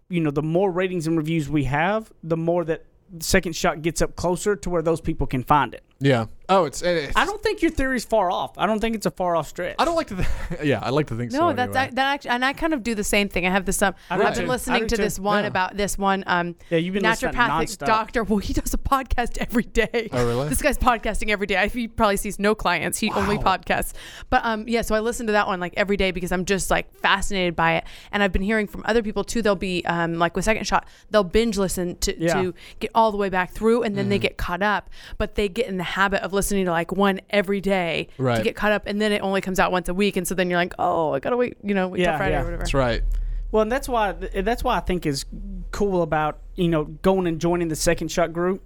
you 0.08 0.20
know, 0.20 0.30
the 0.30 0.42
more 0.42 0.70
ratings 0.70 1.06
and 1.06 1.16
reviews 1.16 1.48
we 1.48 1.64
have, 1.64 2.10
the 2.22 2.36
more 2.36 2.64
that 2.64 2.84
second 3.20 3.54
shot 3.54 3.82
gets 3.82 4.00
up 4.02 4.16
closer 4.16 4.56
to 4.56 4.70
where 4.70 4.82
those 4.82 5.00
people 5.00 5.26
can 5.26 5.42
find 5.42 5.74
it. 5.74 5.82
Yeah. 6.00 6.26
Oh, 6.50 6.64
it's. 6.64 6.80
it's 6.80 7.14
I 7.14 7.26
don't 7.26 7.42
think 7.42 7.60
your 7.60 7.70
theory's 7.70 8.06
far 8.06 8.30
off. 8.30 8.56
I 8.56 8.64
don't 8.66 8.80
think 8.80 8.94
it's 8.94 9.04
a 9.04 9.10
far 9.10 9.36
off 9.36 9.48
stretch. 9.48 9.74
I 9.78 9.84
don't 9.84 9.96
like 9.96 10.06
to. 10.06 10.14
Th- 10.16 10.28
yeah, 10.64 10.78
I 10.82 10.88
like 10.88 11.08
to 11.08 11.14
think 11.16 11.30
so. 11.30 11.38
No, 11.38 11.52
that's 11.52 11.76
anyway. 11.76 11.94
that 11.96 12.14
actually, 12.14 12.30
and 12.30 12.44
I 12.44 12.54
kind 12.54 12.72
of 12.72 12.82
do 12.82 12.94
the 12.94 13.04
same 13.04 13.28
thing. 13.28 13.46
I 13.46 13.50
have 13.50 13.66
this 13.66 13.82
um, 13.82 13.94
I 14.08 14.16
do 14.16 14.22
I've 14.22 14.34
been 14.34 14.44
I 14.44 14.48
listening 14.48 14.86
to 14.86 14.96
too. 14.96 15.02
this 15.02 15.18
one 15.18 15.42
Yeah. 15.44 15.48
about 15.48 15.76
this 15.76 15.98
one 15.98 16.24
um 16.26 16.54
Yeah, 16.70 16.78
you've 16.78 16.94
been 16.94 17.02
listening 17.02 17.34
naturopathic 17.34 17.48
nonstop. 17.76 17.86
doctor. 17.86 18.24
Well, 18.28 18.38
he 18.38 18.54
does 18.54 18.72
a 18.72 18.78
podcast 18.78 19.36
every 19.38 19.64
day. 19.64 20.08
Oh, 20.10 20.24
really? 20.26 20.48
This 20.48 20.62
guy's 20.62 20.78
podcasting 20.78 21.28
every 21.30 21.46
day. 21.46 21.68
He 21.68 21.86
probably 21.88 22.16
sees 22.16 22.38
no 22.38 22.54
clients. 22.54 22.96
He 22.98 23.10
only 23.10 23.36
podcasts. 23.36 23.92
But 24.30 24.40
um, 24.44 24.66
yeah, 24.68 24.80
so 24.82 24.94
I 24.94 25.00
listen 25.00 25.26
to 25.26 25.32
that 25.32 25.48
one 25.48 25.60
like 25.60 25.74
every 25.76 25.98
day 25.98 26.12
because 26.12 26.32
I'm 26.32 26.46
just 26.46 26.70
like 26.70 26.90
fascinated 26.94 27.56
by 27.56 27.74
it. 27.74 27.84
And 28.10 28.22
I've 28.22 28.32
been 28.32 28.40
hearing 28.42 28.68
from 28.68 28.82
other 28.86 29.02
people 29.02 29.22
too. 29.24 29.42
They'll 29.42 29.54
be 29.54 29.84
um, 29.84 30.14
like 30.14 30.34
with 30.34 30.46
Second 30.46 30.66
Shot, 30.66 30.86
they'll 31.10 31.24
binge 31.24 31.58
listen 31.58 31.96
to, 31.96 32.18
Yeah. 32.18 32.40
to 32.40 32.54
get 32.80 32.90
all 32.94 33.10
the 33.10 33.18
way 33.18 33.28
back 33.28 33.50
through, 33.50 33.82
and 33.82 33.96
then 33.96 34.04
Mm-hmm. 34.04 34.10
they 34.10 34.18
get 34.20 34.36
caught 34.38 34.62
up. 34.62 34.88
But 35.18 35.34
they 35.34 35.48
get 35.50 35.66
in 35.66 35.76
the 35.76 35.87
habit 35.88 36.22
of 36.22 36.32
listening 36.32 36.64
to 36.66 36.70
like 36.70 36.92
one 36.92 37.20
every 37.30 37.60
day 37.60 38.08
to 38.38 38.42
get 38.44 38.54
caught 38.56 38.72
up, 38.72 38.84
and 38.86 39.00
then 39.00 39.12
it 39.12 39.22
only 39.22 39.40
comes 39.40 39.58
out 39.58 39.72
once 39.72 39.88
a 39.88 39.94
week, 39.94 40.16
and 40.16 40.26
so 40.28 40.34
then 40.34 40.48
you're 40.50 40.58
like, 40.58 40.74
oh, 40.78 41.12
I 41.14 41.18
gotta 41.20 41.36
wait, 41.36 41.56
you 41.62 41.74
know, 41.74 41.88
wait 41.88 42.00
Yeah, 42.00 42.10
till 42.12 42.18
Friday 42.18 42.32
yeah. 42.34 42.40
or 42.40 42.44
whatever. 42.44 42.58
That's 42.62 42.74
right. 42.74 43.02
Well, 43.50 43.62
and 43.62 43.72
that's 43.72 43.88
why 43.88 44.12
that's 44.12 44.62
why 44.62 44.76
I 44.76 44.80
think 44.80 45.06
is 45.06 45.24
cool 45.70 46.02
about 46.02 46.38
you 46.54 46.68
know 46.68 46.84
going 46.84 47.26
and 47.26 47.40
joining 47.40 47.68
the 47.68 47.76
second 47.76 48.08
shot 48.08 48.32
group 48.32 48.62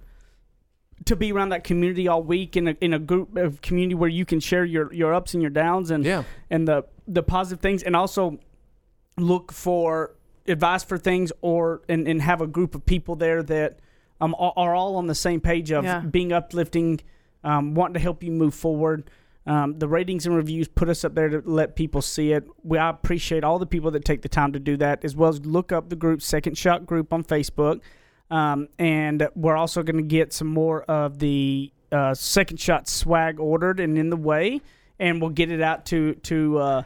to 1.05 1.15
be 1.15 1.31
around 1.31 1.49
that 1.49 1.63
community 1.63 2.07
all 2.07 2.21
week 2.23 2.55
in 2.55 2.67
a 2.67 2.75
in 2.81 2.93
a 2.93 2.99
group 2.99 3.35
of 3.37 3.61
community 3.61 3.95
where 3.95 4.09
you 4.09 4.25
can 4.25 4.39
share 4.39 4.63
your 4.65 4.93
your 4.93 5.13
ups 5.13 5.33
and 5.33 5.41
your 5.41 5.49
downs 5.51 5.89
and 5.91 6.05
Yeah. 6.05 6.23
and 6.49 6.67
the 6.67 6.85
the 7.07 7.23
positive 7.23 7.61
things 7.61 7.83
and 7.83 7.95
also 7.95 8.39
look 9.17 9.51
for 9.51 10.15
advice 10.47 10.83
for 10.83 10.97
things 10.97 11.31
or 11.41 11.81
and, 11.87 12.07
and 12.07 12.21
have 12.21 12.41
a 12.41 12.47
group 12.47 12.75
of 12.75 12.85
people 12.85 13.15
there 13.15 13.41
that 13.43 13.79
um 14.21 14.35
are, 14.37 14.53
are 14.55 14.75
all 14.75 14.95
on 14.97 15.07
the 15.07 15.15
same 15.15 15.39
page 15.41 15.71
of 15.71 15.83
Yeah. 15.85 15.99
being 16.01 16.31
uplifting, 16.31 16.99
um, 17.43 17.73
wanting 17.73 17.95
to 17.95 17.99
help 17.99 18.23
you 18.23 18.31
move 18.31 18.53
forward. 18.53 19.09
Um, 19.45 19.77
the 19.77 19.87
ratings 19.87 20.25
and 20.25 20.35
reviews 20.35 20.67
put 20.69 20.87
us 20.87 21.03
up 21.03 21.15
there 21.15 21.27
to 21.27 21.41
let 21.45 21.75
people 21.75 22.01
see 22.01 22.31
it. 22.31 22.45
We 22.63 22.77
I 22.77 22.89
appreciate 22.89 23.43
all 23.43 23.59
the 23.59 23.65
people 23.65 23.91
that 23.91 24.05
take 24.05 24.21
the 24.21 24.29
time 24.29 24.53
to 24.53 24.59
do 24.59 24.77
that, 24.77 25.03
as 25.03 25.15
well 25.15 25.29
as 25.29 25.45
look 25.45 25.71
up 25.71 25.89
the 25.89 25.97
group 25.97 26.21
Second 26.21 26.57
Shot 26.57 26.85
Group 26.85 27.11
on 27.11 27.23
Facebook. 27.23 27.81
Um, 28.31 28.69
and 28.79 29.27
we're 29.35 29.57
also 29.57 29.83
going 29.83 29.97
to 29.97 30.01
get 30.01 30.31
some 30.31 30.47
more 30.47 30.83
of 30.83 31.19
the 31.19 31.71
uh, 31.91 32.13
Second 32.13 32.59
Shot 32.59 32.87
swag 32.87 33.39
ordered 33.39 33.79
and 33.79 33.97
in 33.97 34.09
the 34.09 34.17
way, 34.17 34.61
and 34.97 35.19
we'll 35.19 35.29
get 35.29 35.51
it 35.51 35.61
out 35.61 35.85
to 35.87 36.15
to. 36.15 36.57
Uh, 36.57 36.83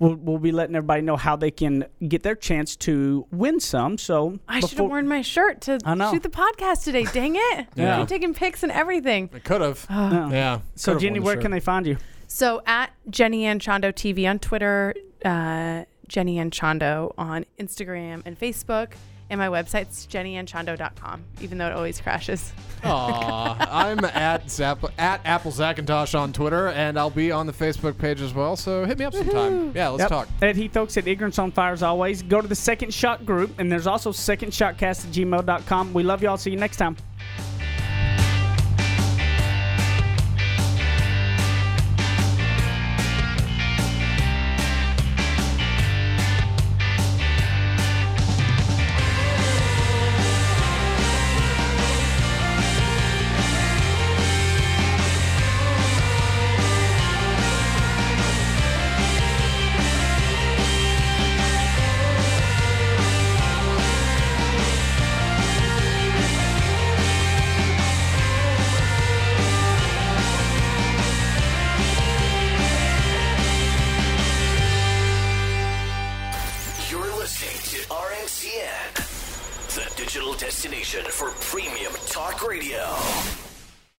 we'll, 0.00 0.16
we'll 0.16 0.38
be 0.38 0.50
letting 0.50 0.74
everybody 0.74 1.02
know 1.02 1.16
how 1.16 1.36
they 1.36 1.52
can 1.52 1.84
get 2.08 2.24
their 2.24 2.34
chance 2.34 2.74
to 2.76 3.26
win 3.30 3.60
some. 3.60 3.96
So 3.98 4.40
I 4.48 4.58
should 4.58 4.78
have 4.78 4.88
worn 4.88 5.06
my 5.06 5.22
shirt 5.22 5.60
to 5.62 5.78
shoot 6.10 6.22
the 6.24 6.28
podcast 6.28 6.82
today. 6.82 7.04
Dang 7.04 7.36
it! 7.36 7.68
Yeah. 7.76 7.98
I'm 8.00 8.06
taking 8.06 8.34
pics 8.34 8.62
and 8.62 8.72
everything. 8.72 9.30
I 9.32 9.38
could 9.38 9.60
have. 9.60 9.86
Yeah. 9.88 10.30
yeah. 10.32 10.60
So 10.74 10.92
Could've 10.92 11.02
Jenny, 11.02 11.12
worn 11.12 11.20
the 11.20 11.24
where 11.26 11.34
shirt. 11.36 11.42
can 11.42 11.50
they 11.52 11.60
find 11.60 11.86
you? 11.86 11.98
So 12.26 12.62
at 12.66 12.90
Jenny 13.08 13.46
and 13.46 13.60
Chondo 13.60 13.92
TV 13.92 14.28
on 14.28 14.38
Twitter, 14.38 14.94
uh, 15.24 15.84
Jenny 16.08 16.38
and 16.38 16.50
Chondo 16.52 17.12
on 17.16 17.44
Instagram 17.58 18.22
and 18.24 18.38
Facebook, 18.38 18.92
and 19.30 19.38
my 19.38 19.48
website's 19.48 20.06
jennyandchondo.com, 20.06 21.24
even 21.40 21.56
though 21.58 21.68
it 21.68 21.72
always 21.72 22.00
crashes. 22.00 22.52
Aw, 22.84 23.66
I'm 23.88 24.04
at 24.04 24.50
Zap 24.50 24.84
at 24.98 25.20
Apple 25.24 25.52
Zackintosh 25.52 26.18
on 26.18 26.32
Twitter, 26.32 26.68
and 26.68 26.98
I'll 26.98 27.10
be 27.10 27.30
on 27.30 27.46
the 27.46 27.52
Facebook 27.52 27.96
page 27.98 28.20
as 28.20 28.34
well. 28.34 28.56
So 28.56 28.84
hit 28.84 28.98
me 28.98 29.04
up 29.04 29.14
sometime. 29.14 29.72
Yeah, 29.74 29.88
let's 29.88 30.00
Yep. 30.00 30.08
talk. 30.08 30.28
At 30.42 30.56
Heath 30.56 30.76
Oaks 30.76 30.96
at 30.96 31.06
Ignorance 31.06 31.38
on 31.38 31.50
Fire 31.52 31.72
as 31.72 31.82
always. 31.82 32.22
Go 32.22 32.40
to 32.40 32.48
the 32.48 32.54
Second 32.54 32.92
Shot 32.92 33.24
group, 33.24 33.58
and 33.58 33.70
there's 33.70 33.86
also 33.86 34.10
secondshotcast 34.12 35.06
at 35.06 35.12
gmail.com. 35.12 35.92
We 35.92 36.02
love 36.02 36.22
y'all. 36.22 36.36
See 36.36 36.50
you 36.50 36.56
next 36.56 36.76
time. 36.76 36.96